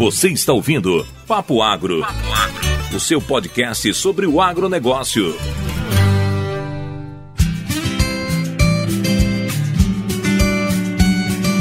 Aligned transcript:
Você 0.00 0.30
está 0.30 0.54
ouvindo 0.54 1.06
Papo 1.26 1.60
Agro, 1.60 2.02
o 2.90 2.98
seu 2.98 3.20
podcast 3.20 3.92
sobre 3.92 4.26
o 4.26 4.40
agronegócio. 4.40 5.36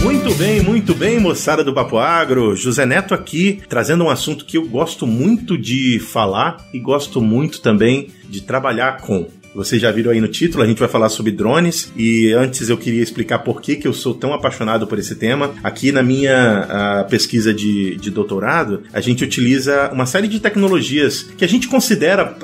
Muito 0.02 0.34
bem, 0.36 0.62
muito 0.62 0.96
bem, 0.96 1.20
moçada 1.20 1.66
do 1.66 1.74
Papo 1.74 1.98
Agro. 1.98 2.56
José 2.56 2.86
Neto 2.86 3.14
aqui, 3.14 3.62
trazendo 3.68 4.06
um 4.06 4.10
assunto 4.10 4.46
que 4.46 4.58
eu 4.58 4.66
gosto 4.70 5.06
muito 5.06 5.58
de 5.58 6.00
falar 6.00 6.66
e 6.74 6.80
gosto 6.80 7.20
muito 7.20 7.60
também 7.60 8.08
de 8.30 8.40
trabalhar 8.40 9.02
com 9.02 9.28
vocês 9.54 9.82
já 9.82 9.92
viram 9.92 10.12
aí 10.12 10.22
no 10.22 10.28
título, 10.28 10.64
a 10.64 10.68
gente 10.68 10.80
vai 10.80 10.90
falar 10.90 11.10
sobre 11.10 11.32
drones 11.32 11.92
e 11.96 12.32
antes 12.34 12.70
eu 12.70 12.78
queria 12.78 13.02
explicar 13.02 13.40
por 13.40 13.62
que, 13.62 13.76
que 13.76 13.88
eu 13.88 13.94
sou 13.94 14.14
tão 14.14 14.34
apaixonado 14.34 14.88
por 14.88 15.00
esse 15.00 15.16
tema. 15.16 15.54
Aqui 15.64 15.92
na 15.92 16.04
minha 16.04 17.06
pesquisa 17.10 17.54
de, 17.54 17.96
de 17.96 18.12
doutorado, 18.12 18.84
a 18.94 19.02
gente 19.02 19.24
utiliza 19.24 19.90
uma 19.92 20.06
série 20.06 20.28
de 20.28 20.40
tecnologias 20.40 21.24
que 21.24 21.46
a 21.46 21.48
gente 21.48 21.68
considera 21.68 22.38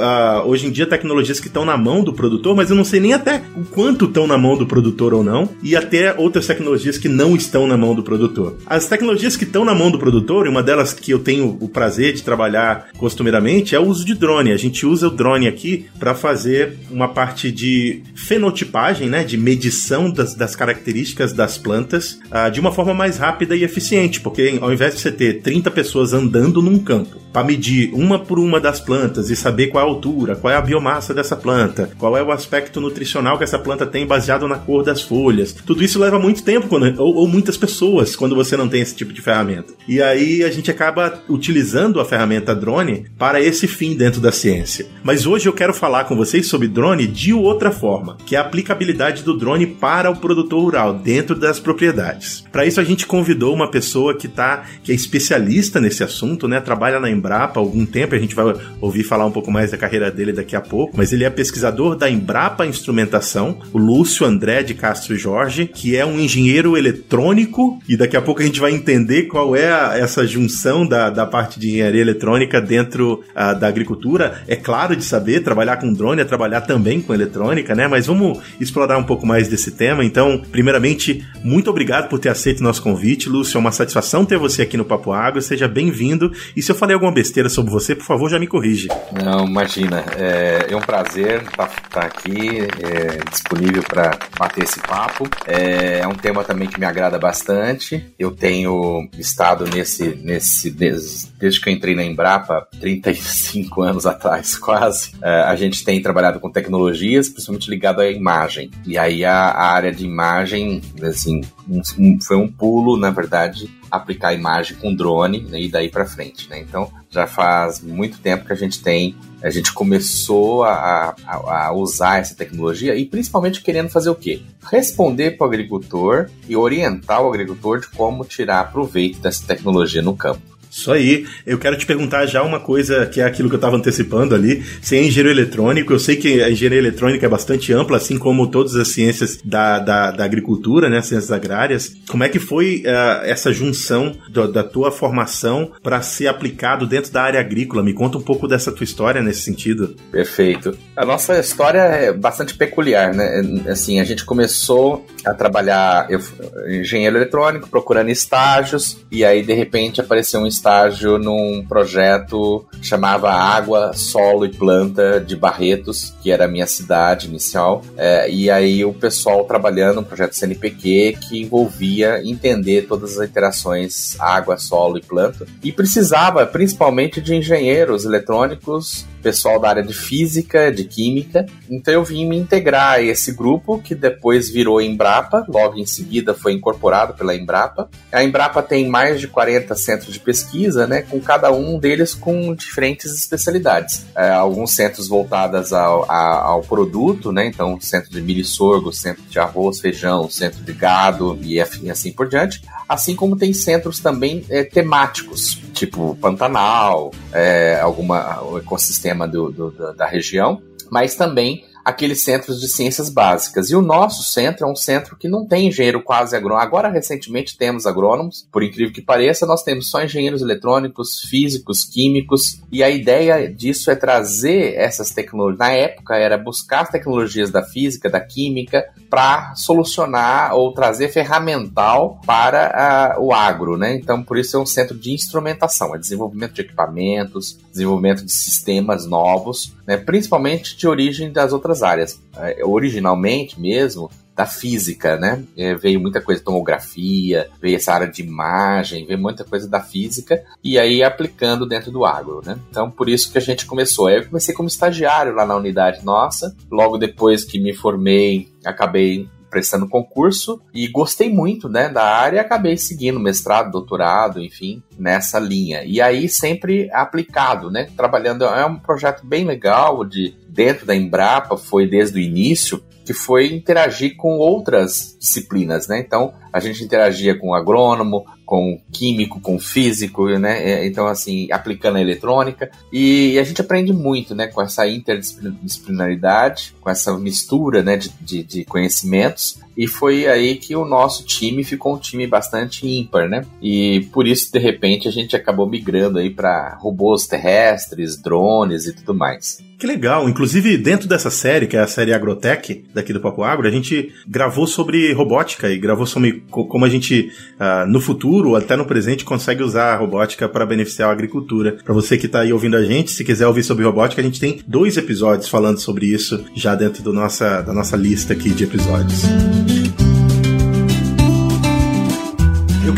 hoje 0.45 0.67
em 0.67 0.71
dia 0.71 0.85
tecnologias 0.85 1.39
que 1.39 1.47
estão 1.47 1.65
na 1.65 1.77
mão 1.77 2.03
do 2.03 2.13
produtor, 2.13 2.55
mas 2.55 2.69
eu 2.69 2.75
não 2.75 2.83
sei 2.83 2.99
nem 2.99 3.13
até 3.13 3.41
o 3.55 3.63
quanto 3.63 4.05
estão 4.05 4.27
na 4.27 4.37
mão 4.37 4.57
do 4.57 4.65
produtor 4.65 5.13
ou 5.13 5.23
não, 5.23 5.49
e 5.61 5.75
até 5.75 6.13
outras 6.17 6.47
tecnologias 6.47 6.97
que 6.97 7.07
não 7.07 7.35
estão 7.35 7.67
na 7.67 7.77
mão 7.77 7.93
do 7.93 8.03
produtor. 8.03 8.57
As 8.65 8.87
tecnologias 8.87 9.35
que 9.35 9.43
estão 9.43 9.65
na 9.65 9.75
mão 9.75 9.91
do 9.91 9.99
produtor, 9.99 10.45
e 10.45 10.49
uma 10.49 10.63
delas 10.63 10.93
que 10.93 11.11
eu 11.11 11.19
tenho 11.19 11.57
o 11.59 11.67
prazer 11.67 12.13
de 12.13 12.23
trabalhar 12.23 12.87
costumeiramente, 12.97 13.75
é 13.75 13.79
o 13.79 13.87
uso 13.87 14.05
de 14.05 14.13
drone. 14.13 14.51
A 14.51 14.57
gente 14.57 14.85
usa 14.85 15.07
o 15.07 15.11
drone 15.11 15.47
aqui 15.47 15.85
para 15.99 16.15
fazer 16.15 16.77
uma 16.95 17.09
parte 17.09 17.51
de 17.51 18.01
fenotipagem, 18.15 19.09
né, 19.09 19.23
de 19.23 19.37
medição 19.37 20.09
das, 20.09 20.33
das 20.33 20.55
características 20.55 21.33
das 21.33 21.57
plantas 21.57 22.19
uh, 22.31 22.49
de 22.49 22.59
uma 22.59 22.71
forma 22.71 22.93
mais 22.93 23.17
rápida 23.17 23.55
e 23.55 23.63
eficiente, 23.63 24.21
porque 24.21 24.57
ao 24.61 24.71
invés 24.71 24.95
de 24.95 25.01
você 25.01 25.11
ter 25.11 25.41
30 25.41 25.69
pessoas 25.71 26.13
andando 26.13 26.61
num 26.61 26.79
campo 26.79 27.19
para 27.33 27.43
medir 27.43 27.91
uma 27.93 28.17
por 28.17 28.39
uma 28.39 28.61
das 28.61 28.79
plantas 28.79 29.29
e 29.29 29.35
saber 29.35 29.67
qual 29.67 29.83
é 29.83 29.87
a 29.87 29.91
altura, 29.91 30.35
qual 30.37 30.53
é 30.53 30.55
a 30.55 30.61
biomassa 30.61 31.13
dessa 31.13 31.35
planta, 31.35 31.89
qual 31.97 32.15
é 32.15 32.23
o 32.23 32.31
aspecto 32.31 32.79
nutricional 32.79 33.37
que 33.37 33.43
essa 33.43 33.59
planta 33.59 33.85
tem 33.85 34.07
baseado 34.07 34.47
na 34.47 34.57
cor 34.57 34.83
das 34.83 35.01
folhas, 35.01 35.51
tudo 35.51 35.83
isso 35.83 35.99
leva 35.99 36.17
muito 36.17 36.43
tempo 36.43 36.69
quando, 36.69 36.97
ou, 37.01 37.15
ou 37.15 37.27
muitas 37.27 37.57
pessoas 37.57 38.15
quando 38.15 38.35
você 38.35 38.55
não 38.55 38.69
tem 38.69 38.79
esse 38.79 38.95
tipo 38.95 39.11
de 39.11 39.21
ferramenta. 39.21 39.73
E 39.85 40.01
aí 40.01 40.45
a 40.45 40.49
gente 40.49 40.71
acaba 40.71 41.21
utilizando 41.27 41.99
a 41.99 42.05
ferramenta 42.05 42.55
drone 42.55 43.05
para 43.17 43.41
esse 43.41 43.67
fim 43.67 43.97
dentro 43.97 44.21
da 44.21 44.31
ciência. 44.31 44.85
Mas 45.03 45.25
hoje 45.25 45.49
eu 45.49 45.53
quero 45.53 45.73
falar 45.73 46.05
com 46.05 46.15
vocês 46.15 46.47
sobre 46.47 46.69
drone 46.69 46.84
drone 46.85 47.07
de 47.07 47.33
outra 47.33 47.71
forma, 47.71 48.15
que 48.27 48.35
é 48.35 48.37
a 48.37 48.41
aplicabilidade 48.41 49.23
do 49.23 49.35
drone 49.35 49.65
para 49.65 50.11
o 50.11 50.15
produtor 50.15 50.61
rural 50.61 50.93
dentro 50.93 51.35
das 51.35 51.59
propriedades. 51.59 52.43
Para 52.51 52.63
isso 52.63 52.79
a 52.79 52.83
gente 52.83 53.07
convidou 53.07 53.55
uma 53.55 53.71
pessoa 53.71 54.15
que 54.15 54.27
tá 54.27 54.65
que 54.83 54.91
é 54.91 54.95
especialista 54.95 55.81
nesse 55.81 56.03
assunto, 56.03 56.47
né? 56.47 56.61
Trabalha 56.61 56.99
na 56.99 57.09
Embrapa 57.09 57.59
há 57.59 57.63
algum 57.63 57.87
tempo, 57.87 58.13
a 58.13 58.19
gente 58.19 58.35
vai 58.35 58.53
ouvir 58.79 59.03
falar 59.03 59.25
um 59.25 59.31
pouco 59.31 59.51
mais 59.51 59.71
da 59.71 59.77
carreira 59.77 60.11
dele 60.11 60.31
daqui 60.31 60.55
a 60.55 60.61
pouco, 60.61 60.95
mas 60.95 61.11
ele 61.11 61.23
é 61.23 61.29
pesquisador 61.31 61.95
da 61.95 62.07
Embrapa 62.07 62.67
Instrumentação, 62.67 63.57
o 63.73 63.79
Lúcio 63.79 64.23
André 64.23 64.61
de 64.61 64.75
Castro 64.75 65.17
Jorge, 65.17 65.65
que 65.65 65.95
é 65.95 66.05
um 66.05 66.19
engenheiro 66.19 66.77
eletrônico 66.77 67.79
e 67.89 67.97
daqui 67.97 68.15
a 68.15 68.21
pouco 68.21 68.43
a 68.43 68.45
gente 68.45 68.59
vai 68.59 68.73
entender 68.73 69.23
qual 69.23 69.55
é 69.55 69.71
a, 69.71 69.97
essa 69.97 70.27
junção 70.27 70.85
da, 70.85 71.09
da 71.09 71.25
parte 71.25 71.59
de 71.59 71.69
engenharia 71.69 72.01
eletrônica 72.01 72.61
dentro 72.61 73.23
uh, 73.31 73.59
da 73.59 73.67
agricultura. 73.67 74.43
É 74.47 74.55
claro 74.55 74.95
de 74.95 75.03
saber, 75.03 75.41
trabalhar 75.41 75.77
com 75.77 75.91
drone 75.91 76.21
é 76.21 76.25
trabalhar 76.25 76.61
também 76.61 76.74
também 76.75 76.99
com 76.99 77.13
eletrônica, 77.13 77.73
né? 77.73 77.87
Mas 77.87 78.05
vamos 78.05 78.39
explorar 78.59 78.97
um 78.97 79.03
pouco 79.03 79.25
mais 79.25 79.47
desse 79.47 79.71
tema. 79.71 80.03
Então, 80.03 80.41
primeiramente, 80.51 81.25
muito 81.41 81.69
obrigado 81.69 82.09
por 82.09 82.19
ter 82.19 82.27
aceito 82.27 82.59
o 82.59 82.63
nosso 82.63 82.81
convite, 82.81 83.29
Lúcio. 83.29 83.55
É 83.55 83.59
uma 83.61 83.71
satisfação 83.71 84.25
ter 84.25 84.37
você 84.37 84.61
aqui 84.61 84.75
no 84.75 84.83
Papo 84.83 85.13
Água. 85.13 85.39
Seja 85.39 85.69
bem-vindo. 85.69 86.33
E 86.53 86.61
se 86.61 86.69
eu 86.69 86.75
falei 86.75 86.93
alguma 86.93 87.13
besteira 87.13 87.47
sobre 87.47 87.71
você, 87.71 87.95
por 87.95 88.03
favor, 88.03 88.29
já 88.29 88.37
me 88.37 88.45
corrige. 88.45 88.89
Não, 89.13 89.45
imagina. 89.45 90.03
É, 90.17 90.67
é 90.69 90.75
um 90.75 90.81
prazer 90.81 91.43
estar 91.43 91.67
tá, 91.67 91.75
tá 91.89 92.01
aqui, 92.01 92.59
é, 92.59 93.23
disponível 93.31 93.81
para 93.83 94.19
bater 94.37 94.65
esse 94.65 94.81
papo. 94.81 95.29
É, 95.47 95.99
é 95.99 96.07
um 96.07 96.15
tema 96.15 96.43
também 96.43 96.67
que 96.67 96.77
me 96.77 96.85
agrada 96.85 97.17
bastante. 97.17 98.05
Eu 98.19 98.31
tenho 98.31 99.09
estado 99.17 99.63
nesse, 99.63 100.19
nesse 100.21 100.69
desde, 100.69 101.27
desde 101.39 101.61
que 101.61 101.69
eu 101.69 101.73
entrei 101.73 101.95
na 101.95 102.03
Embrapa, 102.03 102.67
35 102.81 103.81
anos 103.81 104.05
atrás, 104.05 104.57
quase. 104.59 105.13
É, 105.21 105.43
a 105.43 105.55
gente 105.55 105.85
tem 105.85 106.01
trabalhado 106.01 106.41
com 106.41 106.49
tecnologia 106.49 106.64
tecnologias, 106.65 107.29
principalmente 107.29 107.69
ligado 107.69 108.01
à 108.01 108.09
imagem. 108.09 108.71
E 108.85 108.97
aí 108.97 109.23
a, 109.23 109.33
a 109.33 109.71
área 109.71 109.91
de 109.91 110.05
imagem, 110.05 110.81
assim, 111.03 111.41
um, 111.69 111.81
um, 111.97 112.19
foi 112.21 112.35
um 112.35 112.47
pulo, 112.47 112.97
na 112.97 113.11
verdade, 113.11 113.69
aplicar 113.89 114.29
a 114.29 114.33
imagem 114.33 114.75
com 114.77 114.93
drone 114.93 115.41
né, 115.41 115.61
e 115.61 115.69
daí 115.69 115.89
para 115.89 116.05
frente, 116.05 116.49
né? 116.49 116.59
Então 116.59 116.91
já 117.09 117.27
faz 117.27 117.81
muito 117.81 118.19
tempo 118.19 118.45
que 118.45 118.51
a 118.51 118.55
gente 118.55 118.81
tem, 118.81 119.15
a 119.41 119.49
gente 119.49 119.71
começou 119.71 120.63
a, 120.63 121.15
a, 121.25 121.67
a 121.67 121.73
usar 121.73 122.19
essa 122.19 122.35
tecnologia 122.35 122.95
e 122.95 123.05
principalmente 123.05 123.61
querendo 123.61 123.89
fazer 123.89 124.09
o 124.09 124.15
quê? 124.15 124.41
Responder 124.69 125.31
para 125.31 125.45
o 125.45 125.47
agricultor 125.47 126.29
e 126.49 126.55
orientar 126.55 127.21
o 127.21 127.29
agricultor 127.29 127.79
de 127.79 127.87
como 127.87 128.25
tirar 128.25 128.71
proveito 128.71 129.19
dessa 129.19 129.45
tecnologia 129.45 130.01
no 130.01 130.15
campo. 130.15 130.54
Isso 130.75 130.91
aí. 130.91 131.25
Eu 131.45 131.57
quero 131.57 131.77
te 131.77 131.85
perguntar 131.85 132.25
já 132.25 132.43
uma 132.43 132.59
coisa 132.59 133.05
que 133.05 133.21
é 133.21 133.23
aquilo 133.23 133.47
que 133.47 133.55
eu 133.55 133.57
estava 133.57 133.77
antecipando 133.77 134.35
ali. 134.35 134.61
Você 134.81 134.97
é 134.97 135.03
engenheiro 135.05 135.29
eletrônico, 135.29 135.93
eu 135.93 135.99
sei 135.99 136.17
que 136.17 136.43
a 136.43 136.49
engenharia 136.49 136.79
eletrônica 136.79 137.25
é 137.25 137.29
bastante 137.29 137.71
ampla, 137.71 137.95
assim 137.95 138.19
como 138.19 138.47
todas 138.47 138.75
as 138.75 138.89
ciências 138.89 139.39
da, 139.41 139.79
da, 139.79 140.11
da 140.11 140.25
agricultura, 140.25 140.89
né, 140.89 141.01
ciências 141.01 141.31
agrárias. 141.31 141.95
Como 142.09 142.25
é 142.25 142.29
que 142.29 142.39
foi 142.39 142.83
uh, 142.85 143.23
essa 143.23 143.53
junção 143.53 144.17
do, 144.29 144.51
da 144.51 144.63
tua 144.63 144.91
formação 144.91 145.71
para 145.81 146.01
ser 146.01 146.27
aplicado 146.27 146.85
dentro 146.85 147.09
da 147.09 147.23
área 147.23 147.39
agrícola? 147.39 147.81
Me 147.81 147.93
conta 147.93 148.17
um 148.17 148.21
pouco 148.21 148.45
dessa 148.45 148.69
tua 148.69 148.83
história 148.83 149.21
nesse 149.21 149.43
sentido. 149.43 149.95
Perfeito. 150.11 150.77
A 150.97 151.05
nossa 151.05 151.39
história 151.39 151.79
é 151.79 152.11
bastante 152.11 152.53
peculiar, 152.53 153.13
né? 153.13 153.63
Assim, 153.69 154.01
a 154.01 154.03
gente 154.03 154.25
começou 154.25 155.05
a 155.25 155.33
trabalhar, 155.33 156.07
eu, 156.09 156.19
engenheiro 156.67 157.15
eletrônico, 157.15 157.69
procurando 157.69 158.09
estágios, 158.09 158.97
e 159.09 159.23
aí 159.23 159.41
de 159.41 159.53
repente 159.53 160.01
apareceu 160.01 160.41
um 160.41 160.47
estágio 160.47 160.64
estágio 160.65 161.19
num 161.19 161.63
projeto 161.63 162.65
que 162.71 162.87
chamava 162.87 163.31
Água, 163.31 163.93
Solo 163.93 164.47
e 164.47 164.49
Planta 164.49 165.19
de 165.19 165.35
Barretos, 165.35 166.15
que 166.23 166.31
era 166.31 166.45
a 166.45 166.47
minha 166.47 166.65
cidade 166.65 167.27
inicial. 167.27 167.83
É, 167.95 168.27
e 168.29 168.49
aí 168.49 168.83
o 168.83 168.91
pessoal 168.91 169.45
trabalhando 169.45 169.97
no 169.97 170.03
projeto 170.03 170.33
CNPq 170.33 171.17
que 171.21 171.39
envolvia 171.39 172.19
entender 172.25 172.87
todas 172.87 173.19
as 173.19 173.29
interações 173.29 174.19
água, 174.19 174.57
solo 174.57 174.97
e 174.97 175.01
planta. 175.01 175.45
E 175.63 175.71
precisava 175.71 176.45
principalmente 176.47 177.21
de 177.21 177.35
engenheiros 177.35 178.03
eletrônicos 178.03 179.05
pessoal 179.25 179.59
da 179.59 179.69
área 179.69 179.81
de 179.81 179.91
física, 179.93 180.71
de 180.71 180.83
química. 180.83 181.47
Então 181.67 181.91
eu 181.91 182.03
vim 182.03 182.27
me 182.27 182.37
integrar 182.37 182.93
a 182.93 183.01
esse 183.01 183.31
grupo 183.31 183.81
que 183.81 183.95
depois 183.95 184.51
virou 184.51 184.79
Embrapa, 184.79 185.43
logo 185.49 185.79
em 185.79 185.85
seguida 185.85 186.35
foi 186.35 186.53
incorporado 186.53 187.15
pela 187.15 187.35
Embrapa. 187.35 187.89
A 188.11 188.23
Embrapa 188.23 188.61
tem 188.61 188.87
mais 188.87 189.19
de 189.19 189.27
40 189.27 189.73
centros 189.73 190.13
de 190.13 190.19
pesquisa, 190.19 190.54
né, 190.87 191.01
com 191.01 191.19
cada 191.19 191.51
um 191.51 191.77
deles 191.77 192.13
com 192.13 192.53
diferentes 192.53 193.13
especialidades. 193.13 194.05
É, 194.15 194.29
alguns 194.31 194.75
centros 194.75 195.07
voltados 195.07 195.73
ao, 195.73 196.09
ao, 196.11 196.61
produto, 196.61 197.31
né, 197.31 197.45
então 197.47 197.79
centro 197.79 198.09
de 198.09 198.21
milho 198.21 198.41
e 198.41 198.45
sorgo, 198.45 198.91
centro 198.91 199.23
de 199.23 199.39
arroz, 199.39 199.79
feijão, 199.79 200.29
centro 200.29 200.63
de 200.63 200.73
gado 200.73 201.37
e 201.41 201.59
assim 201.59 202.11
por 202.11 202.27
diante 202.27 202.61
assim 202.87 203.15
como 203.15 203.35
tem 203.35 203.53
centros 203.53 203.99
também 203.99 204.45
é, 204.49 204.63
temáticos, 204.63 205.59
tipo 205.73 206.15
Pantanal, 206.21 207.11
é, 207.33 207.79
alguma, 207.81 208.41
o 208.43 208.57
ecossistema 208.57 209.27
do, 209.27 209.51
do, 209.51 209.93
da 209.93 210.05
região, 210.05 210.61
mas 210.89 211.15
também 211.15 211.65
aqueles 211.85 212.23
centros 212.23 212.59
de 212.59 212.67
ciências 212.67 213.11
básicas. 213.11 213.69
E 213.69 213.75
o 213.75 213.81
nosso 213.81 214.23
centro 214.23 214.65
é 214.65 214.69
um 214.69 214.75
centro 214.75 215.15
que 215.15 215.27
não 215.27 215.45
tem 215.45 215.67
engenheiro 215.67 216.01
quase 216.01 216.35
agrônomo. 216.35 216.61
Agora, 216.61 216.89
recentemente, 216.89 217.55
temos 217.55 217.85
agrônomos, 217.85 218.47
por 218.51 218.63
incrível 218.63 218.91
que 218.91 219.03
pareça, 219.03 219.45
nós 219.45 219.61
temos 219.61 219.91
só 219.91 220.03
engenheiros 220.03 220.41
eletrônicos, 220.41 221.21
físicos, 221.21 221.83
químicos, 221.83 222.59
e 222.71 222.83
a 222.83 222.89
ideia 222.89 223.47
disso 223.53 223.91
é 223.91 223.95
trazer 223.95 224.73
essas 224.75 225.11
tecnologias. 225.11 225.59
Na 225.59 225.71
época, 225.71 226.15
era 226.15 226.37
buscar 226.37 226.81
as 226.81 226.89
tecnologias 226.89 227.51
da 227.51 227.61
física, 227.61 228.09
da 228.09 228.19
química, 228.19 228.83
para 229.09 229.53
solucionar 229.55 230.55
ou 230.55 230.73
trazer 230.73 231.09
ferramental 231.09 232.19
para 232.25 233.15
uh, 233.19 233.23
o 233.23 233.31
agro, 233.31 233.77
né? 233.77 233.93
Então, 233.95 234.23
por 234.23 234.37
isso 234.37 234.57
é 234.57 234.59
um 234.59 234.65
centro 234.65 234.97
de 234.97 235.11
instrumentação, 235.11 235.95
é 235.95 235.99
desenvolvimento 235.99 236.53
de 236.53 236.61
equipamentos, 236.61 237.59
desenvolvimento 237.71 238.25
de 238.25 238.31
sistemas 238.31 239.05
novos, 239.05 239.73
né? 239.85 239.97
principalmente 239.97 240.75
de 240.75 240.87
origem 240.87 241.31
das 241.31 241.53
outras 241.53 241.74
outras 241.75 241.83
áreas. 241.83 242.21
É, 242.37 242.63
originalmente 242.63 243.59
mesmo, 243.59 244.09
da 244.35 244.45
física, 244.45 245.17
né? 245.17 245.43
É, 245.55 245.75
veio 245.75 245.99
muita 245.99 246.19
coisa 246.21 246.39
de 246.39 246.45
tomografia, 246.45 247.49
veio 247.61 247.77
essa 247.77 247.93
área 247.93 248.07
de 248.07 248.21
imagem, 248.21 249.05
veio 249.05 249.19
muita 249.19 249.45
coisa 249.45 249.67
da 249.67 249.79
física 249.79 250.43
e 250.61 250.77
aí 250.77 251.01
aplicando 251.01 251.65
dentro 251.65 251.91
do 251.91 252.03
agro, 252.03 252.41
né? 252.45 252.57
Então 252.69 252.91
por 252.91 253.07
isso 253.07 253.31
que 253.31 253.37
a 253.37 253.41
gente 253.41 253.65
começou. 253.65 254.09
Eu 254.09 254.25
comecei 254.25 254.53
como 254.53 254.67
estagiário 254.67 255.33
lá 255.33 255.45
na 255.45 255.55
unidade 255.55 256.03
nossa. 256.03 256.55
Logo 256.69 256.97
depois 256.97 257.45
que 257.45 257.59
me 257.59 257.73
formei, 257.73 258.49
acabei 258.65 259.29
prestando 259.49 259.87
concurso 259.87 260.61
e 260.73 260.87
gostei 260.87 261.29
muito, 261.29 261.69
né, 261.69 261.89
da 261.89 262.03
área 262.03 262.37
e 262.37 262.39
acabei 262.39 262.77
seguindo 262.77 263.19
mestrado, 263.19 263.71
doutorado, 263.71 264.41
enfim, 264.41 264.81
nessa 264.97 265.39
linha. 265.39 265.83
E 265.83 266.01
aí 266.01 266.27
sempre 266.27 266.89
aplicado, 266.91 267.71
né, 267.71 267.87
trabalhando, 267.95 268.45
é 268.45 268.65
um 268.65 268.77
projeto 268.77 269.25
bem 269.25 269.45
legal 269.45 270.03
de 270.03 270.35
dentro 270.47 270.85
da 270.85 270.95
Embrapa, 270.95 271.57
foi 271.57 271.87
desde 271.87 272.17
o 272.17 272.21
início, 272.21 272.81
que 273.05 273.13
foi 273.13 273.53
interagir 273.53 274.15
com 274.15 274.37
outras 274.37 275.15
disciplinas, 275.19 275.87
né? 275.87 275.99
Então, 275.99 276.33
a 276.55 276.59
gente 276.61 276.81
interagia 276.85 277.37
com 277.37 277.53
agrônomo, 277.53 278.25
com 278.45 278.79
químico, 278.89 279.41
com 279.41 279.59
físico, 279.59 280.29
né? 280.39 280.63
É, 280.63 280.87
então, 280.87 281.05
assim, 281.05 281.51
aplicando 281.51 281.97
a 281.97 282.01
eletrônica. 282.01 282.71
E 282.93 283.37
a 283.37 283.43
gente 283.43 283.59
aprende 283.59 283.91
muito, 283.91 284.33
né? 284.33 284.47
Com 284.47 284.61
essa 284.61 284.87
interdisciplinaridade, 284.87 286.73
com 286.79 286.89
essa 286.89 287.13
mistura, 287.17 287.83
né? 287.83 287.97
De, 287.97 288.09
de, 288.21 288.43
de 288.43 288.63
conhecimentos. 288.63 289.59
E 289.77 289.85
foi 289.85 290.27
aí 290.27 290.55
que 290.55 290.77
o 290.77 290.85
nosso 290.85 291.25
time 291.25 291.61
ficou 291.61 291.95
um 291.95 291.99
time 291.99 292.25
bastante 292.25 292.87
ímpar, 292.87 293.27
né? 293.27 293.45
E 293.61 294.07
por 294.13 294.25
isso, 294.25 294.49
de 294.49 294.59
repente, 294.59 295.09
a 295.09 295.11
gente 295.11 295.35
acabou 295.35 295.69
migrando 295.69 296.19
aí 296.19 296.29
para 296.29 296.77
robôs 296.79 297.27
terrestres, 297.27 298.15
drones 298.15 298.85
e 298.85 298.95
tudo 298.95 299.13
mais. 299.13 299.61
Que 299.77 299.85
legal. 299.85 300.29
Inclusive, 300.29 300.77
dentro 300.77 301.07
dessa 301.07 301.29
série, 301.29 301.67
que 301.67 301.75
é 301.75 301.81
a 301.81 301.87
série 301.87 302.13
Agrotech, 302.13 302.85
daqui 302.93 303.11
do 303.11 303.19
Papo 303.19 303.43
Agro, 303.43 303.67
a 303.67 303.71
gente 303.71 304.13
gravou 304.25 304.65
sobre 304.65 305.11
robótica 305.11 305.69
e 305.69 305.77
gravou 305.77 306.05
sobre 306.05 306.44
como 306.49 306.85
a 306.85 306.89
gente, 306.89 307.31
uh, 307.59 307.89
no 307.89 307.99
futuro, 307.99 308.55
até 308.55 308.75
no 308.75 308.85
presente, 308.85 309.25
consegue 309.25 309.63
usar 309.63 309.93
a 309.93 309.97
robótica 309.97 310.47
para 310.47 310.65
beneficiar 310.65 311.09
a 311.09 311.11
agricultura. 311.11 311.77
Para 311.83 311.93
você 311.93 312.17
que 312.17 312.25
está 312.25 312.41
aí 312.41 312.53
ouvindo 312.53 312.77
a 312.77 312.83
gente, 312.83 313.11
se 313.11 313.23
quiser 313.23 313.47
ouvir 313.47 313.63
sobre 313.63 313.85
robótica, 313.85 314.21
a 314.21 314.25
gente 314.25 314.39
tem 314.39 314.61
dois 314.65 314.97
episódios 314.97 315.49
falando 315.49 315.79
sobre 315.79 316.05
isso 316.05 316.43
já 316.55 316.75
dentro 316.75 317.03
do 317.03 317.11
nossa, 317.11 317.61
da 317.61 317.73
nossa 317.73 317.97
lista 317.97 318.33
aqui 318.33 318.49
de 318.49 318.63
episódios. 318.63 319.23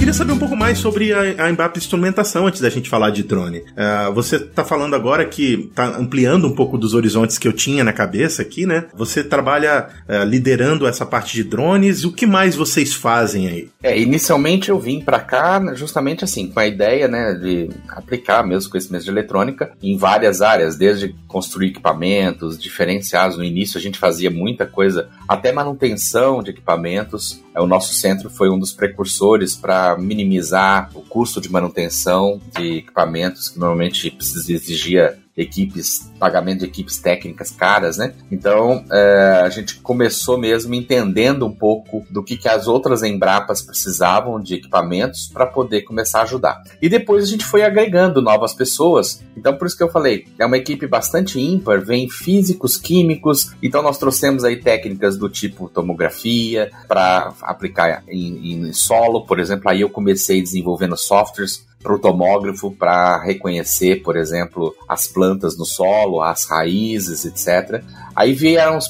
Queria 0.07 0.19
saber 0.19 0.31
um 0.31 0.39
pouco 0.39 0.55
mais 0.55 0.77
sobre 0.77 1.11
a, 1.11 1.19
a 1.19 1.49
Embap 1.49 1.77
Instrumentação 1.77 2.47
antes 2.47 2.61
da 2.61 2.69
gente 2.69 2.89
falar 2.89 3.09
de 3.09 3.23
drone. 3.23 3.57
Uh, 3.57 4.13
você 4.13 4.37
está 4.37 4.63
falando 4.63 4.95
agora 4.95 5.25
que 5.25 5.67
está 5.69 5.97
ampliando 5.97 6.47
um 6.47 6.55
pouco 6.55 6.77
dos 6.77 6.93
horizontes 6.93 7.37
que 7.37 7.45
eu 7.45 7.51
tinha 7.51 7.83
na 7.83 7.91
cabeça 7.91 8.41
aqui, 8.41 8.65
né? 8.65 8.85
Você 8.95 9.21
trabalha 9.21 9.89
uh, 10.07 10.23
liderando 10.23 10.87
essa 10.87 11.05
parte 11.05 11.33
de 11.33 11.43
drones. 11.43 12.05
O 12.05 12.13
que 12.13 12.25
mais 12.25 12.55
vocês 12.55 12.93
fazem 12.93 13.49
aí? 13.49 13.69
É, 13.83 13.99
inicialmente 13.99 14.69
eu 14.69 14.79
vim 14.79 15.01
para 15.01 15.19
cá 15.19 15.61
justamente 15.75 16.23
assim, 16.23 16.47
com 16.47 16.61
a 16.61 16.65
ideia, 16.65 17.09
né, 17.09 17.33
de 17.33 17.69
aplicar 17.89 18.47
mesmo 18.47 18.71
conhecimento 18.71 19.03
de 19.03 19.09
eletrônica 19.09 19.73
em 19.83 19.97
várias 19.97 20.41
áreas, 20.41 20.77
desde 20.77 21.13
construir 21.27 21.67
equipamentos 21.67 22.57
diferenciados. 22.57 23.35
No 23.35 23.43
início 23.43 23.77
a 23.77 23.81
gente 23.81 23.99
fazia 23.99 24.31
muita 24.31 24.65
coisa, 24.65 25.09
até 25.27 25.51
manutenção 25.51 26.41
de 26.41 26.51
equipamentos. 26.51 27.43
É, 27.57 27.61
o 27.61 27.65
nosso 27.65 27.93
centro 27.93 28.29
foi 28.29 28.51
um 28.51 28.59
dos 28.59 28.71
precursores 28.71 29.55
para 29.55 29.97
minimizar 29.97 30.91
o 30.93 31.01
custo 31.01 31.41
de 31.41 31.51
manutenção 31.51 32.39
de 32.55 32.77
equipamentos 32.77 33.49
que 33.49 33.57
normalmente 33.57 34.11
precisa 34.11 34.53
exigia 34.53 35.17
equipes, 35.37 36.11
pagamento 36.19 36.59
de 36.59 36.65
equipes 36.65 36.97
técnicas 36.97 37.51
caras, 37.51 37.97
né? 37.97 38.13
Então 38.31 38.83
é, 38.91 39.41
a 39.45 39.49
gente 39.49 39.79
começou 39.79 40.37
mesmo 40.37 40.73
entendendo 40.73 41.45
um 41.45 41.53
pouco 41.53 42.03
do 42.09 42.23
que, 42.23 42.35
que 42.35 42.49
as 42.49 42.67
outras 42.67 43.03
Embrapas 43.03 43.61
precisavam 43.61 44.41
de 44.41 44.55
equipamentos 44.55 45.29
para 45.31 45.45
poder 45.45 45.83
começar 45.83 46.19
a 46.19 46.23
ajudar. 46.23 46.63
E 46.81 46.89
depois 46.89 47.23
a 47.23 47.27
gente 47.27 47.45
foi 47.45 47.61
agregando 47.61 48.21
novas 48.21 48.53
pessoas. 48.53 49.23
Então 49.35 49.55
por 49.55 49.67
isso 49.67 49.77
que 49.77 49.83
eu 49.83 49.91
falei, 49.91 50.25
é 50.39 50.45
uma 50.45 50.57
equipe 50.57 50.87
bastante 50.87 51.39
ímpar, 51.39 51.81
vem 51.81 52.09
físicos, 52.09 52.77
químicos. 52.77 53.51
Então 53.61 53.83
nós 53.83 53.99
trouxemos 53.99 54.43
aí 54.43 54.57
técnicas 54.57 55.17
do 55.17 55.29
tipo 55.29 55.69
tomografia 55.69 56.71
para 56.87 57.33
aplicar 57.41 58.03
em, 58.07 58.53
em 58.53 58.73
solo, 58.73 59.25
por 59.25 59.39
exemplo. 59.39 59.69
Aí 59.69 59.81
eu 59.81 59.89
comecei 59.89 60.41
desenvolvendo 60.41 60.97
softwares 60.97 61.67
para 61.87 61.95
o 61.95 61.99
tomógrafo 61.99 62.69
para 62.69 63.17
reconhecer, 63.23 64.03
por 64.03 64.17
exemplo, 64.17 64.75
as 64.89 65.07
plantas 65.07 65.57
no 65.57 65.63
solo, 65.63 66.21
as 66.21 66.43
raízes, 66.43 67.23
etc. 67.23 67.81
Aí 68.13 68.33
vieram 68.33 68.75
as 68.75 68.89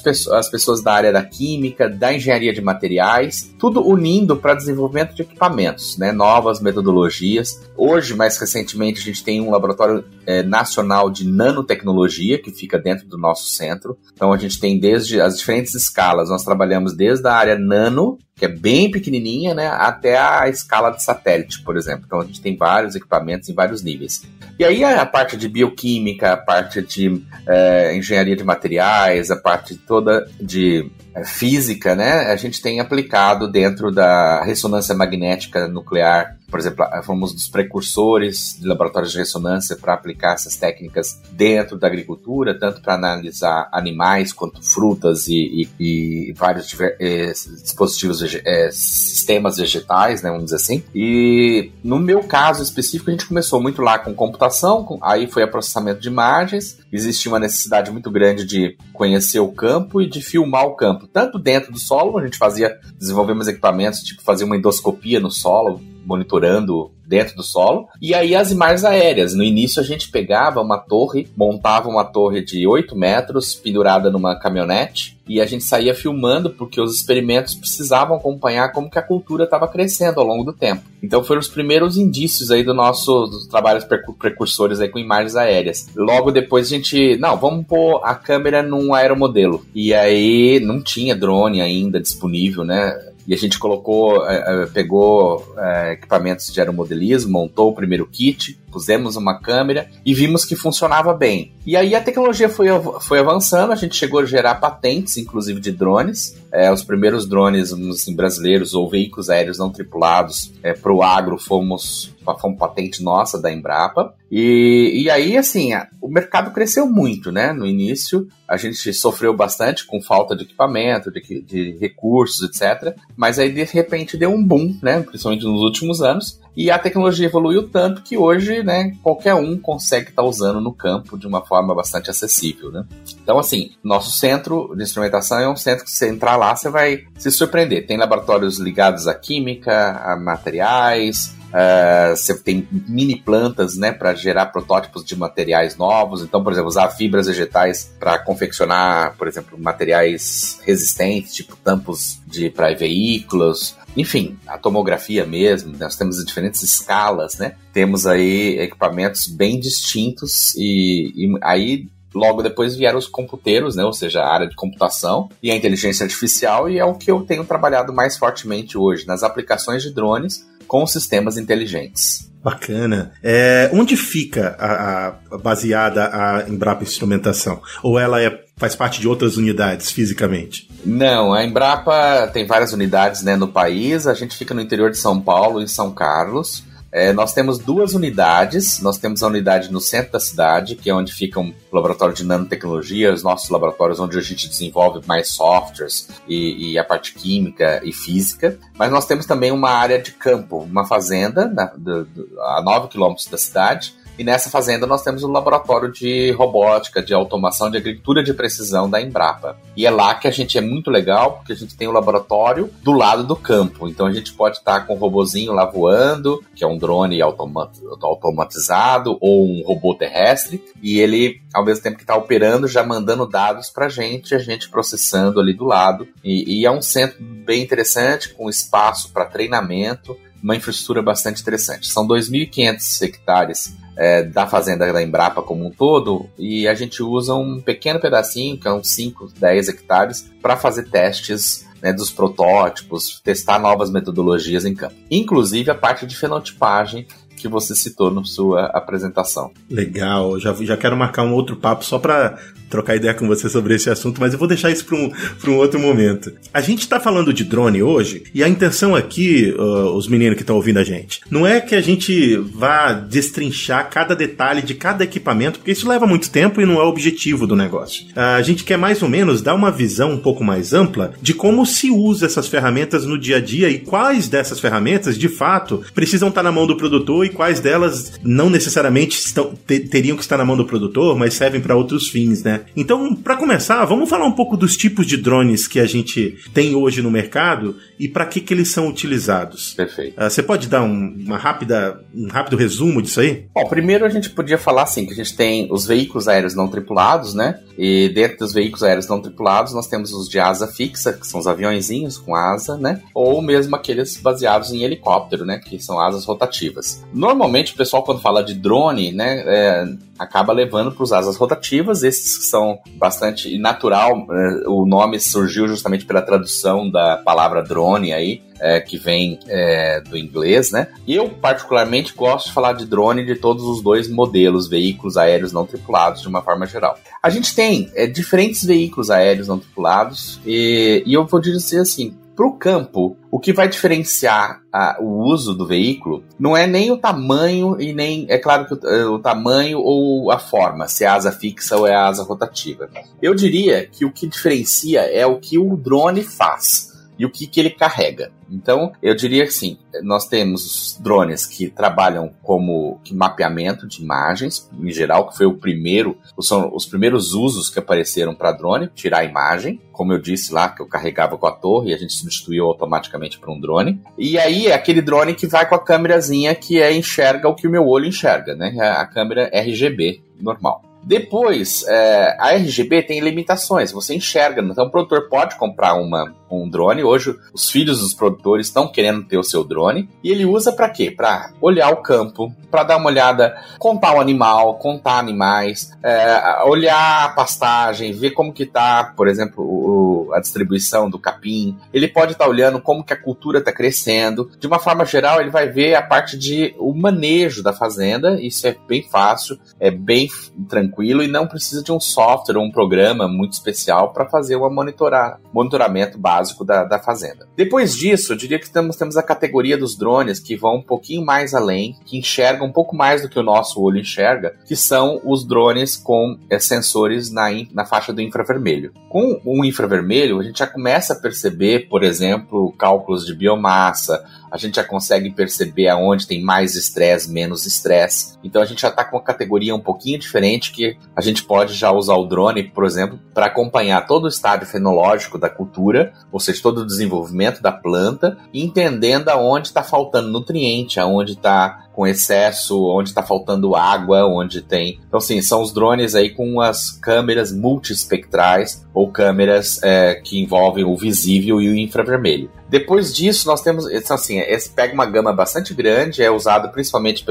pessoas 0.50 0.82
da 0.82 0.94
área 0.94 1.12
da 1.12 1.22
química, 1.22 1.88
da 1.88 2.12
engenharia 2.12 2.52
de 2.52 2.60
materiais, 2.60 3.54
tudo 3.56 3.86
unindo 3.86 4.36
para 4.36 4.54
desenvolvimento 4.54 5.14
de 5.14 5.22
equipamentos, 5.22 5.96
né? 5.96 6.10
novas 6.10 6.60
metodologias. 6.60 7.62
Hoje, 7.76 8.16
mais 8.16 8.36
recentemente, 8.36 9.00
a 9.00 9.04
gente 9.04 9.22
tem 9.22 9.40
um 9.40 9.52
laboratório 9.52 10.04
é, 10.28 10.42
nacional 10.42 11.08
de 11.08 11.26
nanotecnologia 11.26 12.38
que 12.38 12.50
fica 12.50 12.78
dentro 12.78 13.08
do 13.08 13.16
nosso 13.16 13.48
centro. 13.48 13.96
Então, 14.12 14.30
a 14.30 14.36
gente 14.36 14.60
tem 14.60 14.78
desde 14.78 15.22
as 15.22 15.38
diferentes 15.38 15.74
escalas, 15.74 16.28
nós 16.28 16.44
trabalhamos 16.44 16.94
desde 16.94 17.26
a 17.26 17.32
área 17.32 17.58
nano, 17.58 18.18
que 18.36 18.44
é 18.44 18.48
bem 18.48 18.90
pequenininha, 18.90 19.54
né, 19.54 19.68
até 19.68 20.18
a 20.18 20.46
escala 20.48 20.90
de 20.90 21.02
satélite, 21.02 21.62
por 21.62 21.78
exemplo. 21.78 22.04
Então 22.06 22.20
a 22.20 22.24
gente 22.24 22.42
tem 22.42 22.56
vários 22.56 22.94
equipamentos 22.94 23.48
em 23.48 23.54
vários 23.54 23.82
níveis. 23.82 24.22
E 24.58 24.64
aí 24.64 24.84
a 24.84 25.04
parte 25.06 25.36
de 25.36 25.48
bioquímica, 25.48 26.34
a 26.34 26.36
parte 26.36 26.80
de 26.82 27.20
é, 27.46 27.96
engenharia 27.96 28.36
de 28.36 28.44
materiais, 28.44 29.30
a 29.30 29.36
parte 29.36 29.76
toda 29.76 30.28
de 30.40 30.88
física, 31.24 31.94
né, 31.94 32.30
a 32.30 32.36
gente 32.36 32.60
tem 32.60 32.80
aplicado 32.80 33.50
dentro 33.50 33.90
da 33.90 34.42
ressonância 34.42 34.94
magnética 34.94 35.68
nuclear 35.68 36.38
por 36.50 36.58
exemplo, 36.58 36.84
fomos 37.02 37.34
dos 37.34 37.46
precursores 37.46 38.56
de 38.58 38.66
laboratórios 38.66 39.12
de 39.12 39.18
ressonância 39.18 39.76
para 39.76 39.92
aplicar 39.92 40.32
essas 40.32 40.56
técnicas 40.56 41.20
dentro 41.32 41.78
da 41.78 41.86
agricultura, 41.86 42.58
tanto 42.58 42.80
para 42.80 42.94
analisar 42.94 43.68
animais 43.70 44.32
quanto 44.32 44.62
frutas 44.62 45.28
e, 45.28 45.68
e, 45.78 46.28
e 46.30 46.32
vários 46.32 46.74
eh, 46.80 47.32
dispositivos, 47.62 48.22
eh, 48.22 48.70
sistemas 48.72 49.58
vegetais, 49.58 50.22
né, 50.22 50.30
vamos 50.30 50.46
dizer 50.46 50.56
assim. 50.56 50.82
E 50.94 51.70
no 51.84 51.98
meu 51.98 52.22
caso 52.22 52.62
específico, 52.62 53.10
a 53.10 53.12
gente 53.12 53.26
começou 53.26 53.60
muito 53.60 53.82
lá 53.82 53.98
com 53.98 54.14
computação, 54.14 54.84
com, 54.84 54.98
aí 55.02 55.26
foi 55.26 55.42
a 55.42 55.48
processamento 55.48 56.00
de 56.00 56.08
imagens, 56.08 56.78
existia 56.92 57.30
uma 57.30 57.38
necessidade 57.38 57.90
muito 57.90 58.10
grande 58.10 58.44
de 58.44 58.76
conhecer 58.92 59.40
o 59.40 59.52
campo 59.52 60.00
e 60.00 60.08
de 60.08 60.22
filmar 60.22 60.66
o 60.66 60.74
campo, 60.74 61.06
tanto 61.06 61.38
dentro 61.38 61.72
do 61.72 61.78
solo, 61.78 62.18
a 62.18 62.24
gente 62.24 62.38
fazia, 62.38 62.78
desenvolvemos 62.96 63.48
equipamentos, 63.48 64.00
tipo 64.00 64.22
fazia 64.22 64.46
uma 64.46 64.56
endoscopia 64.56 65.20
no 65.20 65.30
solo, 65.30 65.80
monitorando 66.04 66.90
dentro 67.08 67.34
do 67.34 67.42
solo. 67.42 67.88
E 68.00 68.14
aí 68.14 68.34
as 68.34 68.52
imagens 68.52 68.84
aéreas. 68.84 69.34
No 69.34 69.42
início 69.42 69.80
a 69.80 69.84
gente 69.84 70.10
pegava 70.10 70.60
uma 70.60 70.76
torre, 70.76 71.26
montava 71.34 71.88
uma 71.88 72.04
torre 72.04 72.42
de 72.42 72.66
8 72.66 72.94
metros 72.94 73.54
pendurada 73.54 74.10
numa 74.10 74.38
caminhonete 74.38 75.18
e 75.26 75.40
a 75.40 75.46
gente 75.46 75.64
saía 75.64 75.94
filmando 75.94 76.50
porque 76.50 76.80
os 76.80 76.94
experimentos 76.94 77.54
precisavam 77.54 78.16
acompanhar 78.16 78.72
como 78.72 78.90
que 78.90 78.98
a 78.98 79.02
cultura 79.02 79.44
estava 79.44 79.68
crescendo 79.68 80.20
ao 80.20 80.26
longo 80.26 80.44
do 80.44 80.52
tempo. 80.52 80.82
Então 81.02 81.24
foram 81.24 81.40
os 81.40 81.48
primeiros 81.48 81.96
indícios 81.96 82.50
aí 82.50 82.62
do 82.62 82.74
nosso 82.74 83.26
dos 83.26 83.46
trabalhos 83.46 83.84
precursores 84.18 84.80
aí 84.80 84.88
com 84.88 84.98
imagens 84.98 85.36
aéreas. 85.36 85.88
Logo 85.94 86.30
depois 86.30 86.66
a 86.66 86.70
gente, 86.70 87.16
não, 87.18 87.36
vamos 87.36 87.66
pôr 87.66 88.00
a 88.04 88.14
câmera 88.14 88.62
num 88.62 88.92
aeromodelo. 88.94 89.64
E 89.74 89.94
aí 89.94 90.60
não 90.60 90.82
tinha 90.82 91.16
drone 91.16 91.60
ainda 91.60 92.00
disponível, 92.00 92.64
né? 92.64 92.98
E 93.28 93.34
a 93.34 93.36
gente 93.36 93.58
colocou, 93.58 94.26
é, 94.26 94.62
é, 94.62 94.66
pegou 94.66 95.54
é, 95.58 95.92
equipamentos 95.92 96.50
de 96.50 96.58
aeromodelismo, 96.60 97.30
montou 97.30 97.68
o 97.68 97.74
primeiro 97.74 98.06
kit, 98.06 98.58
pusemos 98.70 99.16
uma 99.16 99.38
câmera 99.38 99.88
e 100.04 100.14
vimos 100.14 100.44
que 100.44 100.56
funcionava 100.56 101.14
bem. 101.14 101.52
E 101.66 101.76
aí 101.76 101.94
a 101.94 102.00
tecnologia 102.00 102.48
foi, 102.48 102.68
foi 103.00 103.18
avançando, 103.18 103.72
a 103.72 103.76
gente 103.76 103.96
chegou 103.96 104.20
a 104.20 104.26
gerar 104.26 104.56
patentes, 104.56 105.16
inclusive 105.16 105.60
de 105.60 105.72
drones. 105.72 106.36
É, 106.52 106.72
os 106.72 106.82
primeiros 106.82 107.28
drones 107.28 107.72
assim, 107.72 108.14
brasileiros 108.14 108.74
ou 108.74 108.88
veículos 108.88 109.28
aéreos 109.28 109.58
não 109.58 109.70
tripulados 109.70 110.52
é, 110.62 110.72
para 110.72 110.92
o 110.92 111.02
agro 111.02 111.38
fomos 111.38 112.14
foi 112.36 112.50
uma 112.50 112.58
patente 112.58 113.02
nossa 113.02 113.40
da 113.40 113.52
Embrapa. 113.52 114.14
E, 114.30 115.02
e 115.02 115.10
aí, 115.10 115.36
assim, 115.36 115.70
o 116.00 116.08
mercado 116.08 116.50
cresceu 116.50 116.86
muito, 116.86 117.32
né? 117.32 117.52
No 117.52 117.66
início, 117.66 118.28
a 118.46 118.56
gente 118.56 118.92
sofreu 118.92 119.34
bastante 119.34 119.86
com 119.86 120.02
falta 120.02 120.36
de 120.36 120.42
equipamento, 120.42 121.10
de, 121.10 121.42
de 121.42 121.78
recursos, 121.80 122.42
etc. 122.42 122.94
Mas 123.16 123.38
aí, 123.38 123.50
de 123.50 123.64
repente, 123.64 124.16
deu 124.16 124.30
um 124.30 124.44
boom, 124.44 124.76
né? 124.82 125.00
Principalmente 125.00 125.44
nos 125.44 125.62
últimos 125.62 126.02
anos. 126.02 126.38
E 126.58 126.72
a 126.72 126.78
tecnologia 126.78 127.26
evoluiu 127.26 127.68
tanto 127.68 128.02
que 128.02 128.16
hoje, 128.16 128.64
né, 128.64 128.92
qualquer 129.00 129.32
um 129.34 129.56
consegue 129.56 130.10
estar 130.10 130.22
tá 130.22 130.28
usando 130.28 130.60
no 130.60 130.72
campo 130.72 131.16
de 131.16 131.24
uma 131.24 131.46
forma 131.46 131.72
bastante 131.72 132.10
acessível, 132.10 132.72
né? 132.72 132.84
Então, 133.22 133.38
assim, 133.38 133.70
nosso 133.80 134.10
centro 134.10 134.74
de 134.76 134.82
instrumentação 134.82 135.38
é 135.38 135.48
um 135.48 135.54
centro 135.54 135.84
que 135.84 135.90
você 135.92 136.08
entrar 136.08 136.34
lá, 136.34 136.56
você 136.56 136.68
vai 136.68 137.04
se 137.16 137.30
surpreender. 137.30 137.86
Tem 137.86 137.96
laboratórios 137.96 138.58
ligados 138.58 139.06
à 139.06 139.14
química, 139.14 140.02
a 140.04 140.16
materiais, 140.16 141.38
Uh, 141.48 142.14
você 142.14 142.36
tem 142.36 142.68
mini 142.70 143.16
plantas 143.16 143.74
né, 143.74 143.90
para 143.90 144.14
gerar 144.14 144.46
protótipos 144.46 145.02
de 145.02 145.16
materiais 145.16 145.76
novos. 145.76 146.22
Então, 146.22 146.44
por 146.44 146.52
exemplo, 146.52 146.68
usar 146.68 146.90
fibras 146.90 147.26
vegetais 147.26 147.90
para 147.98 148.18
confeccionar, 148.18 149.16
por 149.16 149.26
exemplo, 149.26 149.58
materiais 149.58 150.60
resistentes, 150.62 151.34
tipo 151.34 151.56
tampos 151.56 152.20
para 152.54 152.74
veículos. 152.74 153.77
Enfim, 153.96 154.38
a 154.46 154.56
tomografia 154.56 155.24
mesmo, 155.24 155.76
nós 155.76 155.96
temos 155.96 156.24
diferentes 156.24 156.62
escalas, 156.62 157.36
né? 157.38 157.56
Temos 157.72 158.06
aí 158.06 158.58
equipamentos 158.58 159.26
bem 159.26 159.58
distintos 159.58 160.54
e, 160.54 161.12
e 161.16 161.38
aí 161.42 161.88
Logo 162.14 162.42
depois 162.42 162.74
vieram 162.74 162.98
os 162.98 163.06
computeiros, 163.06 163.76
né? 163.76 163.84
Ou 163.84 163.92
seja, 163.92 164.20
a 164.20 164.32
área 164.32 164.48
de 164.48 164.56
computação 164.56 165.28
e 165.42 165.50
a 165.50 165.54
inteligência 165.54 166.04
artificial, 166.04 166.68
e 166.68 166.78
é 166.78 166.84
o 166.84 166.94
que 166.94 167.10
eu 167.10 167.20
tenho 167.20 167.44
trabalhado 167.44 167.92
mais 167.92 168.16
fortemente 168.16 168.78
hoje, 168.78 169.06
nas 169.06 169.22
aplicações 169.22 169.82
de 169.82 169.92
drones 169.92 170.46
com 170.66 170.86
sistemas 170.86 171.36
inteligentes. 171.36 172.30
Bacana. 172.42 173.12
É, 173.22 173.70
onde 173.72 173.96
fica 173.96 174.56
a, 174.58 175.08
a, 175.08 175.38
baseada 175.38 176.08
a 176.12 176.48
Embrapa 176.48 176.82
Instrumentação? 176.82 177.60
Ou 177.82 177.98
ela 177.98 178.22
é, 178.22 178.30
faz 178.58 178.74
parte 178.76 179.00
de 179.00 179.08
outras 179.08 179.36
unidades 179.36 179.90
fisicamente? 179.90 180.68
Não, 180.84 181.32
a 181.32 181.44
Embrapa 181.44 182.28
tem 182.32 182.46
várias 182.46 182.72
unidades 182.72 183.22
né, 183.22 183.36
no 183.36 183.48
país. 183.48 184.06
A 184.06 184.14
gente 184.14 184.36
fica 184.36 184.52
no 184.52 184.60
interior 184.60 184.90
de 184.90 184.98
São 184.98 185.20
Paulo, 185.20 185.62
em 185.62 185.66
São 185.66 185.92
Carlos. 185.92 186.64
É, 186.90 187.12
nós 187.12 187.34
temos 187.34 187.58
duas 187.58 187.92
unidades. 187.94 188.80
Nós 188.80 188.98
temos 188.98 189.22
a 189.22 189.26
unidade 189.26 189.70
no 189.70 189.80
centro 189.80 190.12
da 190.12 190.20
cidade, 190.20 190.74
que 190.74 190.88
é 190.88 190.94
onde 190.94 191.12
fica 191.12 191.38
um 191.38 191.52
laboratório 191.72 192.14
de 192.14 192.24
nanotecnologia, 192.24 193.12
os 193.12 193.22
nossos 193.22 193.48
laboratórios 193.50 194.00
onde 194.00 194.18
a 194.18 194.22
gente 194.22 194.48
desenvolve 194.48 195.06
mais 195.06 195.28
softwares 195.28 196.08
e, 196.26 196.72
e 196.72 196.78
a 196.78 196.84
parte 196.84 197.14
química 197.14 197.80
e 197.84 197.92
física. 197.92 198.58
Mas 198.76 198.90
nós 198.90 199.06
temos 199.06 199.26
também 199.26 199.52
uma 199.52 199.70
área 199.70 200.00
de 200.00 200.12
campo, 200.12 200.58
uma 200.58 200.86
fazenda 200.86 201.46
na, 201.46 201.66
do, 201.66 202.04
do, 202.06 202.40
a 202.40 202.62
9 202.62 202.88
quilômetros 202.88 203.26
da 203.26 203.36
cidade, 203.36 203.94
e 204.18 204.24
nessa 204.24 204.50
fazenda 204.50 204.84
nós 204.84 205.02
temos 205.02 205.22
o 205.22 205.28
um 205.28 205.32
laboratório 205.32 205.92
de 205.92 206.32
robótica, 206.32 207.00
de 207.00 207.14
automação, 207.14 207.70
de 207.70 207.76
agricultura 207.76 208.22
de 208.22 208.34
precisão 208.34 208.90
da 208.90 209.00
Embrapa. 209.00 209.56
E 209.76 209.86
é 209.86 209.90
lá 209.90 210.12
que 210.16 210.26
a 210.26 210.30
gente 210.32 210.58
é 210.58 210.60
muito 210.60 210.90
legal, 210.90 211.34
porque 211.34 211.52
a 211.52 211.56
gente 211.56 211.76
tem 211.76 211.86
o 211.86 211.92
um 211.92 211.94
laboratório 211.94 212.68
do 212.82 212.90
lado 212.90 213.22
do 213.22 213.36
campo. 213.36 213.88
Então 213.88 214.06
a 214.06 214.12
gente 214.12 214.32
pode 214.32 214.56
estar 214.58 214.86
com 214.86 214.94
um 214.94 214.98
robozinho 214.98 215.52
lá 215.52 215.64
voando, 215.64 216.42
que 216.52 216.64
é 216.64 216.66
um 216.66 216.76
drone 216.76 217.20
automatizado, 217.22 219.16
ou 219.20 219.46
um 219.46 219.62
robô 219.64 219.94
terrestre, 219.94 220.64
e 220.82 220.98
ele, 220.98 221.40
ao 221.54 221.64
mesmo 221.64 221.84
tempo 221.84 221.96
que 221.96 222.02
está 222.02 222.16
operando, 222.16 222.66
já 222.66 222.82
mandando 222.82 223.24
dados 223.24 223.70
para 223.70 223.86
a 223.86 223.88
gente, 223.88 224.34
a 224.34 224.38
gente 224.38 224.68
processando 224.68 225.38
ali 225.38 225.54
do 225.54 225.64
lado. 225.64 226.08
E, 226.24 226.60
e 226.60 226.66
é 226.66 226.70
um 226.70 226.82
centro 226.82 227.22
bem 227.22 227.62
interessante, 227.62 228.34
com 228.34 228.50
espaço 228.50 229.12
para 229.12 229.26
treinamento, 229.26 230.16
uma 230.42 230.56
infraestrutura 230.56 231.02
bastante 231.02 231.40
interessante. 231.40 231.86
São 231.86 232.06
2.500 232.06 233.02
hectares 233.02 233.76
é, 233.98 234.22
da 234.22 234.46
fazenda 234.46 234.90
da 234.92 235.02
Embrapa 235.02 235.42
como 235.42 235.66
um 235.66 235.70
todo, 235.70 236.26
e 236.38 236.68
a 236.68 236.74
gente 236.74 237.02
usa 237.02 237.34
um 237.34 237.60
pequeno 237.60 238.00
pedacinho, 238.00 238.56
que 238.56 238.68
é 238.68 238.72
uns 238.72 238.88
5, 238.90 239.32
10 239.38 239.68
hectares, 239.68 240.30
para 240.40 240.56
fazer 240.56 240.88
testes 240.88 241.66
né, 241.82 241.92
dos 241.92 242.10
protótipos, 242.10 243.20
testar 243.22 243.58
novas 243.58 243.90
metodologias 243.90 244.64
em 244.64 244.74
campo. 244.74 244.94
Inclusive 245.10 245.70
a 245.70 245.74
parte 245.74 246.06
de 246.06 246.16
fenotipagem 246.16 247.06
que 247.36 247.48
você 247.48 247.74
citou 247.74 248.10
na 248.10 248.24
sua 248.24 248.66
apresentação. 248.66 249.52
Legal, 249.70 250.38
já, 250.38 250.52
já 250.54 250.76
quero 250.76 250.96
marcar 250.96 251.24
um 251.24 251.32
outro 251.32 251.56
papo 251.56 251.84
só 251.84 251.98
para 251.98 252.38
trocar 252.68 252.96
ideia 252.96 253.14
com 253.14 253.26
você 253.26 253.48
sobre 253.48 253.74
esse 253.74 253.90
assunto, 253.90 254.20
mas 254.20 254.32
eu 254.32 254.38
vou 254.38 254.48
deixar 254.48 254.70
isso 254.70 254.84
para 254.84 254.96
um, 254.96 255.12
um 255.46 255.56
outro 255.56 255.80
momento. 255.80 256.32
A 256.52 256.60
gente 256.60 256.80
está 256.80 257.00
falando 257.00 257.32
de 257.32 257.44
drone 257.44 257.82
hoje, 257.82 258.24
e 258.34 258.42
a 258.42 258.48
intenção 258.48 258.94
aqui, 258.94 259.54
uh, 259.58 259.96
os 259.96 260.08
meninos 260.08 260.36
que 260.36 260.42
estão 260.42 260.56
ouvindo 260.56 260.78
a 260.78 260.84
gente, 260.84 261.20
não 261.30 261.46
é 261.46 261.60
que 261.60 261.74
a 261.74 261.80
gente 261.80 262.36
vá 262.36 262.92
destrinchar 262.92 263.88
cada 263.90 264.14
detalhe 264.14 264.62
de 264.62 264.74
cada 264.74 265.04
equipamento, 265.04 265.58
porque 265.58 265.72
isso 265.72 265.88
leva 265.88 266.06
muito 266.06 266.30
tempo 266.30 266.60
e 266.60 266.66
não 266.66 266.80
é 266.80 266.84
o 266.84 266.88
objetivo 266.88 267.46
do 267.46 267.56
negócio. 267.56 268.06
A 268.14 268.42
gente 268.42 268.64
quer 268.64 268.76
mais 268.76 269.02
ou 269.02 269.08
menos 269.08 269.42
dar 269.42 269.54
uma 269.54 269.70
visão 269.70 270.12
um 270.12 270.18
pouco 270.18 270.44
mais 270.44 270.72
ampla 270.72 271.12
de 271.20 271.34
como 271.34 271.64
se 271.64 271.90
usa 271.90 272.26
essas 272.26 272.48
ferramentas 272.48 273.04
no 273.04 273.18
dia 273.18 273.36
a 273.36 273.40
dia 273.40 273.68
e 273.68 273.78
quais 273.78 274.28
dessas 274.28 274.60
ferramentas, 274.60 275.18
de 275.18 275.28
fato, 275.28 275.82
precisam 275.94 276.28
estar 276.28 276.42
na 276.42 276.52
mão 276.52 276.66
do 276.66 276.76
produtor 276.76 277.24
e 277.24 277.28
quais 277.28 277.60
delas 277.60 278.12
não 278.22 278.50
necessariamente 278.50 279.18
estão, 279.18 279.52
teriam 279.66 280.16
que 280.16 280.22
estar 280.22 280.36
na 280.36 280.44
mão 280.44 280.56
do 280.56 280.64
produtor, 280.64 281.16
mas 281.16 281.34
servem 281.34 281.60
para 281.60 281.76
outros 281.76 282.08
fins, 282.08 282.42
né? 282.42 282.57
Então, 282.76 283.14
para 283.14 283.36
começar, 283.36 283.84
vamos 283.84 284.08
falar 284.08 284.26
um 284.26 284.32
pouco 284.32 284.56
dos 284.56 284.76
tipos 284.76 285.06
de 285.06 285.16
drones 285.16 285.66
que 285.66 285.80
a 285.80 285.86
gente 285.86 286.36
tem 286.52 286.74
hoje 286.74 287.02
no 287.02 287.10
mercado 287.10 287.76
e 287.98 288.08
para 288.08 288.26
que, 288.26 288.40
que 288.40 288.54
eles 288.54 288.70
são 288.70 288.88
utilizados. 288.88 289.74
Perfeito. 289.74 290.20
Uh, 290.20 290.30
você 290.30 290.42
pode 290.42 290.68
dar 290.68 290.82
um, 290.82 291.16
uma 291.26 291.36
rápida, 291.36 292.00
um 292.14 292.28
rápido 292.28 292.56
resumo 292.56 293.02
disso 293.02 293.20
aí? 293.20 293.46
Bom, 293.54 293.66
primeiro 293.66 294.04
a 294.04 294.08
gente 294.08 294.30
podia 294.30 294.58
falar 294.58 294.82
assim 294.82 295.06
que 295.06 295.12
a 295.12 295.16
gente 295.16 295.36
tem 295.36 295.68
os 295.70 295.86
veículos 295.86 296.28
aéreos 296.28 296.54
não 296.54 296.68
tripulados, 296.68 297.34
né? 297.34 297.60
E 297.78 298.08
dentro 298.08 298.38
dos 298.38 298.52
veículos 298.52 298.82
aéreos 298.82 299.06
não 299.06 299.22
tripulados 299.22 299.72
nós 299.72 299.86
temos 299.86 300.12
os 300.12 300.28
de 300.28 300.40
asa 300.40 300.66
fixa, 300.66 301.12
que 301.12 301.26
são 301.26 301.38
os 301.38 301.46
aviãozinhos 301.46 302.18
com 302.18 302.34
asa, 302.34 302.76
né? 302.76 303.00
Ou 303.14 303.40
mesmo 303.40 303.76
aqueles 303.76 304.16
baseados 304.16 304.72
em 304.72 304.82
helicóptero, 304.82 305.44
né? 305.44 305.58
Que 305.58 305.80
são 305.80 306.00
asas 306.00 306.24
rotativas. 306.24 307.04
Normalmente 307.14 307.72
o 307.72 307.76
pessoal 307.76 308.02
quando 308.02 308.20
fala 308.20 308.42
de 308.42 308.54
drone, 308.54 309.12
né? 309.12 309.44
É, 309.46 309.84
acaba 310.18 310.52
levando 310.52 310.90
para 310.90 311.04
os 311.04 311.12
asas 311.12 311.36
rotativas, 311.36 312.02
esses 312.02 312.38
que 312.38 312.44
são 312.44 312.78
bastante 312.96 313.56
natural. 313.58 314.26
É, 314.30 314.68
o 314.68 314.84
nome 314.84 315.20
surgiu 315.20 315.68
justamente 315.68 316.04
pela 316.04 316.20
tradução 316.20 316.90
da 316.90 317.16
palavra 317.18 317.62
drone 317.62 318.12
aí, 318.12 318.42
é, 318.60 318.80
que 318.80 318.96
vem 318.96 319.38
é, 319.46 320.00
do 320.00 320.16
inglês, 320.16 320.70
né? 320.70 320.88
Eu, 321.06 321.28
particularmente, 321.28 322.14
gosto 322.14 322.48
de 322.48 322.52
falar 322.52 322.72
de 322.72 322.86
drone 322.86 323.24
de 323.24 323.34
todos 323.34 323.64
os 323.64 323.82
dois 323.82 324.08
modelos, 324.08 324.68
veículos 324.68 325.16
aéreos 325.16 325.52
não 325.52 325.66
tripulados, 325.66 326.22
de 326.22 326.28
uma 326.28 326.42
forma 326.42 326.66
geral. 326.66 326.98
A 327.22 327.30
gente 327.30 327.54
tem 327.54 327.90
é, 327.94 328.06
diferentes 328.06 328.64
veículos 328.64 329.10
aéreos 329.10 329.48
não 329.48 329.58
tripulados, 329.58 330.40
e, 330.46 331.02
e 331.06 331.14
eu 331.14 331.26
vou 331.26 331.40
dizer 331.40 331.80
assim: 331.80 332.16
para 332.38 332.46
o 332.46 332.52
campo, 332.52 333.16
o 333.32 333.40
que 333.40 333.52
vai 333.52 333.68
diferenciar 333.68 334.62
a, 334.72 334.96
o 335.00 335.24
uso 335.24 335.54
do 335.54 335.66
veículo 335.66 336.22
não 336.38 336.56
é 336.56 336.68
nem 336.68 336.88
o 336.92 336.96
tamanho 336.96 337.80
e 337.80 337.92
nem, 337.92 338.26
é 338.28 338.38
claro 338.38 338.64
que 338.64 338.74
o, 338.74 338.88
é, 338.88 339.06
o, 339.06 339.18
tamanho 339.18 339.80
ou 339.80 340.30
a 340.30 340.38
forma, 340.38 340.86
se 340.86 341.02
é 341.02 341.08
asa 341.08 341.32
fixa 341.32 341.76
ou 341.76 341.84
é 341.84 341.96
asa 341.96 342.22
rotativa. 342.22 342.88
Eu 343.20 343.34
diria 343.34 343.88
que 343.88 344.04
o 344.04 344.12
que 344.12 344.28
diferencia 344.28 345.00
é 345.00 345.26
o 345.26 345.40
que 345.40 345.58
o 345.58 345.76
drone 345.76 346.22
faz 346.22 346.92
e 347.18 347.26
o 347.26 347.30
que, 347.30 347.44
que 347.44 347.58
ele 347.58 347.70
carrega. 347.70 348.30
Então, 348.50 348.92
eu 349.02 349.14
diria 349.14 349.44
que 349.44 349.52
sim, 349.52 349.78
nós 350.02 350.26
temos 350.26 350.98
drones 351.00 351.46
que 351.46 351.68
trabalham 351.68 352.32
como 352.42 353.00
mapeamento 353.12 353.86
de 353.86 354.02
imagens, 354.02 354.68
em 354.72 354.90
geral, 354.90 355.28
que 355.28 355.36
foi 355.36 355.46
o 355.46 355.56
primeiro, 355.56 356.16
são 356.40 356.74
os 356.74 356.86
primeiros 356.86 357.34
usos 357.34 357.68
que 357.68 357.78
apareceram 357.78 358.34
para 358.34 358.52
drone, 358.52 358.88
tirar 358.94 359.18
a 359.18 359.24
imagem, 359.24 359.80
como 359.92 360.12
eu 360.12 360.18
disse 360.18 360.52
lá, 360.52 360.68
que 360.68 360.80
eu 360.80 360.86
carregava 360.86 361.36
com 361.36 361.46
a 361.46 361.52
torre 361.52 361.90
e 361.90 361.94
a 361.94 361.98
gente 361.98 362.12
substituiu 362.12 362.66
automaticamente 362.66 363.38
por 363.38 363.50
um 363.50 363.60
drone. 363.60 364.00
E 364.16 364.38
aí 364.38 364.68
é 364.68 364.74
aquele 364.74 365.02
drone 365.02 365.34
que 365.34 365.46
vai 365.46 365.68
com 365.68 365.74
a 365.74 365.84
câmerazinha 365.84 366.54
que 366.54 366.80
é 366.80 366.92
enxerga 366.92 367.48
o 367.48 367.54
que 367.54 367.66
o 367.66 367.70
meu 367.70 367.86
olho 367.86 368.06
enxerga, 368.06 368.54
né? 368.54 368.76
A 368.78 369.04
câmera 369.06 369.50
RGB 369.52 370.20
normal. 370.40 370.87
Depois, 371.02 371.84
é, 371.88 372.36
a 372.38 372.50
RGB 372.54 373.02
tem 373.02 373.20
limitações, 373.20 373.92
você 373.92 374.14
enxerga. 374.14 374.62
Então, 374.62 374.86
o 374.86 374.90
produtor 374.90 375.28
pode 375.28 375.56
comprar 375.56 375.94
uma, 375.94 376.34
um 376.50 376.68
drone. 376.68 377.02
Hoje, 377.02 377.34
os 377.52 377.70
filhos 377.70 378.00
dos 378.00 378.14
produtores 378.14 378.66
estão 378.66 378.88
querendo 378.88 379.24
ter 379.24 379.38
o 379.38 379.42
seu 379.42 379.64
drone. 379.64 380.08
E 380.22 380.30
ele 380.30 380.44
usa 380.44 380.72
para 380.72 380.90
quê? 380.90 381.10
Para 381.10 381.50
olhar 381.60 381.90
o 381.90 382.02
campo, 382.02 382.52
para 382.70 382.82
dar 382.82 382.96
uma 382.96 383.08
olhada, 383.08 383.56
contar 383.78 384.16
o 384.16 384.20
animal, 384.20 384.74
contar 384.74 385.18
animais, 385.18 385.90
é, 386.02 386.62
olhar 386.64 387.24
a 387.24 387.28
pastagem, 387.30 388.12
ver 388.12 388.32
como 388.32 388.52
que 388.52 388.66
tá, 388.66 389.12
por 389.16 389.28
exemplo, 389.28 389.64
o, 389.64 389.97
a 390.32 390.40
distribuição 390.40 391.08
do 391.08 391.18
capim. 391.18 391.76
Ele 391.92 392.08
pode 392.08 392.32
estar 392.32 392.44
tá 392.44 392.50
olhando 392.50 392.80
como 392.80 393.04
que 393.04 393.12
a 393.12 393.20
cultura 393.20 393.58
está 393.58 393.72
crescendo. 393.72 394.50
De 394.58 394.66
uma 394.66 394.78
forma 394.78 395.04
geral, 395.04 395.40
ele 395.40 395.50
vai 395.50 395.68
ver 395.68 395.94
a 395.94 396.02
parte 396.02 396.36
de 396.36 396.74
o 396.78 396.94
manejo 396.94 397.62
da 397.62 397.72
fazenda. 397.72 398.40
Isso 398.40 398.66
é 398.66 398.76
bem 398.86 399.02
fácil, 399.08 399.58
é 399.80 399.90
bem 399.90 400.28
tranquilo 400.68 401.22
e 401.22 401.28
não 401.28 401.46
precisa 401.46 401.82
de 401.82 401.92
um 401.92 402.00
software 402.00 402.56
ou 402.56 402.64
um 402.64 402.70
programa 402.70 403.28
muito 403.28 403.52
especial 403.52 404.12
para 404.12 404.28
fazer 404.28 404.56
o 404.56 404.68
monitorar, 404.70 405.40
monitoramento 405.52 406.18
básico 406.18 406.64
da, 406.64 406.84
da 406.84 406.98
fazenda. 406.98 407.48
Depois 407.56 407.94
disso, 407.94 408.32
eu 408.32 408.36
diria 408.36 408.58
que 408.58 408.70
temos, 408.70 408.96
temos 408.96 409.16
a 409.16 409.22
categoria 409.22 409.76
dos 409.76 409.96
drones 409.96 410.38
que 410.38 410.56
vão 410.56 410.76
um 410.76 410.82
pouquinho 410.82 411.24
mais 411.24 411.54
além, 411.54 411.96
que 412.04 412.18
enxergam 412.18 412.66
um 412.66 412.72
pouco 412.72 412.94
mais 412.94 413.22
do 413.22 413.28
que 413.28 413.38
o 413.38 413.42
nosso 413.42 413.80
olho 413.82 414.00
enxerga, 414.00 414.54
que 414.66 414.76
são 414.76 415.20
os 415.24 415.46
drones 415.46 415.96
com 415.96 416.38
é, 416.50 416.58
sensores 416.58 417.32
na, 417.32 417.48
na 417.72 417.84
faixa 417.84 418.12
do 418.12 418.20
infravermelho. 418.20 418.92
Com 419.08 419.40
o 419.44 419.64
infravermelho, 419.64 420.17
a 420.22 420.42
gente 420.42 420.58
já 420.58 420.66
começa 420.66 421.12
a 421.12 421.16
perceber, 421.16 421.88
por 421.88 422.02
exemplo, 422.02 422.72
cálculos 422.78 423.24
de 423.26 423.34
biomassa, 423.34 424.24
a 424.50 424.56
gente 424.56 424.76
já 424.76 424.84
consegue 424.84 425.30
perceber 425.30 425.88
aonde 425.88 426.26
tem 426.26 426.42
mais 426.42 426.74
estresse, 426.74 427.30
menos 427.30 427.66
estresse. 427.66 428.38
Então 428.42 428.62
a 428.62 428.64
gente 428.64 428.80
já 428.80 428.88
está 428.88 429.04
com 429.04 429.16
uma 429.16 429.22
categoria 429.22 429.74
um 429.74 429.80
pouquinho 429.80 430.18
diferente 430.18 430.72
que 430.72 430.96
a 431.14 431.20
gente 431.20 431.44
pode 431.44 431.74
já 431.74 431.90
usar 431.90 432.14
o 432.14 432.26
drone, 432.26 432.64
por 432.64 432.84
exemplo, 432.84 433.18
para 433.34 433.46
acompanhar 433.46 434.06
todo 434.06 434.24
o 434.24 434.28
estádio 434.28 434.66
fenológico 434.66 435.38
da 435.38 435.48
cultura, 435.48 436.12
ou 436.32 436.40
seja, 436.40 436.62
todo 436.62 436.78
o 436.78 436.86
desenvolvimento 436.86 437.60
da 437.60 437.72
planta, 437.72 438.38
entendendo 438.52 439.28
aonde 439.28 439.68
está 439.68 439.82
faltando 439.82 440.28
nutriente, 440.30 440.98
aonde 440.98 441.32
está 441.32 441.87
com 441.98 442.06
excesso, 442.06 442.80
onde 442.92 443.08
está 443.08 443.24
faltando 443.24 443.74
água, 443.74 444.24
onde 444.24 444.62
tem. 444.62 445.00
Então, 445.08 445.18
sim, 445.18 445.42
são 445.42 445.60
os 445.60 445.74
drones 445.74 446.14
aí 446.14 446.30
com 446.30 446.60
as 446.60 446.92
câmeras 446.92 447.52
multiespectrais 447.52 448.86
ou 448.94 449.10
câmeras 449.10 449.82
é, 449.82 450.14
que 450.14 450.40
envolvem 450.40 450.84
o 450.84 450.96
visível 450.96 451.60
e 451.60 451.68
o 451.68 451.76
infravermelho. 451.76 452.52
Depois 452.68 453.14
disso, 453.14 453.46
nós 453.46 453.62
temos, 453.62 453.86
assim, 454.10 454.38
esse 454.40 454.70
pega 454.70 454.92
uma 454.92 455.06
gama 455.06 455.32
bastante 455.32 455.72
grande, 455.72 456.22
é 456.22 456.30
usado 456.30 456.70
principalmente 456.70 457.24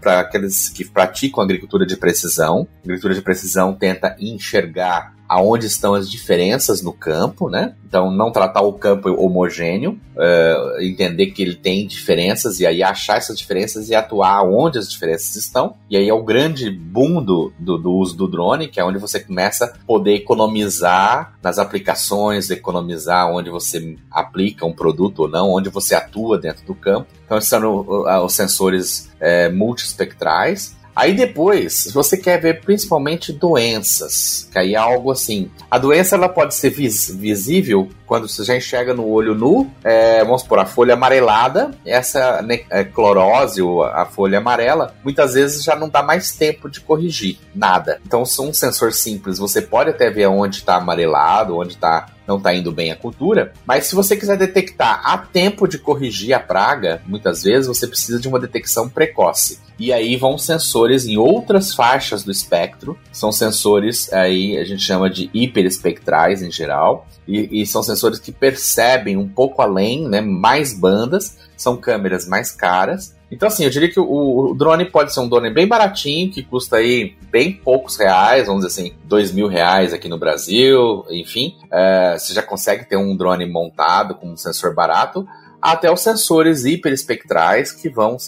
para 0.00 0.20
aqueles 0.20 0.68
que 0.68 0.84
praticam 0.84 1.42
agricultura 1.42 1.84
de 1.84 1.96
precisão. 1.96 2.68
A 2.76 2.84
agricultura 2.84 3.14
de 3.14 3.22
precisão 3.22 3.74
tenta 3.74 4.16
enxergar 4.20 5.14
aonde 5.28 5.66
estão 5.66 5.94
as 5.94 6.10
diferenças 6.10 6.82
no 6.82 6.92
campo, 6.92 7.48
né? 7.48 7.74
Então, 7.86 8.10
não 8.10 8.32
tratar 8.32 8.62
o 8.62 8.72
campo 8.72 9.08
homogêneo, 9.10 9.98
uh, 10.16 10.82
entender 10.82 11.26
que 11.26 11.42
ele 11.42 11.54
tem 11.54 11.86
diferenças 11.86 12.58
e 12.60 12.66
aí 12.66 12.82
achar 12.82 13.18
essas 13.18 13.38
diferenças 13.38 13.88
e 13.88 13.94
atuar 13.94 14.42
onde 14.42 14.78
as 14.78 14.90
diferenças 14.90 15.36
estão. 15.36 15.76
E 15.88 15.96
aí 15.96 16.08
é 16.08 16.14
o 16.14 16.24
grande 16.24 16.70
boom 16.70 17.22
do, 17.22 17.52
do, 17.58 17.78
do 17.78 17.92
uso 17.92 18.16
do 18.16 18.28
drone, 18.28 18.68
que 18.68 18.80
é 18.80 18.84
onde 18.84 18.98
você 18.98 19.20
começa 19.20 19.66
a 19.66 19.86
poder 19.86 20.14
economizar 20.14 21.34
nas 21.42 21.58
aplicações, 21.58 22.50
economizar 22.50 23.30
onde 23.30 23.48
você 23.48 23.96
aplica 24.10 24.66
um 24.66 24.72
produto 24.84 25.20
ou 25.20 25.28
não, 25.28 25.50
onde 25.50 25.70
você 25.70 25.94
atua 25.94 26.38
dentro 26.38 26.66
do 26.66 26.74
campo. 26.74 27.06
Então, 27.24 27.38
esses 27.38 27.48
são 27.48 27.86
os 28.22 28.34
sensores 28.34 29.10
é, 29.18 29.48
multispectrais 29.48 30.76
Aí 30.94 31.14
depois, 31.14 31.90
você 31.92 32.16
quer 32.16 32.40
ver 32.40 32.60
principalmente 32.60 33.32
doenças, 33.32 34.48
que 34.52 34.58
aí 34.58 34.74
é 34.74 34.78
algo 34.78 35.10
assim. 35.10 35.50
A 35.70 35.78
doença 35.78 36.14
ela 36.14 36.28
pode 36.28 36.54
ser 36.54 36.70
vis 36.70 37.10
visível 37.10 37.88
quando 38.06 38.28
você 38.28 38.44
já 38.44 38.56
enxerga 38.56 38.94
no 38.94 39.06
olho 39.08 39.34
nu, 39.34 39.70
é, 39.82 40.22
vamos 40.24 40.42
supor, 40.42 40.58
a 40.58 40.66
folha 40.66 40.94
amarelada, 40.94 41.70
essa 41.84 42.42
né, 42.42 42.60
é, 42.70 42.84
clorose, 42.84 43.60
ou 43.60 43.82
a 43.82 44.04
folha 44.04 44.38
amarela, 44.38 44.94
muitas 45.02 45.34
vezes 45.34 45.64
já 45.64 45.74
não 45.74 45.88
dá 45.88 46.02
mais 46.02 46.32
tempo 46.32 46.68
de 46.68 46.80
corrigir 46.80 47.38
nada. 47.54 48.00
Então, 48.06 48.22
um 48.22 48.52
sensor 48.52 48.92
simples, 48.92 49.38
você 49.38 49.62
pode 49.62 49.90
até 49.90 50.10
ver 50.10 50.26
onde 50.26 50.56
está 50.56 50.76
amarelado, 50.76 51.56
onde 51.56 51.74
está 51.74 52.06
não 52.26 52.38
está 52.38 52.54
indo 52.54 52.72
bem 52.72 52.90
a 52.90 52.96
cultura, 52.96 53.52
mas 53.66 53.84
se 53.84 53.94
você 53.94 54.16
quiser 54.16 54.38
detectar 54.38 55.02
a 55.04 55.18
tempo 55.18 55.68
de 55.68 55.78
corrigir 55.78 56.32
a 56.32 56.40
praga, 56.40 57.02
muitas 57.06 57.42
vezes 57.42 57.66
você 57.66 57.86
precisa 57.86 58.18
de 58.18 58.26
uma 58.26 58.40
detecção 58.40 58.88
precoce. 58.88 59.60
E 59.78 59.92
aí 59.92 60.16
vão 60.16 60.38
sensores 60.38 61.06
em 61.06 61.16
outras 61.16 61.74
faixas 61.74 62.22
do 62.22 62.30
espectro, 62.30 62.96
são 63.12 63.32
sensores 63.32 64.12
aí 64.12 64.56
a 64.56 64.64
gente 64.64 64.82
chama 64.82 65.10
de 65.10 65.28
hiperespectrais 65.34 66.42
em 66.42 66.50
geral, 66.50 67.06
e, 67.26 67.62
e 67.62 67.66
são 67.66 67.82
sensores 67.82 68.18
que 68.18 68.30
percebem 68.30 69.16
um 69.16 69.28
pouco 69.28 69.62
além, 69.62 70.08
né, 70.08 70.20
mais 70.20 70.78
bandas, 70.78 71.38
são 71.56 71.76
câmeras 71.76 72.28
mais 72.28 72.52
caras. 72.52 73.14
Então, 73.30 73.48
assim, 73.48 73.64
eu 73.64 73.70
diria 73.70 73.90
que 73.90 73.98
o, 73.98 74.50
o, 74.50 74.54
drone 74.54 74.84
pode 74.84 75.12
ser 75.12 75.20
um 75.20 75.28
drone 75.28 75.50
bem 75.50 75.66
baratinho, 75.66 76.30
que 76.30 76.42
custa 76.42 76.76
aí 76.76 77.16
bem 77.32 77.52
poucos 77.52 77.96
reais, 77.96 78.46
vamos 78.46 78.64
dizer 78.64 78.80
assim, 78.80 78.94
dois 79.04 79.32
mil 79.32 79.48
reais 79.48 79.92
aqui 79.92 80.08
no 80.08 80.18
Brasil, 80.18 81.04
enfim. 81.10 81.56
É, 81.72 82.16
você 82.16 82.32
já 82.32 82.42
consegue 82.42 82.84
ter 82.84 82.96
um 82.96 83.16
drone 83.16 83.46
montado 83.46 84.14
com 84.14 84.30
um 84.30 84.36
sensor 84.36 84.74
barato 84.74 85.26
até 85.64 85.90
os 85.90 86.02
sensores 86.02 86.66
hiperespectrais 86.66 87.72
que 87.72 87.88
vão 87.88 88.18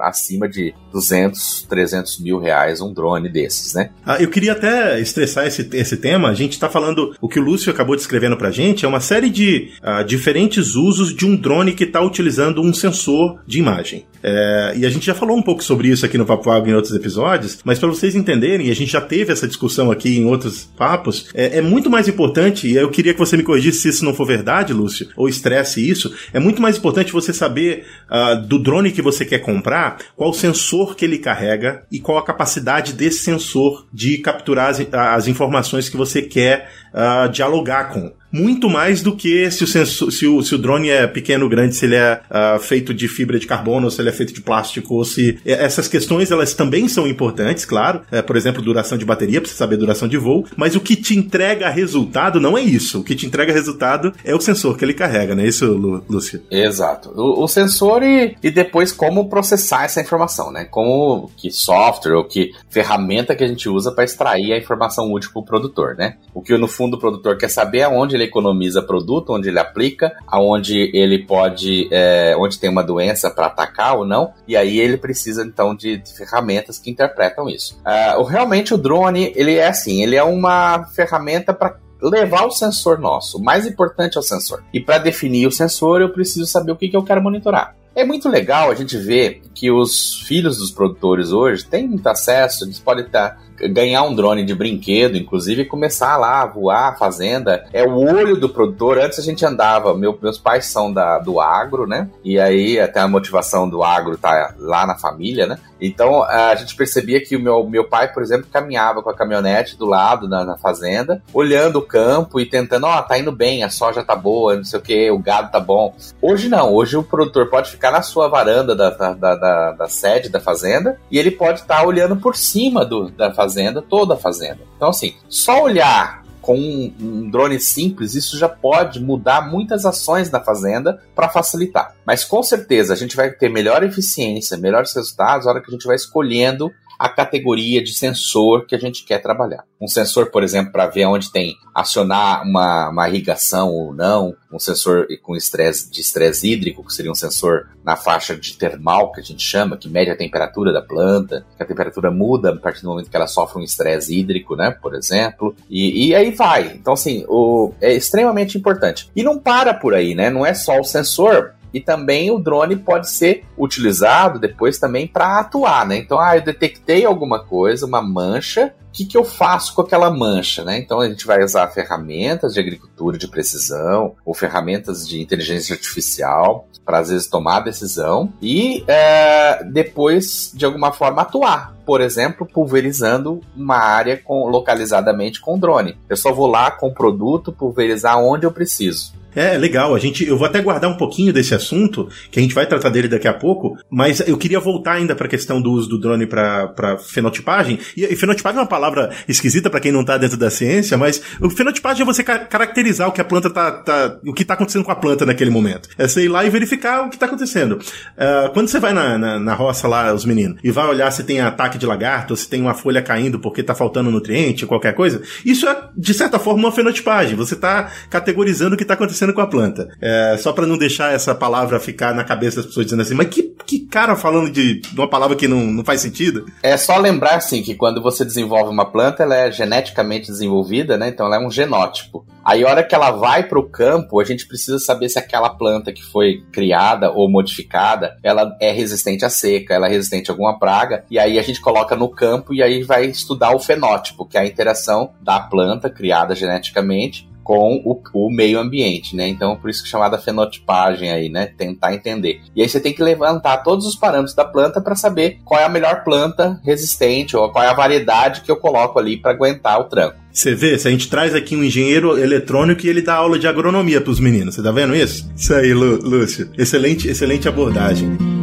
acima 0.00 0.48
de 0.48 0.72
200, 0.92 1.66
300 1.68 2.20
mil 2.20 2.38
reais 2.38 2.80
um 2.80 2.92
drone 2.92 3.28
desses, 3.28 3.74
né? 3.74 3.90
Ah, 4.06 4.22
eu 4.22 4.30
queria 4.30 4.52
até 4.52 5.00
estressar 5.00 5.44
esse, 5.44 5.68
esse 5.72 5.96
tema. 5.96 6.28
A 6.28 6.34
gente 6.34 6.52
está 6.52 6.70
falando, 6.70 7.16
o 7.20 7.28
que 7.28 7.40
o 7.40 7.42
Lúcio 7.42 7.72
acabou 7.72 7.96
descrevendo 7.96 8.36
para 8.36 8.52
gente 8.52 8.84
é 8.84 8.88
uma 8.88 9.00
série 9.00 9.28
de 9.28 9.72
uh, 9.82 10.04
diferentes 10.04 10.76
usos 10.76 11.12
de 11.12 11.26
um 11.26 11.34
drone 11.34 11.72
que 11.72 11.82
está 11.82 12.00
utilizando 12.00 12.62
um 12.62 12.72
sensor 12.72 13.40
de 13.44 13.58
imagem. 13.58 14.06
É, 14.26 14.72
e 14.78 14.86
a 14.86 14.88
gente 14.90 15.04
já 15.04 15.14
falou 15.14 15.36
um 15.36 15.42
pouco 15.42 15.62
sobre 15.62 15.88
isso 15.88 16.06
aqui 16.06 16.16
no 16.16 16.24
Papo 16.24 16.50
Água 16.50 16.70
em 16.70 16.74
outros 16.74 16.94
episódios, 16.94 17.58
mas 17.62 17.78
para 17.78 17.88
vocês 17.88 18.14
entenderem, 18.14 18.70
a 18.70 18.74
gente 18.74 18.90
já 18.90 19.00
teve 19.00 19.30
essa 19.30 19.46
discussão 19.46 19.90
aqui 19.90 20.16
em 20.16 20.24
outros 20.24 20.64
papos, 20.78 21.28
é, 21.34 21.58
é 21.58 21.60
muito 21.60 21.90
mais 21.90 22.08
importante, 22.08 22.66
e 22.66 22.74
eu 22.74 22.90
queria 22.90 23.12
que 23.12 23.18
você 23.18 23.36
me 23.36 23.42
corrigisse 23.42 23.80
se 23.80 23.88
isso 23.90 24.04
não 24.04 24.14
for 24.14 24.24
verdade, 24.24 24.72
Lúcio, 24.72 25.08
ou 25.14 25.28
estresse 25.28 25.86
isso, 25.86 26.10
é 26.32 26.40
muito 26.40 26.62
mais 26.62 26.78
importante 26.84 27.12
você 27.12 27.32
saber 27.32 27.86
uh, 28.10 28.40
do 28.46 28.58
drone 28.58 28.92
que 28.92 29.00
você 29.00 29.24
quer 29.24 29.38
comprar, 29.38 29.98
qual 30.14 30.32
sensor 30.34 30.94
que 30.94 31.04
ele 31.04 31.18
carrega 31.18 31.82
e 31.90 31.98
qual 31.98 32.18
a 32.18 32.24
capacidade 32.24 32.92
desse 32.92 33.20
sensor 33.20 33.86
de 33.90 34.18
capturar 34.18 34.68
as, 34.68 34.86
as 34.92 35.26
informações 35.26 35.88
que 35.88 35.96
você 35.96 36.20
quer 36.20 36.70
uh, 36.94 37.28
dialogar 37.28 37.92
com 37.92 38.12
muito 38.34 38.68
mais 38.68 39.00
do 39.00 39.14
que 39.14 39.48
se 39.52 39.62
o, 39.62 39.66
sensor, 39.66 40.10
se 40.10 40.26
o, 40.26 40.42
se 40.42 40.56
o 40.56 40.58
drone 40.58 40.90
é 40.90 41.06
pequeno 41.06 41.44
ou 41.44 41.50
grande, 41.50 41.76
se 41.76 41.86
ele 41.86 41.94
é 41.94 42.20
uh, 42.28 42.58
feito 42.58 42.92
de 42.92 43.06
fibra 43.06 43.38
de 43.38 43.46
carbono, 43.46 43.88
se 43.92 44.02
ele 44.02 44.08
é 44.08 44.12
feito 44.12 44.34
de 44.34 44.40
plástico, 44.40 44.94
ou 44.94 45.04
se. 45.04 45.38
Essas 45.44 45.86
questões 45.86 46.32
elas 46.32 46.52
também 46.52 46.88
são 46.88 47.06
importantes, 47.06 47.64
claro. 47.64 48.02
É, 48.10 48.20
por 48.20 48.36
exemplo, 48.36 48.60
duração 48.60 48.98
de 48.98 49.04
bateria, 49.04 49.40
precisa 49.40 49.58
saber 49.58 49.76
duração 49.76 50.08
de 50.08 50.18
voo, 50.18 50.44
mas 50.56 50.74
o 50.74 50.80
que 50.80 50.96
te 50.96 51.16
entrega 51.16 51.70
resultado 51.70 52.40
não 52.40 52.58
é 52.58 52.60
isso. 52.60 53.00
O 53.00 53.04
que 53.04 53.14
te 53.14 53.24
entrega 53.24 53.52
resultado 53.52 54.12
é 54.24 54.34
o 54.34 54.40
sensor 54.40 54.76
que 54.76 54.84
ele 54.84 54.94
carrega, 54.94 55.36
não 55.36 55.44
é 55.44 55.46
isso, 55.46 55.72
Lúcio? 56.08 56.42
Exato. 56.50 57.12
O, 57.14 57.44
o 57.44 57.46
sensor 57.46 58.02
e, 58.02 58.36
e 58.42 58.50
depois 58.50 58.90
como 58.90 59.28
processar 59.28 59.84
essa 59.84 60.00
informação, 60.00 60.50
né? 60.50 60.64
Como 60.64 61.30
que 61.36 61.52
software 61.52 62.16
ou 62.16 62.24
que 62.24 62.50
ferramenta 62.68 63.36
que 63.36 63.44
a 63.44 63.48
gente 63.48 63.68
usa 63.68 63.92
para 63.92 64.02
extrair 64.02 64.52
a 64.52 64.58
informação 64.58 65.12
útil 65.12 65.30
para 65.32 65.40
o 65.40 65.44
produtor, 65.44 65.94
né? 65.96 66.16
O 66.34 66.42
que 66.42 66.56
no 66.58 66.66
fundo 66.66 66.83
o 66.92 66.98
produtor 66.98 67.38
quer 67.38 67.48
saber 67.48 67.86
onde 67.86 68.16
ele 68.16 68.24
ele 68.24 68.30
economiza 68.30 68.82
produto, 68.82 69.32
onde 69.32 69.48
ele 69.48 69.58
aplica, 69.58 70.16
aonde 70.26 70.90
ele 70.94 71.24
pode, 71.24 71.88
é, 71.92 72.34
onde 72.38 72.58
tem 72.58 72.70
uma 72.70 72.82
doença 72.82 73.30
para 73.30 73.46
atacar 73.46 73.96
ou 73.96 74.06
não, 74.06 74.32
e 74.48 74.56
aí 74.56 74.78
ele 74.80 74.96
precisa 74.96 75.44
então 75.44 75.74
de, 75.74 75.98
de 75.98 76.16
ferramentas 76.16 76.78
que 76.78 76.90
interpretam 76.90 77.48
isso. 77.48 77.78
Uh, 77.84 78.22
realmente 78.24 78.74
o 78.74 78.78
drone 78.78 79.32
ele 79.36 79.56
é 79.56 79.68
assim, 79.68 80.02
ele 80.02 80.16
é 80.16 80.24
uma 80.24 80.84
ferramenta 80.94 81.52
para 81.52 81.76
levar 82.02 82.44
o 82.46 82.50
sensor 82.50 82.98
nosso. 82.98 83.38
O 83.38 83.42
mais 83.42 83.66
importante 83.66 84.16
é 84.16 84.20
o 84.20 84.22
sensor. 84.22 84.62
E 84.72 84.80
para 84.80 84.98
definir 84.98 85.46
o 85.46 85.52
sensor, 85.52 86.00
eu 86.00 86.10
preciso 86.10 86.46
saber 86.46 86.72
o 86.72 86.76
que, 86.76 86.88
que 86.88 86.96
eu 86.96 87.02
quero 87.02 87.22
monitorar. 87.22 87.74
É 87.96 88.04
muito 88.04 88.28
legal 88.28 88.70
a 88.70 88.74
gente 88.74 88.98
ver 88.98 89.40
que 89.54 89.70
os 89.70 90.20
filhos 90.26 90.58
dos 90.58 90.72
produtores 90.72 91.30
hoje 91.30 91.64
têm 91.64 91.86
muito 91.86 92.06
acesso, 92.08 92.64
eles 92.64 92.80
podem 92.80 93.06
estar 93.06 93.40
ganhar 93.56 94.02
um 94.02 94.14
drone 94.14 94.44
de 94.44 94.54
brinquedo, 94.54 95.16
inclusive 95.16 95.64
começar 95.64 96.16
lá 96.16 96.42
a 96.42 96.46
voar 96.46 96.88
a 96.88 96.96
fazenda. 96.96 97.64
É 97.72 97.84
o 97.84 97.96
olho 97.96 98.36
do 98.36 98.48
produtor. 98.48 98.98
Antes 98.98 99.18
a 99.18 99.22
gente 99.22 99.44
andava, 99.44 99.94
meu, 99.96 100.18
meus 100.20 100.38
pais 100.38 100.66
são 100.66 100.92
da, 100.92 101.18
do 101.18 101.40
agro, 101.40 101.86
né? 101.86 102.08
E 102.24 102.38
aí 102.38 102.78
até 102.80 103.00
a 103.00 103.08
motivação 103.08 103.68
do 103.68 103.82
agro 103.82 104.18
tá 104.18 104.54
lá 104.58 104.86
na 104.86 104.96
família, 104.96 105.46
né? 105.46 105.58
Então 105.80 106.22
a 106.22 106.54
gente 106.54 106.74
percebia 106.74 107.20
que 107.20 107.36
o 107.36 107.40
meu, 107.40 107.64
meu 107.68 107.84
pai, 107.84 108.12
por 108.12 108.22
exemplo, 108.22 108.46
caminhava 108.50 109.02
com 109.02 109.10
a 109.10 109.14
caminhonete 109.14 109.76
do 109.76 109.86
lado 109.86 110.28
na, 110.28 110.44
na 110.44 110.56
fazenda, 110.56 111.22
olhando 111.32 111.78
o 111.78 111.82
campo 111.82 112.40
e 112.40 112.46
tentando, 112.46 112.86
ó, 112.86 112.98
oh, 112.98 113.02
tá 113.02 113.18
indo 113.18 113.32
bem, 113.32 113.62
a 113.62 113.70
soja 113.70 114.02
tá 114.02 114.16
boa, 114.16 114.56
não 114.56 114.64
sei 114.64 114.78
o 114.78 114.82
que, 114.82 115.10
o 115.10 115.18
gado 115.18 115.50
tá 115.50 115.60
bom. 115.60 115.94
Hoje 116.20 116.48
não, 116.48 116.72
hoje 116.72 116.96
o 116.96 117.02
produtor 117.02 117.48
pode 117.50 117.70
ficar 117.70 117.90
na 117.90 118.02
sua 118.02 118.28
varanda 118.28 118.74
da, 118.74 118.90
da, 118.90 119.12
da, 119.14 119.72
da 119.72 119.88
sede 119.88 120.28
da 120.28 120.40
fazenda 120.40 120.98
e 121.10 121.18
ele 121.18 121.30
pode 121.30 121.60
estar 121.60 121.80
tá 121.80 121.86
olhando 121.86 122.16
por 122.16 122.36
cima 122.36 122.84
do, 122.84 123.10
da 123.10 123.32
fazenda 123.32 123.43
fazenda, 123.44 123.82
toda 123.82 124.14
a 124.14 124.16
fazenda. 124.16 124.60
Então, 124.76 124.88
assim, 124.88 125.14
só 125.28 125.62
olhar 125.62 126.24
com 126.40 126.58
um, 126.58 127.30
drone 127.30 127.58
simples, 127.58 128.14
isso 128.14 128.36
já 128.38 128.48
pode 128.48 129.00
mudar 129.00 129.48
muitas 129.48 129.86
ações 129.86 130.30
na 130.30 130.40
fazenda 130.40 131.00
para 131.14 131.28
facilitar. 131.28 131.94
Mas 132.06 132.22
com 132.22 132.42
certeza 132.42 132.92
a 132.92 132.96
gente 132.96 133.16
vai 133.16 133.30
ter 133.30 133.48
melhor 133.48 133.82
eficiência, 133.82 134.58
melhores 134.58 134.94
resultados 134.94 135.46
na 135.46 135.52
hora 135.52 135.62
que 135.62 135.70
a 135.70 135.72
gente 135.72 135.86
vai 135.86 135.96
escolhendo 135.96 136.70
a 137.04 137.08
categoria 137.10 137.84
de 137.84 137.92
sensor 137.92 138.64
que 138.64 138.74
a 138.74 138.78
gente 138.78 139.04
quer 139.04 139.18
trabalhar. 139.18 139.64
Um 139.78 139.86
sensor, 139.86 140.30
por 140.30 140.42
exemplo, 140.42 140.72
para 140.72 140.86
ver 140.86 141.04
onde 141.04 141.30
tem 141.30 141.54
acionar 141.74 142.42
uma, 142.44 142.88
uma 142.88 143.06
irrigação 143.10 143.68
ou 143.68 143.92
não, 143.92 144.34
um 144.50 144.58
sensor 144.58 145.06
com 145.22 145.36
estresse 145.36 145.90
de 145.90 146.00
estresse 146.00 146.50
hídrico, 146.50 146.82
que 146.82 146.94
seria 146.94 147.12
um 147.12 147.14
sensor 147.14 147.68
na 147.84 147.94
faixa 147.94 148.34
de 148.34 148.56
termal, 148.56 149.12
que 149.12 149.20
a 149.20 149.22
gente 149.22 149.42
chama, 149.42 149.76
que 149.76 149.86
mede 149.86 150.10
a 150.10 150.16
temperatura 150.16 150.72
da 150.72 150.80
planta, 150.80 151.44
que 151.54 151.62
a 151.62 151.66
temperatura 151.66 152.10
muda 152.10 152.52
a 152.52 152.56
partir 152.56 152.80
do 152.80 152.88
momento 152.88 153.10
que 153.10 153.16
ela 153.16 153.26
sofre 153.26 153.60
um 153.60 153.64
estresse 153.64 154.18
hídrico, 154.18 154.56
né, 154.56 154.70
por 154.70 154.94
exemplo, 154.94 155.54
e, 155.68 156.08
e 156.08 156.14
aí 156.14 156.30
vai. 156.30 156.68
Então, 156.68 156.94
assim, 156.94 157.26
o, 157.28 157.74
é 157.82 157.92
extremamente 157.92 158.56
importante. 158.56 159.10
E 159.14 159.22
não 159.22 159.38
para 159.38 159.74
por 159.74 159.92
aí, 159.92 160.14
né? 160.14 160.30
Não 160.30 160.46
é 160.46 160.54
só 160.54 160.80
o 160.80 160.84
sensor, 160.84 161.52
e 161.74 161.80
também 161.80 162.30
o 162.30 162.38
drone 162.38 162.76
pode 162.76 163.10
ser 163.10 163.44
utilizado 163.58 164.38
depois 164.38 164.78
também 164.78 165.08
para 165.08 165.40
atuar, 165.40 165.84
né? 165.84 165.96
Então, 165.96 166.20
ah, 166.20 166.36
eu 166.36 166.42
detectei 166.42 167.04
alguma 167.04 167.42
coisa, 167.42 167.84
uma 167.84 168.00
mancha, 168.00 168.72
o 168.88 168.92
que, 168.92 169.04
que 169.04 169.18
eu 169.18 169.24
faço 169.24 169.74
com 169.74 169.82
aquela 169.82 170.08
mancha, 170.08 170.62
né? 170.62 170.78
Então 170.78 171.00
a 171.00 171.08
gente 171.08 171.26
vai 171.26 171.42
usar 171.42 171.66
ferramentas 171.66 172.54
de 172.54 172.60
agricultura 172.60 173.18
de 173.18 173.26
precisão 173.26 174.14
ou 174.24 174.32
ferramentas 174.32 175.06
de 175.06 175.20
inteligência 175.20 175.74
artificial 175.74 176.68
para 176.84 176.98
às 176.98 177.08
vezes 177.08 177.26
tomar 177.26 177.56
a 177.56 177.60
decisão 177.60 178.32
e 178.40 178.84
é, 178.86 179.64
depois 179.64 180.52
de 180.54 180.64
alguma 180.64 180.92
forma 180.92 181.22
atuar. 181.22 181.74
Por 181.84 182.00
exemplo, 182.00 182.46
pulverizando 182.46 183.40
uma 183.56 183.78
área 183.78 184.16
com, 184.16 184.48
localizadamente 184.48 185.40
com 185.40 185.58
drone. 185.58 185.98
Eu 186.08 186.16
só 186.16 186.32
vou 186.32 186.46
lá 186.46 186.70
com 186.70 186.88
o 186.88 186.94
produto 186.94 187.52
pulverizar 187.52 188.18
onde 188.18 188.46
eu 188.46 188.52
preciso. 188.52 189.12
É, 189.34 189.56
legal. 189.56 189.94
A 189.94 189.98
gente, 189.98 190.26
eu 190.26 190.36
vou 190.36 190.46
até 190.46 190.60
guardar 190.60 190.90
um 190.90 190.96
pouquinho 190.96 191.32
desse 191.32 191.54
assunto, 191.54 192.08
que 192.30 192.38
a 192.38 192.42
gente 192.42 192.54
vai 192.54 192.66
tratar 192.66 192.88
dele 192.88 193.08
daqui 193.08 193.28
a 193.28 193.32
pouco, 193.32 193.76
mas 193.90 194.20
eu 194.26 194.36
queria 194.36 194.60
voltar 194.60 194.92
ainda 194.92 195.14
para 195.14 195.26
a 195.26 195.30
questão 195.30 195.60
do 195.60 195.72
uso 195.72 195.88
do 195.88 195.98
drone 195.98 196.26
para 196.26 196.98
fenotipagem. 196.98 197.78
E, 197.96 198.04
e, 198.04 198.16
fenotipagem 198.16 198.58
é 198.58 198.62
uma 198.62 198.68
palavra 198.68 199.10
esquisita 199.28 199.68
para 199.68 199.80
quem 199.80 199.92
não 199.92 200.04
tá 200.04 200.16
dentro 200.16 200.36
da 200.36 200.50
ciência, 200.50 200.96
mas 200.96 201.22
o 201.40 201.50
fenotipagem 201.50 202.02
é 202.02 202.06
você 202.06 202.22
caracterizar 202.22 203.08
o 203.08 203.12
que 203.12 203.20
a 203.20 203.24
planta 203.24 203.50
tá, 203.50 203.72
tá, 203.72 204.18
o 204.26 204.32
que 204.32 204.44
tá 204.44 204.54
acontecendo 204.54 204.84
com 204.84 204.92
a 204.92 204.96
planta 204.96 205.26
naquele 205.26 205.50
momento. 205.50 205.88
É 205.98 206.06
você 206.06 206.24
ir 206.24 206.28
lá 206.28 206.44
e 206.44 206.50
verificar 206.50 207.06
o 207.06 207.10
que 207.10 207.18
tá 207.18 207.26
acontecendo. 207.26 207.72
Uh, 207.72 208.52
quando 208.52 208.68
você 208.68 208.78
vai 208.78 208.92
na, 208.92 209.18
na, 209.18 209.38
na, 209.38 209.54
roça 209.54 209.88
lá, 209.88 210.12
os 210.12 210.24
meninos, 210.24 210.58
e 210.62 210.70
vai 210.70 210.86
olhar 210.86 211.10
se 211.10 211.24
tem 211.24 211.40
ataque 211.40 211.78
de 211.78 211.86
lagarto, 211.86 212.36
se 212.36 212.48
tem 212.48 212.60
uma 212.60 212.74
folha 212.74 213.02
caindo 213.02 213.38
porque 213.38 213.62
tá 213.62 213.74
faltando 213.74 214.10
nutriente, 214.10 214.66
qualquer 214.66 214.94
coisa, 214.94 215.22
isso 215.44 215.66
é, 215.68 215.88
de 215.96 216.14
certa 216.14 216.38
forma, 216.38 216.60
uma 216.60 216.72
fenotipagem. 216.72 217.36
Você 217.36 217.56
tá 217.56 217.90
categorizando 218.10 218.74
o 218.74 218.78
que 218.78 218.84
tá 218.84 218.94
acontecendo 218.94 219.23
com 219.32 219.40
a 219.40 219.46
planta. 219.46 219.88
É, 220.00 220.36
só 220.38 220.52
para 220.52 220.66
não 220.66 220.76
deixar 220.76 221.12
essa 221.12 221.34
palavra 221.34 221.80
ficar 221.80 222.14
na 222.14 222.24
cabeça 222.24 222.56
das 222.56 222.66
pessoas 222.66 222.86
dizendo 222.86 223.02
assim, 223.02 223.14
mas 223.14 223.28
que, 223.28 223.54
que 223.64 223.80
cara 223.86 224.16
falando 224.16 224.50
de, 224.50 224.80
de 224.80 224.98
uma 224.98 225.08
palavra 225.08 225.36
que 225.36 225.46
não, 225.46 225.60
não 225.60 225.84
faz 225.84 226.00
sentido? 226.00 226.46
É 226.62 226.76
só 226.76 226.98
lembrar, 226.98 227.36
assim, 227.36 227.62
que 227.62 227.74
quando 227.74 228.02
você 228.02 228.24
desenvolve 228.24 228.70
uma 228.70 228.90
planta, 228.90 229.22
ela 229.22 229.36
é 229.36 229.52
geneticamente 229.52 230.26
desenvolvida, 230.26 230.96
né? 230.96 231.08
Então 231.08 231.26
ela 231.26 231.36
é 231.36 231.46
um 231.46 231.50
genótipo. 231.50 232.26
Aí, 232.44 232.62
a 232.62 232.68
hora 232.68 232.82
que 232.82 232.94
ela 232.94 233.10
vai 233.10 233.44
para 233.44 233.58
o 233.58 233.68
campo, 233.70 234.20
a 234.20 234.24
gente 234.24 234.46
precisa 234.46 234.78
saber 234.78 235.08
se 235.08 235.18
aquela 235.18 235.48
planta 235.48 235.92
que 235.92 236.04
foi 236.04 236.42
criada 236.52 237.10
ou 237.10 237.30
modificada, 237.30 238.18
ela 238.22 238.54
é 238.60 238.70
resistente 238.70 239.24
à 239.24 239.30
seca, 239.30 239.72
ela 239.72 239.86
é 239.86 239.90
resistente 239.90 240.30
a 240.30 240.34
alguma 240.34 240.58
praga. 240.58 241.04
E 241.10 241.18
aí 241.18 241.38
a 241.38 241.42
gente 241.42 241.60
coloca 241.60 241.96
no 241.96 242.08
campo 242.08 242.52
e 242.52 242.62
aí 242.62 242.82
vai 242.82 243.06
estudar 243.06 243.54
o 243.54 243.58
fenótipo, 243.58 244.26
que 244.26 244.36
é 244.36 244.40
a 244.40 244.46
interação 244.46 245.12
da 245.22 245.40
planta 245.40 245.88
criada 245.88 246.34
geneticamente 246.34 247.32
com 247.44 247.82
o, 247.84 248.00
o, 248.14 248.30
meio 248.30 248.58
ambiente, 248.58 249.14
né? 249.14 249.28
Então, 249.28 249.54
por 249.54 249.68
isso 249.68 249.82
que 249.82 249.88
é 249.88 249.90
chamada 249.90 250.18
fenotipagem 250.18 251.12
aí, 251.12 251.28
né? 251.28 251.46
Tentar 251.46 251.94
entender. 251.94 252.40
E 252.56 252.62
aí 252.62 252.68
você 252.68 252.80
tem 252.80 252.94
que 252.94 253.02
levantar 253.02 253.58
todos 253.58 253.86
os 253.86 253.94
parâmetros 253.94 254.34
da 254.34 254.44
planta 254.44 254.80
para 254.80 254.96
saber 254.96 255.38
qual 255.44 255.60
é 255.60 255.64
a 255.64 255.68
melhor 255.68 256.02
planta 256.02 256.58
resistente 256.64 257.36
ou 257.36 257.50
qual 257.50 257.62
é 257.62 257.68
a 257.68 257.74
variedade 257.74 258.40
que 258.40 258.50
eu 258.50 258.56
coloco 258.56 258.98
ali 258.98 259.18
para 259.18 259.32
aguentar 259.32 259.78
o 259.78 259.84
tranco. 259.84 260.16
Você 260.32 260.54
vê, 260.54 260.76
se 260.76 260.88
a 260.88 260.90
gente 260.90 261.08
traz 261.08 261.34
aqui 261.34 261.54
um 261.54 261.62
engenheiro 261.62 262.18
eletrônico 262.18 262.84
e 262.84 262.88
ele 262.88 263.02
dá 263.02 263.14
aula 263.14 263.38
de 263.38 263.46
agronomia 263.46 264.00
para 264.00 264.10
os 264.10 264.18
meninos, 264.18 264.56
você 264.56 264.62
tá 264.62 264.72
vendo 264.72 264.96
isso? 264.96 265.30
Isso 265.36 265.54
aí, 265.54 265.72
Lúcio. 265.72 266.50
Excelente, 266.58 267.08
excelente 267.08 267.46
abordagem. 267.46 268.33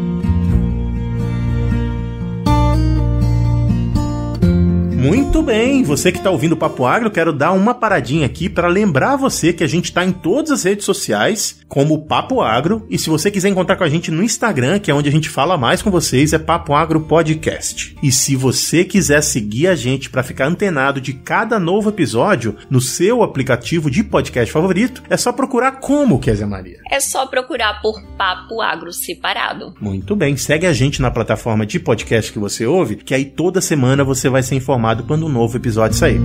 Muito 5.02 5.42
bem, 5.42 5.82
você 5.82 6.12
que 6.12 6.20
está 6.20 6.30
ouvindo 6.30 6.52
o 6.52 6.58
Papo 6.58 6.86
Agro, 6.86 7.10
quero 7.10 7.34
dar 7.34 7.54
uma 7.54 7.74
paradinha 7.74 8.24
aqui 8.24 8.48
para 8.48 8.68
lembrar 8.68 9.16
você 9.16 9.52
que 9.52 9.64
a 9.64 9.68
gente 9.68 9.86
está 9.86 10.06
em 10.06 10.12
todas 10.12 10.52
as 10.52 10.64
redes 10.64 10.86
sociais, 10.86 11.58
como 11.72 12.06
Papo 12.06 12.42
Agro, 12.42 12.86
e 12.90 13.00
se 13.00 13.10
você 13.10 13.32
quiser 13.32 13.48
encontrar 13.48 13.78
com 13.78 13.86
a 13.86 13.90
gente 13.90 14.12
no 14.12 14.22
Instagram, 14.22 14.78
que 14.78 14.92
é 14.92 14.94
onde 14.94 15.08
a 15.08 15.12
gente 15.12 15.30
fala 15.30 15.58
mais 15.58 15.82
com 15.82 15.90
vocês, 15.90 16.34
é 16.34 16.38
Papo 16.38 16.74
Agro 16.74 17.00
Podcast. 17.00 17.96
E 18.04 18.12
se 18.12 18.36
você 18.36 18.84
quiser 18.84 19.22
seguir 19.22 19.68
a 19.68 19.76
gente 19.76 20.10
para 20.10 20.22
ficar 20.22 20.48
antenado 20.48 21.00
de 21.00 21.14
cada 21.14 21.58
novo 21.58 21.90
episódio 21.90 22.58
no 22.70 22.82
seu 22.82 23.24
aplicativo 23.24 23.90
de 23.90 24.04
podcast 24.04 24.52
favorito, 24.52 25.02
é 25.10 25.16
só 25.16 25.32
procurar 25.32 25.80
como, 25.80 26.20
Kézia 26.20 26.46
Maria? 26.46 26.80
É 26.92 27.00
só 27.00 27.26
procurar 27.26 27.82
por 27.82 28.04
Papo 28.18 28.62
Agro 28.62 28.92
separado. 28.92 29.74
Muito 29.80 30.14
bem, 30.14 30.36
segue 30.36 30.66
a 30.66 30.74
gente 30.74 31.02
na 31.02 31.10
plataforma 31.10 31.66
de 31.66 31.80
podcast 31.80 32.34
que 32.34 32.40
você 32.40 32.66
ouve, 32.66 32.98
que 32.98 33.16
aí 33.16 33.24
toda 33.24 33.62
semana 33.62 34.04
você 34.04 34.28
vai 34.28 34.44
ser 34.44 34.56
informado 34.56 34.82
informado 34.82 35.04
quando 35.04 35.26
um 35.26 35.30
novo 35.30 35.58
episódio 35.58 35.98
sair. 35.98 36.20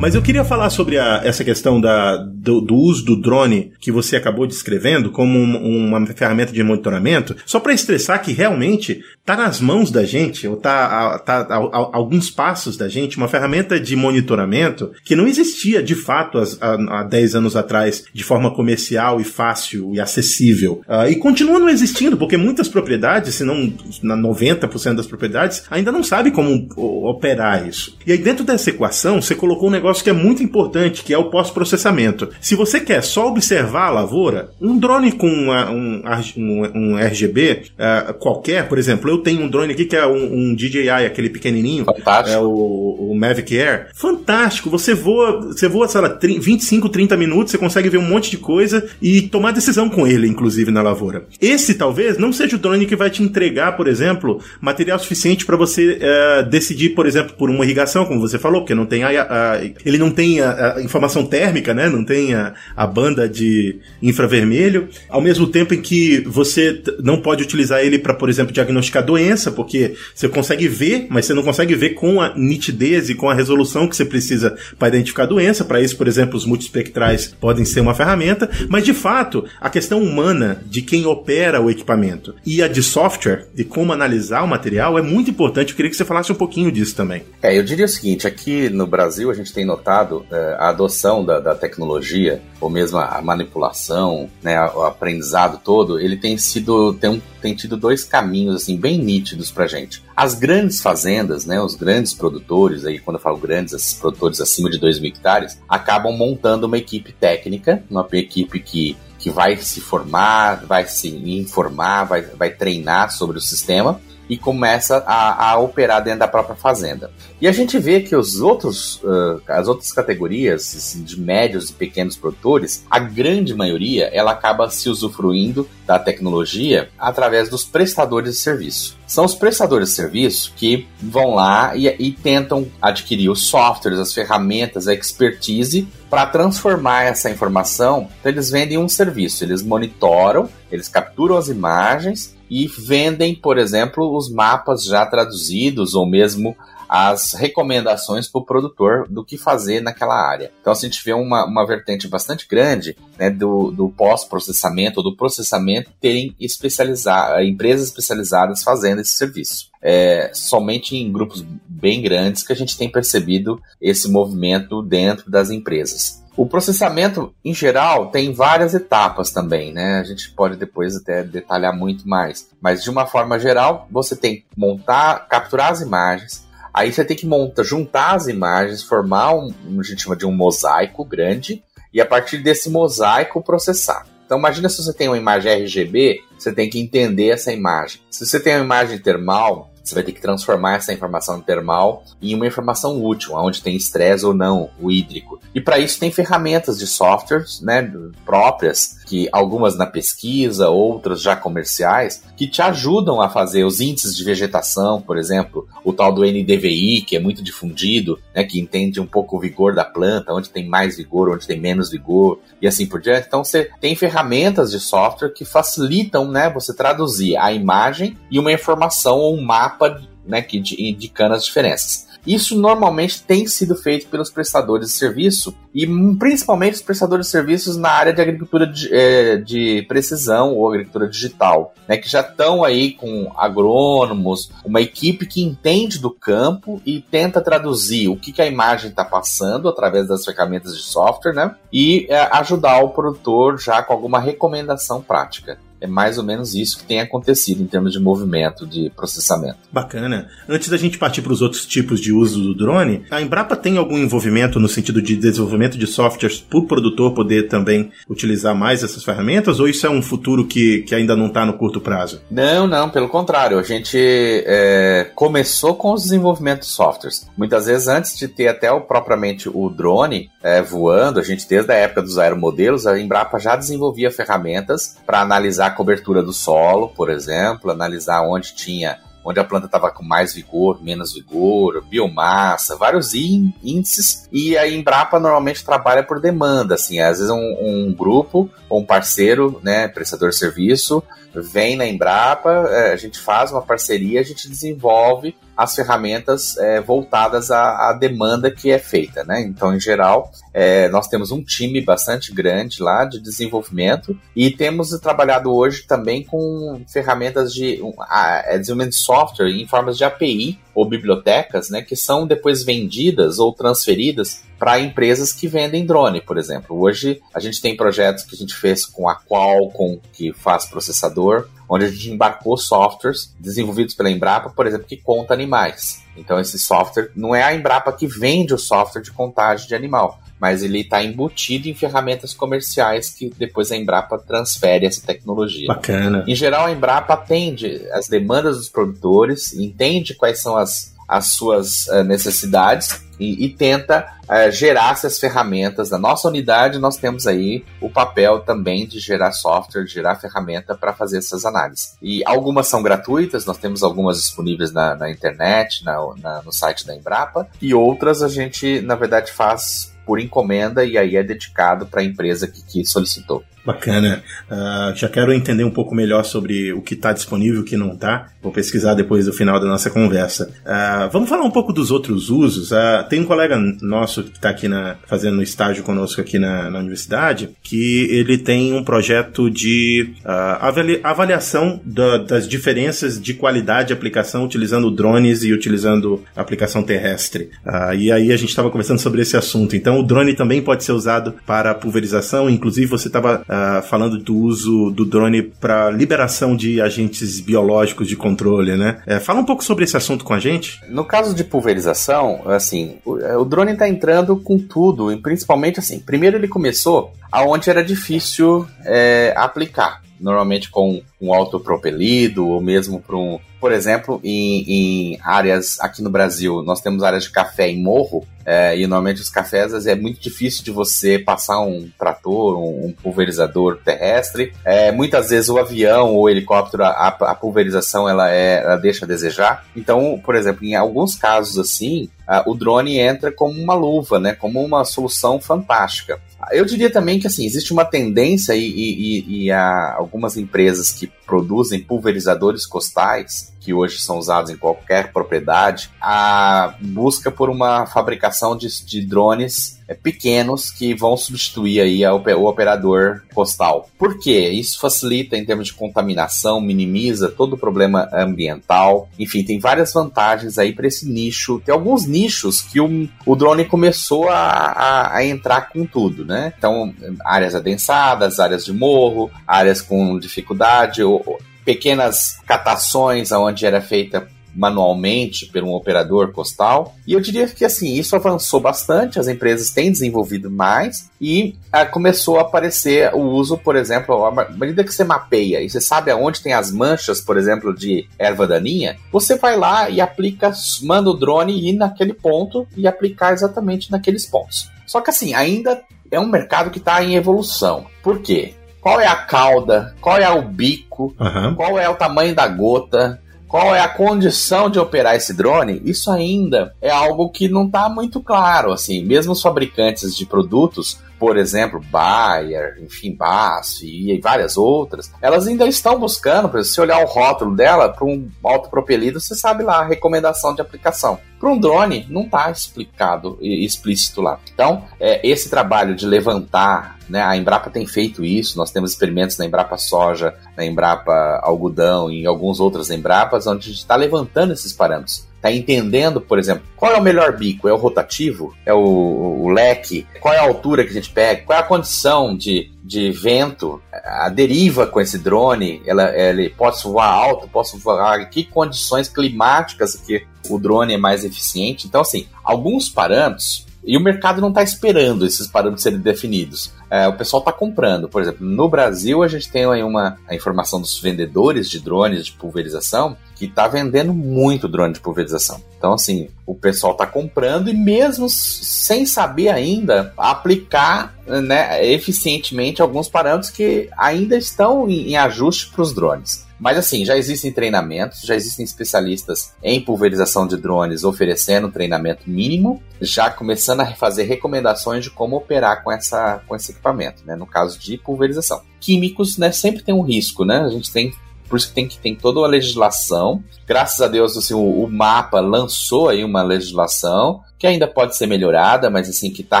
Mas 0.00 0.14
eu 0.14 0.22
queria 0.22 0.44
falar 0.44 0.70
sobre 0.70 0.96
a, 0.96 1.22
essa 1.24 1.42
questão 1.42 1.80
da, 1.80 2.16
do, 2.16 2.60
do, 2.60 2.76
uso 2.76 3.04
do 3.04 3.20
drone 3.20 3.72
que 3.80 3.90
você 3.90 4.14
acabou 4.14 4.46
descrevendo 4.46 5.10
como 5.10 5.36
um, 5.36 5.88
uma 5.88 6.06
ferramenta 6.06 6.52
de 6.52 6.62
monitoramento, 6.62 7.34
só 7.44 7.58
para 7.58 7.72
estressar 7.72 8.22
que 8.22 8.32
realmente 8.32 9.02
está 9.18 9.36
nas 9.36 9.60
mãos 9.60 9.90
da 9.90 10.04
gente, 10.04 10.46
ou 10.46 10.54
está 10.54 11.18
tá 11.18 11.46
a, 11.50 11.56
a, 11.56 11.90
alguns 11.96 12.30
passos 12.30 12.76
da 12.76 12.88
gente, 12.88 13.16
uma 13.16 13.26
ferramenta 13.26 13.78
de 13.80 13.96
monitoramento 13.96 14.92
que 15.04 15.16
não 15.16 15.26
existia 15.26 15.82
de 15.82 15.96
fato 15.96 16.38
há, 16.38 17.00
há 17.00 17.02
10 17.02 17.34
anos 17.34 17.56
atrás 17.56 18.04
de 18.14 18.22
forma 18.22 18.54
comercial 18.54 19.20
e 19.20 19.24
fácil 19.24 19.92
e 19.92 20.00
acessível. 20.00 20.80
Uh, 20.88 21.10
e 21.10 21.16
continua 21.16 21.58
não 21.58 21.68
existindo, 21.68 22.16
porque 22.16 22.36
muitas 22.36 22.68
propriedades, 22.68 23.34
se 23.34 23.42
não 23.42 23.68
90% 24.00 24.94
das 24.94 25.08
propriedades, 25.08 25.64
ainda 25.68 25.90
não 25.90 26.04
sabem 26.04 26.32
como 26.32 26.68
operar 26.76 27.66
isso. 27.68 27.98
E 28.06 28.12
aí 28.12 28.18
dentro 28.18 28.44
dessa 28.44 28.70
equação, 28.70 29.20
você 29.20 29.34
colocou 29.34 29.68
um 29.68 29.72
negócio 29.72 29.87
negócio 29.88 30.04
que 30.04 30.10
é 30.10 30.12
muito 30.12 30.42
importante, 30.42 31.02
que 31.02 31.14
é 31.14 31.18
o 31.18 31.30
pós-processamento. 31.30 32.28
Se 32.40 32.54
você 32.54 32.80
quer 32.80 33.02
só 33.02 33.28
observar 33.28 33.86
a 33.86 33.90
lavoura, 33.90 34.50
um 34.60 34.78
drone 34.78 35.12
com 35.12 35.28
uma, 35.28 35.70
um, 35.70 36.02
um, 36.36 36.62
um, 36.74 36.98
RGB 36.98 37.52
uh, 37.52 37.72
eh, 37.78 38.12
qualquer, 38.18 38.68
por 38.68 38.78
exemplo, 38.78 39.10
eu 39.10 39.18
tenho 39.18 39.42
um 39.42 39.48
drone 39.48 39.72
aqui 39.72 39.84
que 39.86 39.96
é 39.96 40.06
um, 40.06 40.50
um 40.50 40.54
DJI, 40.54 40.90
aquele 40.90 41.30
pequenininho, 41.30 41.84
Fantástico. 41.84 42.36
é 42.36 42.38
o, 42.38 43.10
o 43.10 43.14
Mavic 43.18 43.58
Air. 43.58 43.88
Fantástico! 43.94 44.68
Você 44.70 44.94
voa, 44.94 45.40
você 45.40 45.68
voa, 45.68 45.88
sei 45.88 46.00
lá, 46.00 46.10
30, 46.10 46.40
25, 46.40 46.88
30 46.88 47.16
minutos, 47.16 47.50
você 47.50 47.58
consegue 47.58 47.88
ver 47.88 47.98
um 47.98 48.08
monte 48.08 48.30
de 48.30 48.36
coisa 48.36 48.86
e 49.00 49.22
tomar 49.22 49.52
decisão 49.52 49.88
com 49.88 50.06
ele, 50.06 50.28
inclusive, 50.28 50.70
na 50.70 50.82
lavoura. 50.82 51.24
Esse 51.40 51.74
talvez 51.74 52.18
não 52.18 52.32
seja 52.32 52.56
o 52.56 52.58
drone 52.58 52.86
que 52.86 52.96
vai 52.96 53.10
te 53.10 53.22
entregar, 53.22 53.76
por 53.76 53.88
exemplo, 53.88 54.40
material 54.60 54.98
suficiente 54.98 55.46
para 55.46 55.56
você 55.56 55.98
uh, 55.98 56.48
decidir, 56.48 56.90
por 56.90 57.06
exemplo, 57.06 57.34
por 57.38 57.48
uma 57.48 57.64
irrigação, 57.64 58.04
como 58.04 58.20
você 58.20 58.38
falou, 58.38 58.60
porque 58.60 58.74
não 58.74 58.86
tem 58.86 59.02
a, 59.02 59.22
a, 59.22 59.58
ele 59.84 59.98
não 59.98 60.10
tem 60.10 60.40
a, 60.40 60.76
a 60.76 60.82
informação 60.82 61.24
térmica, 61.24 61.74
né? 61.74 61.88
Não 61.88 62.04
tem 62.04 62.34
a, 62.34 62.54
a, 62.76 62.86
banda 62.86 63.28
de 63.28 63.76
infravermelho. 64.02 64.88
Ao 65.08 65.20
mesmo 65.20 65.46
tempo 65.46 65.74
em 65.74 65.80
que 65.80 66.20
você 66.26 66.82
não 67.02 67.20
pode 67.20 67.42
utilizar 67.42 67.80
ele 67.80 67.98
para, 67.98 68.14
por 68.14 68.28
exemplo, 68.28 68.52
diagnosticar 68.52 69.04
doença, 69.04 69.50
porque 69.50 69.94
você 70.14 70.28
consegue 70.28 70.68
ver, 70.68 71.06
mas 71.10 71.26
você 71.26 71.34
não 71.34 71.42
consegue 71.42 71.74
ver 71.74 71.90
com 71.90 72.20
a 72.20 72.34
nitidez 72.36 73.10
e 73.10 73.14
com 73.14 73.28
a 73.28 73.34
resolução 73.34 73.88
que 73.88 73.96
você 73.96 74.04
precisa 74.04 74.56
para 74.78 74.88
identificar 74.88 75.26
doença. 75.26 75.64
Para 75.64 75.80
isso, 75.80 75.96
por 75.96 76.08
exemplo, 76.08 76.36
os 76.36 76.46
multispectrais 76.46 77.34
podem 77.40 77.64
ser 77.64 77.80
uma 77.80 77.94
ferramenta. 77.94 78.48
Mas, 78.68 78.84
de 78.84 78.94
fato, 78.94 79.44
a 79.60 79.70
questão 79.70 80.02
humana 80.02 80.62
de 80.66 80.82
quem 80.82 81.06
opera 81.06 81.60
o 81.60 81.70
equipamento 81.70 82.34
e 82.44 82.62
a 82.62 82.68
de 82.68 82.82
software, 82.82 83.46
de 83.54 83.64
como 83.64 83.92
analisar 83.92 84.42
o 84.42 84.48
material, 84.48 84.98
é 84.98 85.02
muito 85.02 85.30
importante. 85.30 85.70
Eu 85.70 85.76
queria 85.76 85.90
que 85.90 85.96
você 85.96 86.04
falasse 86.04 86.32
um 86.32 86.34
pouquinho 86.34 86.72
disso 86.72 86.94
também. 86.94 87.22
É, 87.42 87.56
eu 87.56 87.62
diria 87.62 87.84
o 87.84 87.88
seguinte: 87.88 88.26
aqui 88.26 88.68
no 88.70 88.86
Brasil 88.86 89.30
a 89.30 89.34
gente 89.34 89.52
tem 89.52 89.64
notado 89.68 90.26
é, 90.30 90.56
a 90.58 90.70
adoção 90.70 91.24
da, 91.24 91.38
da, 91.38 91.54
tecnologia, 91.54 92.42
ou 92.60 92.68
mesmo 92.68 92.98
a 92.98 93.20
manipulação, 93.22 94.28
né, 94.42 94.60
o 94.70 94.82
aprendizado 94.82 95.60
todo, 95.62 96.00
ele 96.00 96.16
tem 96.16 96.36
sido 96.36 96.94
tem, 96.94 97.22
tem 97.40 97.54
tido 97.54 97.76
dois 97.76 98.02
caminhos 98.02 98.56
assim 98.56 98.76
bem 98.76 98.98
nítidos 98.98 99.50
para 99.50 99.66
gente. 99.66 100.02
As 100.16 100.34
grandes 100.34 100.80
fazendas, 100.80 101.46
né, 101.46 101.60
os 101.60 101.74
grandes 101.74 102.14
produtores, 102.14 102.84
aí 102.84 102.98
quando 102.98 103.16
eu 103.16 103.22
falo 103.22 103.36
grandes, 103.36 103.74
esses 103.74 103.94
produtores 103.94 104.40
acima 104.40 104.70
de 104.70 104.78
2 104.78 104.98
mil 104.98 105.10
hectares, 105.10 105.60
acabam 105.68 106.16
montando 106.16 106.66
uma 106.66 106.78
equipe 106.78 107.12
técnica, 107.12 107.82
uma 107.88 108.06
equipe 108.12 108.58
que 108.60 108.96
que 109.18 109.30
vai 109.30 109.56
se 109.56 109.80
formar, 109.80 110.64
vai 110.64 110.86
se 110.86 111.08
informar, 111.08 112.04
vai, 112.04 112.22
vai 112.22 112.50
treinar 112.50 113.10
sobre 113.10 113.36
o 113.36 113.40
sistema 113.40 114.00
e 114.28 114.36
começa 114.36 115.02
a, 115.06 115.52
a, 115.52 115.58
operar 115.58 116.02
dentro 116.02 116.20
da 116.20 116.28
própria 116.28 116.56
fazenda. 116.56 117.10
E 117.40 117.48
a 117.48 117.52
gente 117.52 117.78
vê 117.78 118.00
que 118.00 118.14
os 118.14 118.40
outros, 118.40 118.96
uh, 119.02 119.40
as 119.48 119.68
outras 119.68 119.92
categorias 119.92 120.74
assim, 120.76 121.02
de 121.02 121.20
médios 121.20 121.70
e 121.70 121.72
pequenos 121.72 122.16
produtores, 122.16 122.84
a 122.90 122.98
grande 122.98 123.54
maioria, 123.54 124.10
ela 124.12 124.32
acaba 124.32 124.70
se 124.70 124.88
usufruindo 124.88 125.68
da 125.86 125.98
tecnologia 125.98 126.90
através 126.98 127.48
dos 127.48 127.64
prestadores 127.64 128.34
de 128.34 128.40
serviço. 128.40 128.98
São 129.06 129.24
os 129.24 129.34
prestadores 129.34 129.88
de 129.88 129.94
serviço 129.94 130.52
que 130.54 130.86
vão 131.00 131.34
lá 131.34 131.74
e, 131.74 131.86
e 131.98 132.12
tentam 132.12 132.66
adquirir 132.80 133.30
os 133.30 133.46
softwares, 133.46 133.98
as 133.98 134.12
ferramentas, 134.12 134.86
a 134.86 134.92
expertise 134.92 135.88
para 136.10 136.26
transformar 136.26 137.04
essa 137.04 137.30
informação. 137.30 138.08
Então, 138.20 138.32
eles 138.32 138.50
vendem 138.50 138.78
um 138.78 138.88
serviço, 138.88 139.44
eles 139.44 139.62
monitoram, 139.62 140.48
eles 140.70 140.88
capturam 140.88 141.36
as 141.36 141.48
imagens 141.48 142.37
e 142.50 142.66
vendem, 142.66 143.34
por 143.34 143.58
exemplo, 143.58 144.16
os 144.16 144.30
mapas 144.30 144.84
já 144.84 145.04
traduzidos 145.06 145.94
ou 145.94 146.06
mesmo 146.06 146.56
as 146.88 147.34
recomendações 147.34 148.26
para 148.26 148.40
o 148.40 148.44
produtor 148.44 149.06
do 149.08 149.22
que 149.22 149.36
fazer 149.36 149.82
naquela 149.82 150.14
área. 150.14 150.50
Então, 150.60 150.72
assim, 150.72 150.86
a 150.86 150.90
gente 150.90 151.04
vê 151.04 151.12
uma, 151.12 151.44
uma 151.44 151.66
vertente 151.66 152.08
bastante 152.08 152.48
grande 152.48 152.96
né, 153.18 153.28
do, 153.28 153.70
do 153.70 153.90
pós-processamento 153.90 155.02
do 155.02 155.14
processamento 155.14 155.90
terem 156.00 156.34
especializar, 156.40 157.42
empresas 157.44 157.88
especializadas 157.88 158.62
fazendo 158.62 159.02
esse 159.02 159.12
serviço. 159.12 159.68
É 159.82 160.30
somente 160.32 160.96
em 160.96 161.12
grupos 161.12 161.44
bem 161.68 162.00
grandes 162.00 162.42
que 162.42 162.52
a 162.52 162.56
gente 162.56 162.76
tem 162.76 162.90
percebido 162.90 163.60
esse 163.80 164.08
movimento 164.10 164.82
dentro 164.82 165.30
das 165.30 165.50
empresas. 165.50 166.22
O 166.38 166.46
processamento, 166.46 167.34
em 167.44 167.52
geral, 167.52 168.12
tem 168.12 168.32
várias 168.32 168.72
etapas 168.72 169.32
também, 169.32 169.72
né? 169.72 169.98
A 169.98 170.04
gente 170.04 170.30
pode 170.30 170.56
depois 170.56 170.94
até 170.94 171.24
detalhar 171.24 171.76
muito 171.76 172.08
mais. 172.08 172.48
Mas, 172.60 172.84
de 172.84 172.88
uma 172.88 173.06
forma 173.06 173.40
geral, 173.40 173.88
você 173.90 174.14
tem 174.14 174.36
que 174.36 174.44
montar, 174.56 175.26
capturar 175.28 175.72
as 175.72 175.80
imagens, 175.80 176.46
Aí 176.72 176.92
você 176.92 177.04
tem 177.04 177.16
que 177.16 177.26
montar, 177.26 177.64
juntar 177.64 178.14
as 178.14 178.28
imagens, 178.28 178.84
formar 178.84 179.34
um, 179.34 179.52
a 179.80 179.82
gente 179.82 180.02
chama 180.02 180.14
de 180.14 180.24
um 180.24 180.30
mosaico 180.30 181.04
grande, 181.04 181.60
e 181.92 182.00
a 182.00 182.06
partir 182.06 182.38
desse 182.38 182.70
mosaico 182.70 183.42
processar. 183.42 184.06
Então 184.24 184.38
imagina 184.38 184.68
se 184.68 184.80
você 184.80 184.92
tem 184.92 185.08
uma 185.08 185.18
imagem 185.18 185.50
RGB, 185.50 186.20
você 186.38 186.52
tem 186.52 186.70
que 186.70 186.78
entender 186.78 187.30
essa 187.30 187.52
imagem. 187.52 188.00
Se 188.10 188.24
você 188.24 188.38
tem 188.38 188.54
uma 188.54 188.64
imagem 188.64 188.98
termal, 188.98 189.67
você 189.88 189.94
vai 189.94 190.04
ter 190.04 190.12
que 190.12 190.20
transformar 190.20 190.76
essa 190.76 190.92
informação 190.92 191.40
termal 191.40 192.04
em 192.20 192.34
uma 192.34 192.46
informação 192.46 193.02
útil, 193.02 193.34
onde 193.34 193.62
tem 193.62 193.74
estresse 193.76 194.24
ou 194.24 194.34
não, 194.34 194.70
o 194.80 194.90
hídrico. 194.90 195.40
E 195.54 195.60
para 195.60 195.78
isso 195.78 195.98
tem 195.98 196.10
ferramentas 196.10 196.78
de 196.78 196.86
softwares 196.86 197.60
né, 197.60 197.90
próprias, 198.24 198.98
que 199.06 199.28
algumas 199.32 199.76
na 199.76 199.86
pesquisa, 199.86 200.68
outras 200.68 201.22
já 201.22 201.34
comerciais, 201.34 202.22
que 202.36 202.46
te 202.46 202.60
ajudam 202.60 203.20
a 203.20 203.28
fazer 203.28 203.64
os 203.64 203.80
índices 203.80 204.16
de 204.16 204.24
vegetação, 204.24 205.00
por 205.00 205.16
exemplo, 205.16 205.66
o 205.82 205.92
tal 205.92 206.12
do 206.12 206.22
NDVI, 206.22 207.02
que 207.02 207.16
é 207.16 207.20
muito 207.20 207.42
difundido, 207.42 208.18
né, 208.34 208.44
que 208.44 208.60
entende 208.60 209.00
um 209.00 209.06
pouco 209.06 209.36
o 209.36 209.40
vigor 209.40 209.74
da 209.74 209.84
planta, 209.84 210.32
onde 210.32 210.50
tem 210.50 210.68
mais 210.68 210.96
vigor, 210.96 211.30
onde 211.30 211.46
tem 211.46 211.58
menos 211.58 211.90
vigor, 211.90 212.38
e 212.60 212.68
assim 212.68 212.86
por 212.86 213.00
diante. 213.00 213.26
Então 213.26 213.42
você 213.42 213.70
tem 213.80 213.96
ferramentas 213.96 214.70
de 214.70 214.78
software 214.78 215.30
que 215.30 215.44
facilitam 215.44 216.30
né, 216.30 216.50
você 216.50 216.74
traduzir 216.74 217.36
a 217.36 217.52
imagem 217.52 218.16
e 218.30 218.38
uma 218.38 218.52
informação 218.52 219.18
ou 219.18 219.36
um 219.36 219.42
mapa 219.42 219.77
mapa 219.78 220.02
né, 220.26 220.42
que, 220.42 220.58
indicando 220.58 221.34
as 221.34 221.44
diferenças. 221.44 222.08
Isso 222.26 222.58
normalmente 222.58 223.22
tem 223.22 223.46
sido 223.46 223.74
feito 223.74 224.08
pelos 224.08 224.28
prestadores 224.28 224.88
de 224.88 224.92
serviço 224.92 225.54
e 225.74 225.86
principalmente 226.18 226.74
os 226.74 226.82
prestadores 226.82 227.26
de 227.26 227.32
serviços 227.32 227.76
na 227.76 227.88
área 227.88 228.12
de 228.12 228.20
agricultura 228.20 228.66
de, 228.66 228.92
é, 228.92 229.36
de 229.36 229.86
precisão 229.88 230.54
ou 230.54 230.68
agricultura 230.68 231.08
digital, 231.08 231.72
né, 231.86 231.96
que 231.96 232.08
já 232.08 232.20
estão 232.20 232.64
aí 232.64 232.92
com 232.92 233.32
agrônomos, 233.36 234.50
uma 234.64 234.82
equipe 234.82 235.24
que 235.24 235.42
entende 235.42 235.98
do 235.98 236.10
campo 236.10 236.82
e 236.84 237.00
tenta 237.00 237.40
traduzir 237.40 238.08
o 238.08 238.16
que, 238.16 238.32
que 238.32 238.42
a 238.42 238.46
imagem 238.46 238.90
está 238.90 239.04
passando 239.04 239.68
através 239.68 240.08
das 240.08 240.24
ferramentas 240.24 240.76
de 240.76 240.82
software, 240.82 241.32
né, 241.32 241.54
e 241.72 242.06
é, 242.10 242.28
ajudar 242.36 242.82
o 242.82 242.90
produtor 242.90 243.58
já 243.58 243.82
com 243.82 243.94
alguma 243.94 244.18
recomendação 244.18 245.00
prática. 245.00 245.58
É 245.80 245.86
mais 245.86 246.18
ou 246.18 246.24
menos 246.24 246.54
isso 246.54 246.78
que 246.78 246.84
tem 246.84 247.00
acontecido 247.00 247.62
em 247.62 247.66
termos 247.66 247.92
de 247.92 248.00
movimento 248.00 248.66
de 248.66 248.90
processamento. 248.96 249.58
Bacana. 249.72 250.28
Antes 250.48 250.68
da 250.68 250.76
gente 250.76 250.98
partir 250.98 251.22
para 251.22 251.32
os 251.32 251.42
outros 251.42 251.66
tipos 251.66 252.00
de 252.00 252.12
uso 252.12 252.42
do 252.42 252.54
drone, 252.54 253.04
a 253.10 253.20
Embrapa 253.20 253.56
tem 253.56 253.78
algum 253.78 253.98
envolvimento 253.98 254.58
no 254.58 254.68
sentido 254.68 255.00
de 255.00 255.16
desenvolvimento 255.16 255.78
de 255.78 255.86
softwares 255.86 256.38
para 256.38 256.58
o 256.58 256.66
produtor 256.66 257.14
poder 257.14 257.48
também 257.48 257.90
utilizar 258.08 258.54
mais 258.54 258.82
essas 258.82 259.04
ferramentas? 259.04 259.60
Ou 259.60 259.68
isso 259.68 259.86
é 259.86 259.90
um 259.90 260.02
futuro 260.02 260.46
que, 260.46 260.82
que 260.82 260.94
ainda 260.94 261.14
não 261.14 261.26
está 261.26 261.44
no 261.44 261.54
curto 261.54 261.80
prazo? 261.80 262.20
Não, 262.30 262.66
não, 262.66 262.90
pelo 262.90 263.08
contrário. 263.08 263.58
A 263.58 263.62
gente 263.62 263.98
é, 263.98 265.10
começou 265.14 265.74
com 265.74 265.92
os 265.92 266.02
desenvolvimentos 266.02 266.68
de 266.68 266.74
softwares. 266.74 267.28
Muitas 267.36 267.66
vezes, 267.66 267.88
antes 267.88 268.16
de 268.16 268.28
ter 268.28 268.48
até 268.48 268.70
o, 268.70 268.80
propriamente 268.80 269.48
o 269.48 269.68
drone 269.68 270.30
é, 270.42 270.62
voando, 270.62 271.20
a 271.20 271.22
gente, 271.22 271.48
desde 271.48 271.72
a 271.72 271.76
época 271.76 272.02
dos 272.02 272.18
aeromodelos, 272.18 272.86
a 272.86 272.98
Embrapa 272.98 273.38
já 273.38 273.56
desenvolvia 273.56 274.10
ferramentas 274.10 274.96
para 275.06 275.20
analisar 275.20 275.67
a 275.68 275.74
cobertura 275.74 276.22
do 276.22 276.32
solo, 276.32 276.88
por 276.88 277.10
exemplo, 277.10 277.70
analisar 277.70 278.22
onde 278.22 278.54
tinha 278.54 278.98
onde 279.28 279.38
a 279.38 279.44
planta 279.44 279.66
estava 279.66 279.90
com 279.90 280.02
mais 280.02 280.32
vigor, 280.32 280.82
menos 280.82 281.12
vigor, 281.12 281.84
biomassa, 281.84 282.76
vários 282.76 283.12
índices. 283.12 284.26
E 284.32 284.56
a 284.56 284.66
Embrapa 284.66 285.20
normalmente 285.20 285.62
trabalha 285.62 286.02
por 286.02 286.18
demanda, 286.18 286.76
assim, 286.76 286.98
às 286.98 287.18
vezes 287.18 287.30
um, 287.30 287.56
um 287.60 287.94
grupo 287.94 288.48
ou 288.70 288.80
um 288.80 288.86
parceiro, 288.86 289.60
né, 289.62 289.86
prestador 289.86 290.30
de 290.30 290.36
serviço, 290.36 291.02
vem 291.34 291.76
na 291.76 291.86
Embrapa, 291.86 292.50
é, 292.70 292.92
a 292.92 292.96
gente 292.96 293.18
faz 293.18 293.52
uma 293.52 293.62
parceria, 293.62 294.20
a 294.20 294.24
gente 294.24 294.48
desenvolve 294.48 295.34
as 295.56 295.74
ferramentas 295.74 296.56
é, 296.56 296.80
voltadas 296.80 297.50
à, 297.50 297.90
à, 297.90 297.92
demanda 297.92 298.48
que 298.48 298.70
é 298.70 298.78
feita, 298.78 299.24
né? 299.24 299.40
Então, 299.42 299.74
em 299.74 299.80
geral, 299.80 300.30
é, 300.54 300.88
nós 300.88 301.08
temos 301.08 301.32
um 301.32 301.42
time 301.42 301.80
bastante 301.80 302.32
grande 302.32 302.80
lá 302.80 303.04
de 303.04 303.20
desenvolvimento 303.20 304.16
e 304.36 304.52
temos 304.52 304.90
trabalhado 305.00 305.52
hoje 305.52 305.82
também 305.82 306.22
com 306.22 306.80
ferramentas 306.86 307.52
de, 307.52 307.82
um, 307.82 307.92
a, 307.98 308.44
é, 308.46 308.58
desenvolvimento 308.58 308.94
de 308.94 309.00
software 309.00 309.50
em 309.50 309.66
formas 309.66 309.98
de 309.98 310.04
API 310.04 310.60
ou 310.78 310.88
bibliotecas, 310.88 311.70
né, 311.70 311.82
que 311.82 311.96
são 311.96 312.24
depois 312.24 312.62
vendidas 312.62 313.40
ou 313.40 313.52
transferidas 313.52 314.42
para 314.56 314.78
empresas 314.78 315.32
que 315.32 315.48
vendem 315.48 315.84
drone, 315.84 316.20
por 316.20 316.38
exemplo. 316.38 316.80
Hoje 316.80 317.20
a 317.34 317.40
gente 317.40 317.60
tem 317.60 317.76
projetos 317.76 318.22
que 318.22 318.36
a 318.36 318.38
gente 318.38 318.54
fez 318.54 318.86
com 318.86 319.08
a 319.08 319.16
Qualcomm, 319.16 319.98
que 320.12 320.32
faz 320.32 320.66
processador, 320.66 321.48
onde 321.68 321.84
a 321.84 321.88
gente 321.88 322.10
embarcou 322.10 322.56
softwares 322.56 323.34
desenvolvidos 323.38 323.94
pela 323.94 324.10
Embrapa, 324.10 324.50
por 324.50 324.66
exemplo, 324.66 324.86
que 324.86 324.96
conta 324.96 325.34
animais. 325.34 326.02
Então 326.16 326.40
esse 326.40 326.58
software 326.58 327.10
não 327.14 327.34
é 327.34 327.42
a 327.42 327.54
Embrapa 327.54 327.92
que 327.92 328.06
vende 328.06 328.54
o 328.54 328.58
software 328.58 329.02
de 329.02 329.12
contagem 329.12 329.68
de 329.68 329.74
animal, 329.74 330.18
mas 330.40 330.62
ele 330.62 330.80
está 330.80 331.02
embutido 331.02 331.68
em 331.68 331.74
ferramentas 331.74 332.32
comerciais 332.32 333.10
que 333.10 333.30
depois 333.36 333.70
a 333.70 333.76
Embrapa 333.76 334.18
transfere 334.18 334.86
essa 334.86 335.04
tecnologia. 335.04 335.68
Bacana. 335.68 336.24
Em 336.26 336.34
geral, 336.34 336.66
a 336.66 336.72
Embrapa 336.72 337.14
atende 337.14 337.82
as 337.92 338.08
demandas 338.08 338.56
dos 338.56 338.68
produtores, 338.68 339.52
entende 339.52 340.14
quais 340.14 340.40
são 340.40 340.56
as, 340.56 340.94
as 341.08 341.28
suas 341.28 341.86
uh, 341.86 342.04
necessidades 342.04 343.02
e, 343.18 343.46
e 343.46 343.48
tenta 343.48 344.06
uh, 344.28 344.50
gerar 344.50 344.92
essas 344.92 345.18
ferramentas. 345.18 345.90
Na 345.90 345.98
nossa 345.98 346.28
unidade, 346.28 346.78
nós 346.78 346.96
temos 346.96 347.26
aí 347.26 347.64
o 347.80 347.88
papel 347.88 348.40
também 348.40 348.86
de 348.86 348.98
gerar 349.00 349.32
software, 349.32 349.84
de 349.84 349.92
gerar 349.92 350.16
ferramenta 350.16 350.74
para 350.74 350.92
fazer 350.92 351.18
essas 351.18 351.44
análises. 351.44 351.96
E 352.02 352.22
algumas 352.24 352.68
são 352.68 352.82
gratuitas, 352.82 353.46
nós 353.46 353.58
temos 353.58 353.82
algumas 353.82 354.18
disponíveis 354.18 354.72
na, 354.72 354.94
na 354.94 355.10
internet, 355.10 355.84
na, 355.84 355.96
na, 356.22 356.42
no 356.42 356.52
site 356.52 356.86
da 356.86 356.94
Embrapa, 356.94 357.48
e 357.60 357.74
outras 357.74 358.22
a 358.22 358.28
gente, 358.28 358.80
na 358.82 358.94
verdade, 358.94 359.32
faz 359.32 359.92
por 360.06 360.18
encomenda 360.18 360.84
e 360.84 360.96
aí 360.96 361.16
é 361.16 361.22
dedicado 361.22 361.86
para 361.86 362.00
a 362.00 362.04
empresa 362.04 362.48
que, 362.48 362.62
que 362.62 362.84
solicitou. 362.86 363.44
Bacana. 363.68 364.22
Uh, 364.50 364.96
já 364.96 365.10
quero 365.10 365.30
entender 365.30 365.62
um 365.62 365.70
pouco 365.70 365.94
melhor 365.94 366.24
sobre 366.24 366.72
o 366.72 366.80
que 366.80 366.94
está 366.94 367.12
disponível 367.12 367.60
e 367.60 367.62
o 367.62 367.64
que 367.64 367.76
não 367.76 367.92
está. 367.92 368.28
Vou 368.42 368.50
pesquisar 368.50 368.94
depois 368.94 369.26
do 369.26 369.32
final 369.32 369.60
da 369.60 369.66
nossa 369.66 369.90
conversa. 369.90 370.50
Uh, 370.64 371.10
vamos 371.12 371.28
falar 371.28 371.42
um 371.42 371.50
pouco 371.50 371.70
dos 371.70 371.90
outros 371.90 372.30
usos. 372.30 372.70
Uh, 372.70 373.06
tem 373.10 373.20
um 373.20 373.26
colega 373.26 373.58
nosso 373.82 374.22
que 374.22 374.38
está 374.38 374.48
aqui 374.48 374.68
na, 374.68 374.96
fazendo 375.06 375.42
estágio 375.42 375.84
conosco 375.84 376.18
aqui 376.18 376.38
na, 376.38 376.70
na, 376.70 376.78
universidade, 376.78 377.50
que 377.62 378.08
ele 378.10 378.38
tem 378.38 378.72
um 378.72 378.82
projeto 378.82 379.50
de 379.50 380.14
avali, 380.24 380.98
avaliação 381.02 381.78
da, 381.84 382.16
das 382.16 382.48
diferenças 382.48 383.20
de 383.20 383.34
qualidade 383.34 383.88
de 383.88 383.92
aplicação 383.92 384.46
utilizando 384.46 384.90
drones 384.90 385.42
e 385.42 385.52
utilizando 385.52 386.24
aplicação 386.34 386.82
terrestre. 386.82 387.50
e 387.98 388.10
aí 388.10 388.32
a 388.32 388.36
gente 388.36 388.48
estava 388.48 388.70
conversando 388.70 388.98
sobre 388.98 389.20
esse 389.20 389.36
assunto. 389.36 389.76
Então 389.76 390.00
o 390.00 390.02
drone 390.02 390.32
também 390.32 390.62
pode 390.62 390.84
ser 390.84 390.92
usado 390.92 391.34
para 391.44 391.74
pulverização. 391.74 392.48
Inclusive 392.48 392.86
você 392.86 393.08
estava 393.08 393.44
uh, 393.58 393.82
falando 393.82 394.18
do 394.18 394.36
uso 394.36 394.90
do 394.90 395.04
drone 395.04 395.42
para 395.42 395.90
liberação 395.90 396.56
de 396.56 396.80
agentes 396.80 397.40
biológicos 397.40 398.08
de 398.08 398.16
controle, 398.16 398.76
né? 398.76 399.02
É, 399.06 399.18
fala 399.18 399.40
um 399.40 399.44
pouco 399.44 399.64
sobre 399.64 399.84
esse 399.84 399.96
assunto 399.96 400.24
com 400.24 400.34
a 400.34 400.38
gente. 400.38 400.80
No 400.88 401.04
caso 401.04 401.34
de 401.34 401.44
pulverização, 401.44 402.42
assim, 402.46 402.96
o, 403.04 403.14
o 403.14 403.44
drone 403.44 403.72
está 403.72 403.88
entrando 403.88 404.36
com 404.36 404.58
tudo, 404.58 405.12
e 405.12 405.16
principalmente 405.16 405.78
assim, 405.78 405.98
primeiro 406.00 406.36
ele 406.36 406.48
começou 406.48 407.12
aonde 407.30 407.68
era 407.70 407.84
difícil 407.84 408.66
é, 408.84 409.32
aplicar 409.36 410.02
normalmente 410.20 410.70
com 410.70 411.00
um 411.20 411.32
autopropelido 411.32 412.46
ou 412.46 412.60
mesmo 412.60 413.00
para 413.00 413.16
um, 413.16 413.38
por 413.60 413.72
exemplo, 413.72 414.20
em, 414.22 414.64
em, 414.68 415.18
áreas 415.22 415.78
aqui 415.80 416.02
no 416.02 416.10
Brasil, 416.10 416.62
nós 416.62 416.80
temos 416.80 417.02
áreas 417.02 417.24
de 417.24 417.30
café 417.30 417.68
em 417.68 417.82
morro 417.82 418.26
é, 418.44 418.78
e 418.78 418.86
normalmente 418.86 419.20
os 419.20 419.28
cafés 419.28 419.86
é 419.86 419.94
muito 419.94 420.20
difícil 420.20 420.64
de 420.64 420.70
você 420.70 421.18
passar 421.18 421.60
um 421.60 421.90
trator, 421.98 422.56
um, 422.56 422.86
um 422.86 422.92
pulverizador 422.92 423.78
terrestre. 423.84 424.54
É, 424.64 424.90
muitas 424.90 425.28
vezes 425.28 425.50
o 425.50 425.58
avião 425.58 426.14
ou 426.14 426.22
o 426.22 426.30
helicóptero, 426.30 426.84
a, 426.84 427.08
a 427.08 427.34
pulverização 427.34 428.08
ela, 428.08 428.30
é, 428.30 428.62
ela 428.62 428.76
deixa 428.76 429.04
a 429.04 429.08
desejar. 429.08 429.66
Então, 429.76 430.20
por 430.24 430.34
exemplo, 430.34 430.64
em 430.64 430.74
alguns 430.74 431.14
casos 431.14 431.58
assim, 431.58 432.08
o 432.46 432.54
drone 432.54 432.98
entra 432.98 433.32
como 433.32 433.60
uma 433.60 433.74
luva, 433.74 434.18
né, 434.18 434.34
como 434.34 434.62
uma 434.64 434.84
solução 434.84 435.40
fantástica. 435.40 436.20
Eu 436.52 436.64
diria 436.64 436.90
também 436.90 437.18
que 437.18 437.26
assim 437.26 437.44
existe 437.44 437.72
uma 437.72 437.84
tendência 437.84 438.54
e, 438.54 438.64
e, 438.64 439.44
e 439.44 439.50
há 439.50 439.94
algumas 439.96 440.36
empresas 440.36 440.92
que 440.92 441.10
produzem 441.28 441.80
pulverizadores 441.80 442.66
costais 442.66 443.52
que 443.60 443.74
hoje 443.74 443.98
são 444.00 444.18
usados 444.18 444.50
em 444.50 444.56
qualquer 444.56 445.12
propriedade, 445.12 445.90
a 446.00 446.74
busca 446.80 447.30
por 447.30 447.50
uma 447.50 447.84
fabricação 447.84 448.56
de, 448.56 448.66
de 448.82 449.04
drones 449.04 449.78
é, 449.86 449.94
pequenos 449.94 450.70
que 450.70 450.94
vão 450.94 451.16
substituir 451.16 451.80
aí 451.80 452.04
a, 452.04 452.14
o 452.14 452.46
operador 452.46 453.22
postal. 453.34 453.88
Por 453.98 454.18
quê? 454.18 454.48
Isso 454.50 454.78
facilita 454.78 455.36
em 455.36 455.44
termos 455.44 455.68
de 455.68 455.74
contaminação, 455.74 456.60
minimiza 456.60 457.30
todo 457.30 457.54
o 457.54 457.58
problema 457.58 458.08
ambiental. 458.12 459.08
Enfim, 459.18 459.42
tem 459.42 459.58
várias 459.58 459.92
vantagens 459.92 460.58
aí 460.58 460.72
para 460.72 460.86
esse 460.86 461.08
nicho. 461.08 461.60
Tem 461.64 461.74
alguns 461.74 462.06
nichos 462.06 462.60
que 462.60 462.80
o, 462.80 463.08
o 463.24 463.34
drone 463.34 463.64
começou 463.64 464.28
a, 464.28 464.36
a, 464.36 465.16
a, 465.16 465.24
entrar 465.24 465.70
com 465.70 465.86
tudo, 465.86 466.24
né? 466.24 466.52
Então, 466.56 466.94
áreas 467.24 467.54
adensadas, 467.54 468.40
áreas 468.40 468.64
de 468.64 468.72
morro, 468.72 469.30
áreas 469.46 469.80
com 469.80 470.18
dificuldade, 470.18 471.02
ou, 471.02 471.17
pequenas 471.64 472.38
catações 472.46 473.30
onde 473.32 473.66
era 473.66 473.80
feita 473.80 474.28
manualmente 474.58 475.46
por 475.46 475.62
um 475.62 475.72
operador 475.72 476.32
postal. 476.32 476.96
E 477.06 477.12
eu 477.12 477.20
diria 477.20 477.46
que 477.46 477.64
assim, 477.64 477.94
isso 477.94 478.16
avançou 478.16 478.58
bastante, 478.58 479.18
as 479.18 479.28
empresas 479.28 479.70
têm 479.70 479.92
desenvolvido 479.92 480.50
mais 480.50 481.10
e 481.20 481.54
ah, 481.72 481.86
começou 481.86 482.38
a 482.38 482.42
aparecer 482.42 483.14
o 483.14 483.20
uso, 483.20 483.56
por 483.56 483.76
exemplo, 483.76 484.24
à 484.24 484.50
medida 484.50 484.82
que 484.82 484.92
você 484.92 485.04
mapeia 485.04 485.60
e 485.60 485.70
você 485.70 485.80
sabe 485.80 486.10
aonde 486.10 486.40
tem 486.40 486.52
as 486.52 486.72
manchas, 486.72 487.20
por 487.20 487.36
exemplo, 487.36 487.74
de 487.74 488.08
erva 488.18 488.46
daninha, 488.46 488.96
você 489.12 489.36
vai 489.36 489.56
lá 489.56 489.88
e 489.88 490.00
aplica, 490.00 490.52
manda 490.82 491.10
o 491.10 491.14
drone 491.14 491.68
ir 491.68 491.74
naquele 491.74 492.12
ponto 492.12 492.66
e 492.76 492.88
aplicar 492.88 493.32
exatamente 493.32 493.90
naqueles 493.90 494.26
pontos. 494.26 494.68
Só 494.86 495.00
que 495.00 495.10
assim, 495.10 495.34
ainda 495.34 495.82
é 496.10 496.18
um 496.18 496.26
mercado 496.26 496.70
que 496.70 496.78
está 496.78 497.02
em 497.04 497.14
evolução. 497.14 497.86
Por 498.02 498.20
quê? 498.20 498.54
Qual 498.80 499.00
é 499.00 499.06
a 499.06 499.16
cauda? 499.16 499.94
Qual 500.00 500.16
é 500.16 500.30
o 500.30 500.42
bico? 500.42 501.14
Aham. 501.20 501.54
Qual 501.54 501.78
é 501.78 501.88
o 501.88 501.94
tamanho 501.94 502.34
da 502.34 502.46
gota? 502.46 503.20
Qual 503.48 503.74
é 503.74 503.80
a 503.80 503.88
condição 503.88 504.68
de 504.68 504.78
operar 504.78 505.16
esse 505.16 505.32
drone? 505.32 505.80
Isso 505.84 506.10
ainda 506.10 506.74
é 506.82 506.90
algo 506.90 507.30
que 507.30 507.48
não 507.48 507.66
está 507.66 507.88
muito 507.88 508.20
claro. 508.20 508.72
Assim, 508.72 509.02
mesmo 509.02 509.32
os 509.32 509.40
fabricantes 509.40 510.14
de 510.14 510.26
produtos, 510.26 511.00
por 511.18 511.36
exemplo, 511.36 511.80
Bayer, 511.90 512.78
enfim, 512.80 513.14
BASF 513.14 513.84
e 513.84 514.18
várias 514.20 514.56
outras, 514.56 515.10
elas 515.20 515.46
ainda 515.46 515.66
estão 515.66 515.98
buscando, 515.98 516.48
por 516.48 516.58
exemplo, 516.58 516.74
se 516.74 516.80
olhar 516.80 517.02
o 517.02 517.06
rótulo 517.06 517.54
dela 517.54 517.88
para 517.88 518.04
um 518.04 518.28
autopropelido, 518.42 519.20
você 519.20 519.34
sabe 519.34 519.62
lá 519.62 519.80
a 519.80 519.86
recomendação 519.86 520.54
de 520.54 520.60
aplicação. 520.60 521.18
Para 521.38 521.50
um 521.50 521.58
drone, 521.58 522.06
não 522.08 522.22
está 522.22 522.50
explicado 522.50 523.38
e 523.40 523.64
explícito 523.64 524.20
lá. 524.20 524.40
Então, 524.52 524.84
é, 524.98 525.26
esse 525.26 525.48
trabalho 525.48 525.94
de 525.94 526.04
levantar, 526.04 526.98
né, 527.08 527.22
a 527.22 527.36
Embrapa 527.36 527.70
tem 527.70 527.86
feito 527.86 528.24
isso, 528.24 528.58
nós 528.58 528.72
temos 528.72 528.90
experimentos 528.90 529.38
na 529.38 529.46
Embrapa 529.46 529.76
Soja, 529.78 530.34
na 530.56 530.64
Embrapa 530.64 531.40
Algodão 531.42 532.10
e 532.10 532.22
em 532.22 532.26
alguns 532.26 532.58
outras 532.58 532.90
Embrapas, 532.90 533.46
onde 533.46 533.66
a 533.66 533.70
gente 533.70 533.78
está 533.78 533.94
levantando 533.94 534.52
esses 534.52 534.72
parâmetros 534.72 535.27
tá 535.40 535.52
entendendo, 535.52 536.20
por 536.20 536.38
exemplo, 536.38 536.64
qual 536.76 536.92
é 536.92 536.96
o 536.96 537.02
melhor 537.02 537.36
bico? 537.36 537.68
É 537.68 537.72
o 537.72 537.76
rotativo? 537.76 538.54
É 538.66 538.74
o, 538.74 538.78
o, 538.78 539.48
leque? 539.50 540.06
Qual 540.20 540.34
é 540.34 540.38
a 540.38 540.42
altura 540.42 540.84
que 540.84 540.90
a 540.90 540.94
gente 540.94 541.10
pega? 541.10 541.42
Qual 541.42 541.56
é 541.56 541.60
a 541.60 541.64
condição 541.64 542.36
de, 542.36 542.70
de 542.82 543.10
vento? 543.10 543.80
A 543.92 544.28
deriva 544.28 544.86
com 544.86 545.00
esse 545.00 545.18
drone? 545.18 545.82
Ela, 545.86 546.10
ele 546.16 546.50
pode 546.50 546.82
voar 546.82 547.08
alto? 547.08 547.48
Posso 547.48 547.78
voar? 547.78 548.28
Que 548.28 548.44
condições 548.44 549.08
climáticas 549.08 549.94
que 549.94 550.26
o 550.48 550.58
drone 550.58 550.94
é 550.94 550.98
mais 550.98 551.24
eficiente? 551.24 551.86
Então, 551.86 552.00
assim, 552.00 552.26
alguns 552.42 552.88
parâmetros 552.88 553.67
e 553.84 553.96
o 553.96 554.00
mercado 554.00 554.40
não 554.40 554.48
está 554.48 554.62
esperando 554.62 555.24
esses 555.24 555.46
parâmetros 555.46 555.82
serem 555.82 556.00
definidos. 556.00 556.72
É, 556.90 557.06
o 557.06 557.16
pessoal 557.16 557.40
está 557.40 557.52
comprando. 557.52 558.08
Por 558.08 558.20
exemplo, 558.20 558.46
no 558.46 558.68
Brasil 558.68 559.22
a 559.22 559.28
gente 559.28 559.50
tem 559.50 559.64
aí 559.66 559.82
uma 559.82 560.18
a 560.26 560.34
informação 560.34 560.80
dos 560.80 560.98
vendedores 561.00 561.70
de 561.70 561.80
drones 561.80 562.26
de 562.26 562.32
pulverização 562.32 563.16
que 563.36 563.44
está 563.44 563.68
vendendo 563.68 564.12
muito 564.12 564.66
drone 564.66 564.94
de 564.94 565.00
pulverização. 565.00 565.62
Então, 565.78 565.92
assim, 565.92 566.28
o 566.44 566.54
pessoal 566.54 566.92
está 566.92 567.06
comprando 567.06 567.68
e 567.68 567.74
mesmo 567.74 568.28
sem 568.28 569.06
saber 569.06 569.48
ainda 569.48 570.12
aplicar 570.16 571.14
né, 571.24 571.86
eficientemente 571.86 572.82
alguns 572.82 573.08
parâmetros 573.08 573.50
que 573.50 573.88
ainda 573.96 574.36
estão 574.36 574.88
em, 574.88 575.10
em 575.10 575.16
ajuste 575.16 575.70
para 575.70 575.82
os 575.82 575.94
drones. 575.94 576.47
Mas 576.58 576.76
assim, 576.76 577.04
já 577.04 577.16
existem 577.16 577.52
treinamentos, 577.52 578.22
já 578.22 578.34
existem 578.34 578.64
especialistas 578.64 579.52
em 579.62 579.80
pulverização 579.80 580.46
de 580.46 580.56
drones 580.56 581.04
oferecendo 581.04 581.70
treinamento 581.70 582.28
mínimo, 582.28 582.82
já 583.00 583.30
começando 583.30 583.80
a 583.80 583.86
fazer 583.94 584.24
recomendações 584.24 585.04
de 585.04 585.10
como 585.10 585.36
operar 585.36 585.82
com, 585.84 585.92
essa, 585.92 586.42
com 586.46 586.56
esse 586.56 586.72
equipamento, 586.72 587.22
né? 587.24 587.36
No 587.36 587.46
caso 587.46 587.78
de 587.78 587.96
pulverização. 587.98 588.62
Químicos, 588.80 589.38
né, 589.38 589.52
sempre 589.52 589.82
tem 589.82 589.94
um 589.94 590.02
risco, 590.02 590.44
né? 590.44 590.60
A 590.60 590.68
gente 590.68 590.92
tem 590.92 591.12
por 591.48 591.56
isso 591.56 591.68
que 591.68 591.74
tem 591.74 591.88
que 591.88 591.98
tem 591.98 592.14
toda 592.14 592.40
a 592.40 592.46
legislação. 592.46 593.42
Graças 593.66 594.00
a 594.00 594.06
Deus, 594.06 594.36
assim, 594.36 594.54
o, 594.54 594.84
o 594.84 594.90
mapa 594.90 595.40
lançou 595.40 596.08
aí 596.08 596.22
uma 596.22 596.42
legislação 596.42 597.42
que 597.58 597.66
ainda 597.66 597.88
pode 597.88 598.16
ser 598.16 598.26
melhorada, 598.26 598.88
mas 598.88 599.08
assim, 599.08 599.30
que 599.30 599.42
está 599.42 599.60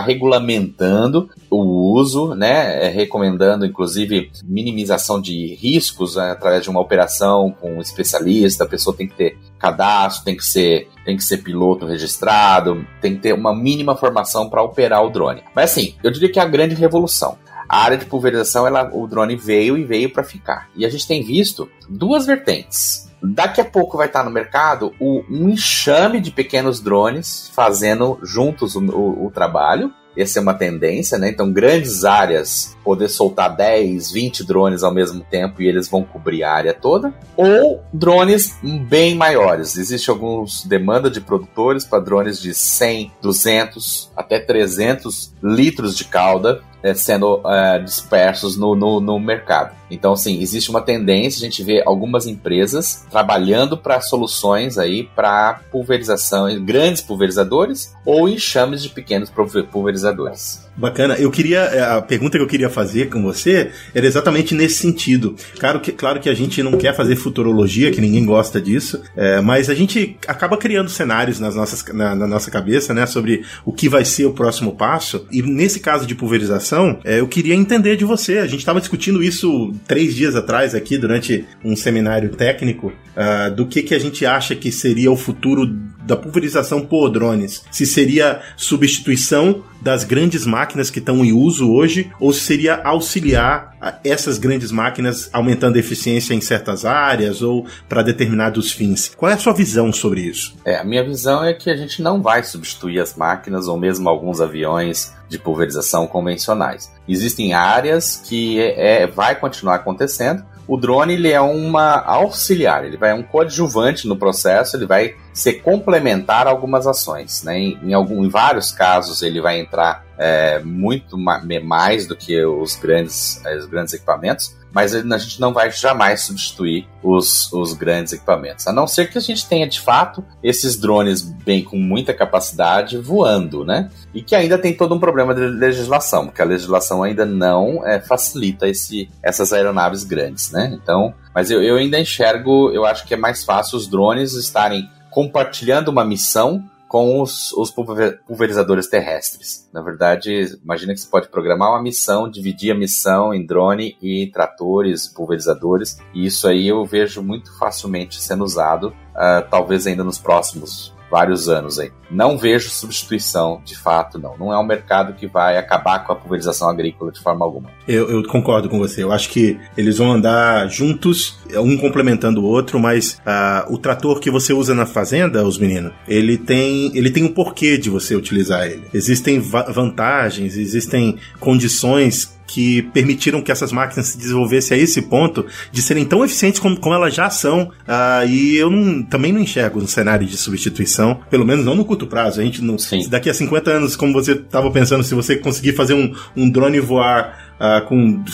regulamentando 0.00 1.28
o 1.50 1.92
uso, 1.94 2.34
né? 2.34 2.86
É, 2.86 2.88
recomendando, 2.88 3.66
inclusive, 3.66 4.30
minimização 4.44 5.20
de 5.20 5.54
riscos 5.54 6.16
né, 6.16 6.30
através 6.30 6.62
de 6.62 6.70
uma 6.70 6.80
operação 6.80 7.54
com 7.60 7.74
um 7.74 7.80
especialista, 7.80 8.64
a 8.64 8.68
pessoa 8.68 8.96
tem 8.96 9.08
que 9.08 9.16
ter 9.16 9.38
cadastro, 9.58 10.24
tem 10.24 10.36
que 10.36 10.44
ser, 10.44 10.88
tem 11.04 11.16
que 11.16 11.24
ser 11.24 11.38
piloto 11.38 11.86
registrado, 11.86 12.86
tem 13.00 13.16
que 13.16 13.22
ter 13.22 13.32
uma 13.32 13.54
mínima 13.54 13.96
formação 13.96 14.48
para 14.48 14.62
operar 14.62 15.04
o 15.04 15.10
drone. 15.10 15.42
Mas 15.54 15.72
assim, 15.72 15.94
eu 16.02 16.10
diria 16.10 16.30
que 16.30 16.38
é 16.38 16.42
a 16.42 16.48
grande 16.48 16.74
revolução. 16.74 17.36
A 17.68 17.82
área 17.82 17.98
de 17.98 18.06
pulverização, 18.06 18.66
ela, 18.66 18.88
o 18.94 19.06
drone 19.06 19.36
veio 19.36 19.76
e 19.76 19.84
veio 19.84 20.10
para 20.10 20.22
ficar. 20.22 20.70
E 20.74 20.86
a 20.86 20.88
gente 20.88 21.06
tem 21.06 21.22
visto 21.22 21.68
duas 21.88 22.24
vertentes. 22.24 23.07
Daqui 23.22 23.60
a 23.60 23.64
pouco 23.64 23.96
vai 23.96 24.06
estar 24.06 24.24
no 24.24 24.30
mercado 24.30 24.92
o, 25.00 25.24
um 25.28 25.48
enxame 25.48 26.20
de 26.20 26.30
pequenos 26.30 26.80
drones 26.80 27.50
fazendo 27.54 28.18
juntos 28.22 28.76
o, 28.76 28.80
o, 28.80 29.26
o 29.26 29.30
trabalho. 29.30 29.92
Essa 30.16 30.40
é 30.40 30.42
uma 30.42 30.54
tendência, 30.54 31.16
né? 31.16 31.28
Então, 31.28 31.52
grandes 31.52 32.04
áreas, 32.04 32.76
poder 32.82 33.08
soltar 33.08 33.54
10, 33.54 34.10
20 34.10 34.44
drones 34.44 34.82
ao 34.82 34.92
mesmo 34.92 35.20
tempo 35.20 35.62
e 35.62 35.68
eles 35.68 35.88
vão 35.88 36.02
cobrir 36.02 36.42
a 36.42 36.52
área 36.52 36.74
toda. 36.74 37.14
Ou 37.36 37.80
drones 37.92 38.58
bem 38.88 39.14
maiores. 39.14 39.76
Existe 39.76 40.10
alguns 40.10 40.64
demanda 40.64 41.08
de 41.08 41.20
produtores 41.20 41.84
para 41.84 42.00
drones 42.00 42.40
de 42.40 42.52
100, 42.52 43.12
200, 43.22 44.10
até 44.16 44.40
300 44.40 45.34
litros 45.40 45.96
de 45.96 46.04
cauda 46.04 46.62
é, 46.82 46.94
sendo 46.94 47.40
é, 47.46 47.78
dispersos 47.78 48.56
no, 48.56 48.74
no, 48.74 49.00
no, 49.00 49.18
mercado. 49.18 49.74
Então, 49.90 50.12
assim, 50.12 50.40
existe 50.40 50.70
uma 50.70 50.80
tendência, 50.80 51.38
a 51.38 51.44
gente 51.48 51.62
vê 51.62 51.82
algumas 51.84 52.26
empresas 52.26 53.06
trabalhando 53.10 53.76
para 53.76 54.00
soluções 54.00 54.78
aí 54.78 55.04
para 55.04 55.60
pulverização, 55.70 56.46
grandes 56.64 57.02
pulverizadores 57.02 57.94
ou 58.04 58.28
enxames 58.28 58.82
de 58.82 58.90
pequenos 58.90 59.30
pulverizadores. 59.70 60.67
Bacana. 60.78 61.16
Eu 61.16 61.28
queria. 61.30 61.58
É, 61.58 61.80
a 61.80 62.00
pergunta 62.00 62.38
que 62.38 62.44
eu 62.44 62.46
queria 62.46 62.70
fazer 62.70 63.08
com 63.08 63.20
você 63.20 63.70
era 63.92 64.06
exatamente 64.06 64.54
nesse 64.54 64.76
sentido. 64.76 65.34
Claro 65.58 65.80
que, 65.80 65.90
claro 65.90 66.20
que 66.20 66.28
a 66.28 66.34
gente 66.34 66.62
não 66.62 66.78
quer 66.78 66.94
fazer 66.94 67.16
futurologia, 67.16 67.90
que 67.90 68.00
ninguém 68.00 68.24
gosta 68.24 68.60
disso, 68.60 69.02
é, 69.16 69.40
mas 69.40 69.68
a 69.68 69.74
gente 69.74 70.16
acaba 70.28 70.56
criando 70.56 70.88
cenários 70.88 71.40
nas 71.40 71.56
nossas, 71.56 71.84
na, 71.92 72.14
na, 72.14 72.28
nossa 72.28 72.48
cabeça, 72.48 72.94
né, 72.94 73.06
sobre 73.06 73.44
o 73.64 73.72
que 73.72 73.88
vai 73.88 74.04
ser 74.04 74.26
o 74.26 74.32
próximo 74.32 74.76
passo. 74.76 75.26
E 75.32 75.42
nesse 75.42 75.80
caso 75.80 76.06
de 76.06 76.14
pulverização, 76.14 77.00
é, 77.04 77.18
eu 77.18 77.26
queria 77.26 77.56
entender 77.56 77.96
de 77.96 78.04
você. 78.04 78.38
A 78.38 78.46
gente 78.46 78.60
estava 78.60 78.78
discutindo 78.78 79.20
isso 79.20 79.72
três 79.86 80.14
dias 80.14 80.36
atrás 80.36 80.76
aqui, 80.76 80.96
durante 80.96 81.44
um 81.64 81.74
seminário 81.74 82.30
técnico, 82.30 82.92
uh, 83.16 83.52
do 83.52 83.66
que, 83.66 83.82
que 83.82 83.94
a 83.94 83.98
gente 83.98 84.24
acha 84.24 84.54
que 84.54 84.70
seria 84.70 85.10
o 85.10 85.16
futuro 85.16 85.66
da 86.08 86.16
pulverização 86.16 86.80
por 86.80 87.10
drones. 87.10 87.62
Se 87.70 87.84
seria 87.84 88.40
substituição 88.56 89.62
das 89.80 90.04
grandes 90.04 90.46
máquinas 90.46 90.90
que 90.90 90.98
estão 90.98 91.22
em 91.24 91.32
uso 91.32 91.70
hoje, 91.70 92.10
ou 92.18 92.32
se 92.32 92.40
seria 92.40 92.82
auxiliar 92.82 93.76
essas 94.02 94.38
grandes 94.38 94.72
máquinas 94.72 95.28
aumentando 95.32 95.76
a 95.76 95.78
eficiência 95.78 96.34
em 96.34 96.40
certas 96.40 96.84
áreas 96.84 97.42
ou 97.42 97.66
para 97.88 98.02
determinados 98.02 98.72
fins. 98.72 99.12
Qual 99.14 99.30
é 99.30 99.34
a 99.34 99.38
sua 99.38 99.52
visão 99.52 99.92
sobre 99.92 100.22
isso? 100.22 100.56
É, 100.64 100.78
a 100.78 100.84
minha 100.84 101.04
visão 101.04 101.44
é 101.44 101.52
que 101.52 101.70
a 101.70 101.76
gente 101.76 102.02
não 102.02 102.20
vai 102.22 102.42
substituir 102.42 102.98
as 103.00 103.14
máquinas 103.14 103.68
ou 103.68 103.78
mesmo 103.78 104.08
alguns 104.08 104.40
aviões 104.40 105.14
de 105.28 105.38
pulverização 105.38 106.06
convencionais. 106.06 106.90
Existem 107.06 107.52
áreas 107.52 108.16
que 108.16 108.58
é, 108.58 109.02
é 109.02 109.06
vai 109.06 109.38
continuar 109.38 109.76
acontecendo, 109.76 110.42
o 110.68 110.76
drone 110.76 111.14
ele 111.14 111.32
é 111.32 111.40
uma 111.40 112.04
auxiliar, 112.04 112.84
ele 112.84 112.98
vai 112.98 113.10
é 113.10 113.14
um 113.14 113.22
coadjuvante 113.22 114.06
no 114.06 114.16
processo, 114.16 114.76
ele 114.76 114.84
vai 114.84 115.16
ser 115.32 115.54
complementar 115.54 116.46
a 116.46 116.50
algumas 116.50 116.86
ações. 116.86 117.42
Né? 117.42 117.58
Em, 117.58 117.78
em, 117.84 117.94
algum, 117.94 118.22
em 118.22 118.28
vários 118.28 118.70
casos 118.70 119.22
ele 119.22 119.40
vai 119.40 119.58
entrar 119.58 120.04
é, 120.18 120.58
muito 120.58 121.16
ma 121.16 121.40
mais 121.64 122.06
do 122.06 122.14
que 122.14 122.44
os 122.44 122.76
grandes, 122.76 123.42
os 123.58 123.64
grandes 123.64 123.94
equipamentos, 123.94 124.57
mas 124.72 124.94
a 124.94 125.18
gente 125.18 125.40
não 125.40 125.52
vai 125.52 125.70
jamais 125.70 126.22
substituir 126.22 126.86
os, 127.02 127.52
os 127.52 127.72
grandes 127.72 128.12
equipamentos. 128.12 128.66
A 128.66 128.72
não 128.72 128.86
ser 128.86 129.10
que 129.10 129.18
a 129.18 129.20
gente 129.20 129.46
tenha 129.46 129.66
de 129.66 129.80
fato 129.80 130.24
esses 130.42 130.76
drones 130.76 131.22
bem 131.22 131.62
com 131.64 131.76
muita 131.76 132.12
capacidade 132.12 132.98
voando, 132.98 133.64
né? 133.64 133.90
E 134.14 134.22
que 134.22 134.34
ainda 134.34 134.58
tem 134.58 134.74
todo 134.74 134.94
um 134.94 135.00
problema 135.00 135.34
de 135.34 135.40
legislação, 135.40 136.26
porque 136.26 136.42
a 136.42 136.44
legislação 136.44 137.02
ainda 137.02 137.24
não 137.24 137.86
é, 137.86 138.00
facilita 138.00 138.68
esse, 138.68 139.08
essas 139.22 139.52
aeronaves 139.52 140.04
grandes, 140.04 140.50
né? 140.50 140.78
Então, 140.80 141.14
mas 141.34 141.50
eu, 141.50 141.62
eu 141.62 141.76
ainda 141.76 141.98
enxergo, 141.98 142.70
eu 142.72 142.84
acho 142.84 143.06
que 143.06 143.14
é 143.14 143.16
mais 143.16 143.44
fácil 143.44 143.76
os 143.76 143.88
drones 143.88 144.34
estarem 144.34 144.88
compartilhando 145.10 145.88
uma 145.88 146.04
missão 146.04 146.64
com 146.88 147.20
os, 147.20 147.52
os 147.52 147.70
pulverizadores 147.70 148.88
terrestres. 148.88 149.68
Na 149.72 149.82
verdade, 149.82 150.58
imagina 150.64 150.94
que 150.94 151.00
você 151.00 151.08
pode 151.08 151.28
programar 151.28 151.70
uma 151.70 151.82
missão, 151.82 152.30
dividir 152.30 152.72
a 152.72 152.74
missão 152.74 153.32
em 153.34 153.44
drone 153.44 153.96
e 154.02 154.30
tratores, 154.32 155.06
pulverizadores, 155.06 155.98
e 156.14 156.24
isso 156.26 156.48
aí 156.48 156.66
eu 156.66 156.84
vejo 156.86 157.22
muito 157.22 157.56
facilmente 157.58 158.20
sendo 158.20 158.42
usado, 158.42 158.88
uh, 158.88 159.48
talvez 159.50 159.86
ainda 159.86 160.02
nos 160.02 160.18
próximos 160.18 160.96
vários 161.10 161.48
anos 161.48 161.78
aí. 161.78 161.90
Não 162.10 162.38
vejo 162.38 162.70
substituição, 162.70 163.60
de 163.64 163.76
fato, 163.76 164.18
não. 164.18 164.36
Não 164.38 164.52
é 164.52 164.58
um 164.58 164.64
mercado 164.64 165.14
que 165.14 165.26
vai 165.26 165.58
acabar 165.58 166.04
com 166.04 166.12
a 166.12 166.16
pulverização 166.16 166.68
agrícola 166.68 167.12
de 167.12 167.20
forma 167.20 167.44
alguma. 167.44 167.70
Eu, 167.86 168.10
eu 168.10 168.22
concordo 168.28 168.68
com 168.68 168.78
você. 168.78 169.02
Eu 169.02 169.12
acho 169.12 169.28
que 169.28 169.58
eles 169.76 169.98
vão 169.98 170.12
andar 170.12 170.68
juntos, 170.68 171.38
um 171.54 171.76
complementando 171.76 172.40
o 172.40 172.44
outro, 172.44 172.78
mas 172.78 173.20
uh, 173.26 173.72
o 173.72 173.78
trator 173.78 174.20
que 174.20 174.30
você 174.30 174.52
usa 174.52 174.74
na 174.74 174.86
fazenda, 174.86 175.44
os 175.44 175.58
meninos, 175.58 175.92
ele 176.06 176.38
tem, 176.38 176.96
ele 176.96 177.10
tem 177.10 177.24
um 177.24 177.32
porquê 177.32 177.76
de 177.76 177.90
você 177.90 178.14
utilizar 178.14 178.66
ele. 178.66 178.84
Existem 178.92 179.38
va 179.38 179.62
vantagens, 179.70 180.56
existem 180.56 181.18
condições 181.38 182.37
que 182.48 182.82
permitiram 182.94 183.42
que 183.42 183.52
essas 183.52 183.70
máquinas 183.70 184.06
se 184.06 184.18
desenvolvessem 184.18 184.76
a 184.76 184.80
esse 184.80 185.02
ponto 185.02 185.46
de 185.70 185.82
serem 185.82 186.04
tão 186.04 186.24
eficientes 186.24 186.58
como, 186.58 186.80
como 186.80 186.94
elas 186.94 187.14
já 187.14 187.28
são. 187.28 187.64
Uh, 187.86 188.26
e 188.26 188.56
eu 188.56 188.70
não, 188.70 189.02
também 189.02 189.32
não 189.32 189.40
enxergo 189.40 189.78
um 189.78 189.86
cenário 189.86 190.26
de 190.26 190.36
substituição, 190.36 191.20
pelo 191.30 191.44
menos 191.44 191.64
não 191.64 191.74
no 191.74 191.84
curto 191.84 192.06
prazo. 192.06 192.40
A 192.40 192.44
gente 192.44 192.62
não. 192.62 192.78
Sim. 192.78 193.06
Daqui 193.08 193.28
a 193.28 193.34
50 193.34 193.70
anos, 193.70 193.94
como 193.94 194.12
você 194.12 194.32
estava 194.32 194.70
pensando, 194.70 195.04
se 195.04 195.14
você 195.14 195.36
conseguir 195.36 195.74
fazer 195.74 195.92
um, 195.92 196.12
um 196.34 196.48
drone 196.48 196.80
voar 196.80 197.47
uh, 197.58 197.84
com 197.86 198.24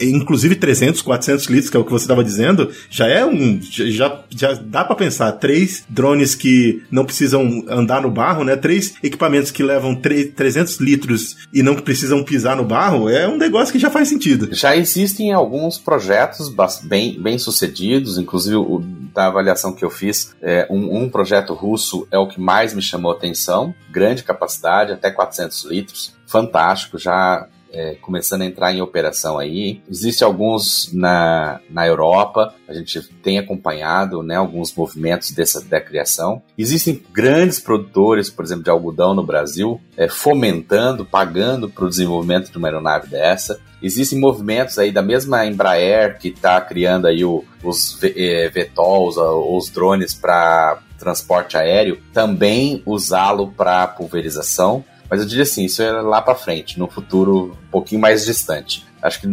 inclusive 0.00 0.54
300, 0.54 1.02
400 1.02 1.46
litros, 1.46 1.70
que 1.70 1.76
é 1.76 1.80
o 1.80 1.84
que 1.84 1.90
você 1.90 2.04
estava 2.04 2.24
dizendo, 2.24 2.70
já 2.90 3.06
é 3.06 3.24
um. 3.24 3.60
Já, 3.62 4.22
já 4.30 4.52
dá 4.54 4.84
para 4.84 4.96
pensar. 4.96 5.32
Três 5.32 5.84
drones 5.88 6.34
que 6.34 6.82
não 6.90 7.04
precisam 7.04 7.64
andar 7.68 8.02
no 8.02 8.10
barro, 8.10 8.44
né? 8.44 8.56
Três 8.56 8.94
equipamentos 9.02 9.50
que 9.50 9.62
levam 9.62 9.94
300 9.94 10.78
litros 10.78 11.36
e 11.52 11.62
não 11.62 11.74
precisam 11.74 12.22
pisar 12.22 12.56
no 12.56 12.64
barro, 12.64 13.08
é 13.08 13.28
um 13.28 13.36
negócio 13.36 13.72
que 13.72 13.78
já 13.78 13.90
faz 13.90 14.08
sentido. 14.08 14.48
Já 14.52 14.76
existem 14.76 15.32
alguns 15.32 15.78
projetos 15.78 16.52
bem, 16.84 17.20
bem 17.20 17.38
sucedidos, 17.38 18.18
inclusive 18.18 18.56
o, 18.56 18.80
da 19.14 19.26
avaliação 19.26 19.72
que 19.72 19.84
eu 19.84 19.90
fiz, 19.90 20.34
é, 20.42 20.66
um, 20.70 21.02
um 21.02 21.08
projeto 21.08 21.54
russo 21.54 22.06
é 22.10 22.18
o 22.18 22.26
que 22.26 22.40
mais 22.40 22.74
me 22.74 22.82
chamou 22.82 23.12
a 23.12 23.14
atenção, 23.14 23.74
grande 23.90 24.22
capacidade, 24.22 24.92
até 24.92 25.10
400 25.10 25.64
litros, 25.64 26.14
fantástico, 26.26 26.98
já 26.98 27.46
é, 27.72 27.96
começando 28.00 28.42
a 28.42 28.46
entrar 28.46 28.72
em 28.72 28.80
operação 28.80 29.38
aí. 29.38 29.80
Existem 29.90 30.26
alguns 30.26 30.90
na, 30.92 31.60
na 31.70 31.86
Europa, 31.86 32.54
a 32.66 32.74
gente 32.74 33.00
tem 33.22 33.38
acompanhado 33.38 34.22
né, 34.22 34.36
alguns 34.36 34.74
movimentos 34.74 35.30
dessa 35.32 35.64
da 35.64 35.80
criação. 35.80 36.42
Existem 36.56 37.02
grandes 37.12 37.60
produtores, 37.60 38.30
por 38.30 38.44
exemplo, 38.44 38.64
de 38.64 38.70
algodão 38.70 39.14
no 39.14 39.22
Brasil, 39.22 39.80
é, 39.96 40.08
fomentando, 40.08 41.04
pagando 41.04 41.68
para 41.68 41.84
o 41.84 41.88
desenvolvimento 41.88 42.50
de 42.50 42.58
uma 42.58 42.68
aeronave 42.68 43.08
dessa. 43.08 43.60
Existem 43.82 44.18
movimentos 44.18 44.78
aí 44.78 44.90
da 44.90 45.02
mesma 45.02 45.46
Embraer 45.46 46.18
que 46.18 46.28
está 46.28 46.60
criando 46.60 47.06
aí 47.06 47.24
o, 47.24 47.44
os 47.62 47.98
é, 48.02 48.48
VTOLs, 48.48 49.16
os 49.16 49.70
drones 49.70 50.14
para 50.14 50.80
transporte 50.98 51.56
aéreo, 51.56 51.98
também 52.12 52.82
usá-lo 52.84 53.52
para 53.52 53.86
pulverização. 53.86 54.84
Mas 55.10 55.20
eu 55.20 55.26
diria 55.26 55.44
assim, 55.44 55.64
isso 55.64 55.82
é 55.82 55.90
lá 55.90 56.20
para 56.20 56.34
frente, 56.34 56.78
no 56.78 56.88
futuro 56.88 57.56
um 57.66 57.70
pouquinho 57.70 58.00
mais 58.00 58.26
distante. 58.26 58.86
Acho 59.00 59.20
que 59.20 59.28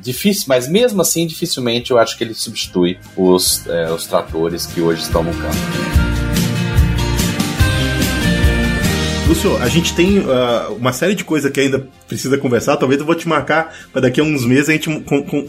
difícil, 0.00 0.46
mas 0.48 0.66
mesmo 0.68 1.02
assim, 1.02 1.26
dificilmente 1.26 1.90
eu 1.90 1.98
acho 1.98 2.16
que 2.16 2.24
ele 2.24 2.34
substitui 2.34 2.98
os, 3.16 3.66
é, 3.66 3.92
os 3.92 4.06
tratores 4.06 4.64
que 4.66 4.80
hoje 4.80 5.02
estão 5.02 5.22
no 5.22 5.32
campo. 5.34 6.02
Lúcio, 9.32 9.56
a 9.62 9.68
gente 9.68 9.94
tem 9.94 10.18
uh, 10.18 10.74
uma 10.76 10.92
série 10.92 11.14
de 11.14 11.24
coisas 11.24 11.50
que 11.50 11.58
ainda 11.58 11.86
precisa 12.06 12.36
conversar. 12.36 12.76
Talvez 12.76 13.00
eu 13.00 13.06
vou 13.06 13.14
te 13.14 13.26
marcar 13.26 13.74
para 13.90 14.02
daqui 14.02 14.20
a 14.20 14.24
uns 14.24 14.44
meses 14.44 14.68
a 14.68 14.72
gente 14.72 14.90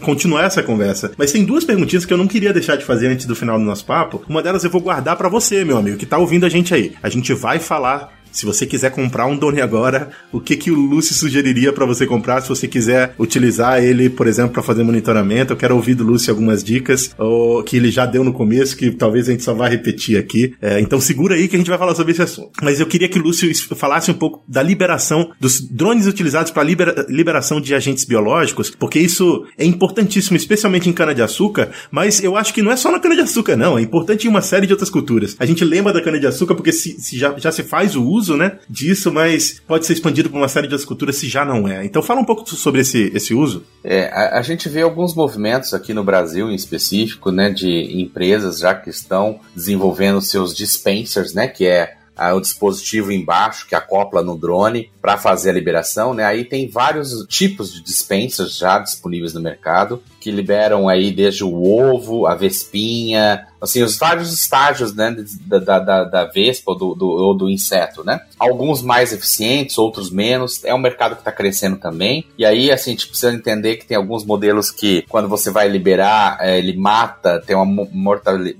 continuar 0.02 0.44
essa 0.44 0.62
conversa. 0.62 1.12
Mas 1.18 1.32
tem 1.32 1.44
duas 1.44 1.64
perguntinhas 1.64 2.06
que 2.06 2.12
eu 2.12 2.16
não 2.16 2.26
queria 2.26 2.50
deixar 2.50 2.76
de 2.76 2.84
fazer 2.84 3.08
antes 3.08 3.26
do 3.26 3.36
final 3.36 3.58
do 3.58 3.64
nosso 3.64 3.84
papo. 3.84 4.24
Uma 4.26 4.42
delas 4.42 4.64
eu 4.64 4.70
vou 4.70 4.80
guardar 4.80 5.16
para 5.16 5.28
você, 5.28 5.64
meu 5.64 5.76
amigo, 5.76 5.98
que 5.98 6.06
tá 6.06 6.16
ouvindo 6.16 6.46
a 6.46 6.48
gente 6.48 6.72
aí. 6.72 6.94
A 7.02 7.10
gente 7.10 7.34
vai 7.34 7.58
falar 7.58 8.13
se 8.34 8.44
você 8.44 8.66
quiser 8.66 8.90
comprar 8.90 9.26
um 9.26 9.36
drone 9.36 9.60
agora, 9.60 10.10
o 10.32 10.40
que, 10.40 10.56
que 10.56 10.70
o 10.70 10.74
Lúcio 10.74 11.14
sugeriria 11.14 11.72
para 11.72 11.86
você 11.86 12.04
comprar? 12.04 12.40
Se 12.40 12.48
você 12.48 12.66
quiser 12.66 13.14
utilizar 13.16 13.82
ele, 13.82 14.10
por 14.10 14.26
exemplo, 14.26 14.52
para 14.52 14.62
fazer 14.62 14.82
monitoramento, 14.82 15.52
eu 15.52 15.56
quero 15.56 15.76
ouvir 15.76 15.94
do 15.94 16.02
Lúcio 16.02 16.32
algumas 16.32 16.62
dicas 16.62 17.14
ou, 17.16 17.62
que 17.62 17.76
ele 17.76 17.92
já 17.92 18.04
deu 18.04 18.24
no 18.24 18.32
começo, 18.32 18.76
que 18.76 18.90
talvez 18.90 19.28
a 19.28 19.32
gente 19.32 19.44
só 19.44 19.54
vá 19.54 19.68
repetir 19.68 20.18
aqui. 20.18 20.52
É, 20.60 20.80
então 20.80 21.00
segura 21.00 21.36
aí 21.36 21.46
que 21.46 21.54
a 21.54 21.58
gente 21.58 21.68
vai 21.68 21.78
falar 21.78 21.94
sobre 21.94 22.10
esse 22.10 22.22
assunto. 22.22 22.50
Mas 22.60 22.80
eu 22.80 22.86
queria 22.86 23.08
que 23.08 23.20
o 23.20 23.22
Lúcio 23.22 23.48
falasse 23.76 24.10
um 24.10 24.14
pouco 24.14 24.42
da 24.48 24.62
liberação 24.62 25.30
dos 25.38 25.60
drones 25.60 26.08
utilizados 26.08 26.50
para 26.50 26.64
libera 26.64 27.06
liberação 27.08 27.60
de 27.60 27.72
agentes 27.72 28.04
biológicos, 28.04 28.70
porque 28.70 28.98
isso 28.98 29.46
é 29.56 29.64
importantíssimo, 29.64 30.36
especialmente 30.36 30.88
em 30.88 30.92
cana-de-açúcar, 30.92 31.70
mas 31.88 32.22
eu 32.22 32.36
acho 32.36 32.52
que 32.52 32.62
não 32.62 32.72
é 32.72 32.76
só 32.76 32.90
na 32.90 32.98
cana-de-açúcar, 32.98 33.56
não. 33.56 33.78
É 33.78 33.82
importante 33.82 34.26
em 34.26 34.30
uma 34.30 34.42
série 34.42 34.66
de 34.66 34.72
outras 34.72 34.90
culturas. 34.90 35.36
A 35.38 35.46
gente 35.46 35.64
lembra 35.64 35.92
da 35.92 36.02
cana-de-açúcar 36.02 36.56
porque 36.56 36.72
se, 36.72 37.00
se 37.00 37.16
já, 37.16 37.32
já 37.38 37.52
se 37.52 37.62
faz 37.62 37.94
o 37.94 38.02
uso 38.02 38.23
uso, 38.24 38.36
né, 38.36 38.58
disso, 38.68 39.12
mas 39.12 39.60
pode 39.66 39.84
ser 39.84 39.92
expandido 39.92 40.30
para 40.30 40.38
uma 40.38 40.48
série 40.48 40.66
de 40.66 40.74
outras 40.74 40.86
culturas 40.86 41.16
se 41.16 41.28
já 41.28 41.44
não 41.44 41.68
é. 41.68 41.84
Então 41.84 42.02
fala 42.02 42.20
um 42.20 42.24
pouco 42.24 42.48
sobre 42.48 42.80
esse, 42.80 43.12
esse 43.14 43.34
uso. 43.34 43.64
É, 43.82 44.06
a, 44.06 44.38
a, 44.38 44.42
gente 44.42 44.68
vê 44.68 44.80
alguns 44.80 45.14
movimentos 45.14 45.74
aqui 45.74 45.92
no 45.92 46.02
Brasil, 46.02 46.50
em 46.50 46.54
específico, 46.54 47.30
né, 47.30 47.50
de 47.50 48.00
empresas 48.00 48.58
já 48.58 48.74
que 48.74 48.88
estão 48.88 49.40
desenvolvendo 49.54 50.20
seus 50.22 50.54
dispensers, 50.54 51.34
né, 51.34 51.46
que 51.46 51.66
é 51.66 51.96
o 52.34 52.40
dispositivo 52.40 53.10
embaixo 53.10 53.66
que 53.66 53.74
acopla 53.74 54.22
no 54.22 54.38
drone 54.38 54.90
para 55.02 55.18
fazer 55.18 55.50
a 55.50 55.52
liberação, 55.52 56.14
né? 56.14 56.24
Aí 56.24 56.44
tem 56.44 56.68
vários 56.68 57.26
tipos 57.28 57.72
de 57.72 57.82
dispensers 57.82 58.56
já 58.56 58.78
disponíveis 58.78 59.34
no 59.34 59.40
mercado 59.40 60.00
que 60.20 60.30
liberam 60.30 60.88
aí 60.88 61.10
desde 61.10 61.44
o 61.44 61.62
ovo, 61.62 62.26
a 62.26 62.34
vespinha, 62.34 63.46
assim, 63.64 63.82
os 63.82 63.96
vários 63.98 64.32
estágios 64.32 64.94
né, 64.94 65.14
da, 65.46 65.78
da, 65.78 66.04
da 66.04 66.24
vespa 66.24 66.72
ou 66.72 66.78
do, 66.78 66.94
do, 66.94 67.08
ou 67.08 67.34
do 67.36 67.50
inseto, 67.50 68.04
né? 68.04 68.20
Alguns 68.38 68.82
mais 68.82 69.12
eficientes, 69.12 69.78
outros 69.78 70.10
menos. 70.10 70.64
É 70.64 70.74
um 70.74 70.78
mercado 70.78 71.14
que 71.14 71.20
está 71.20 71.32
crescendo 71.32 71.76
também. 71.76 72.26
E 72.38 72.44
aí, 72.44 72.70
assim, 72.70 72.90
a 72.90 72.94
gente 72.94 73.08
precisa 73.08 73.32
entender 73.32 73.76
que 73.76 73.86
tem 73.86 73.96
alguns 73.96 74.24
modelos 74.24 74.70
que, 74.70 75.02
quando 75.08 75.28
você 75.28 75.50
vai 75.50 75.68
liberar, 75.68 76.38
é, 76.40 76.58
ele 76.58 76.76
mata, 76.76 77.42
tem 77.44 77.56
uma 77.56 77.86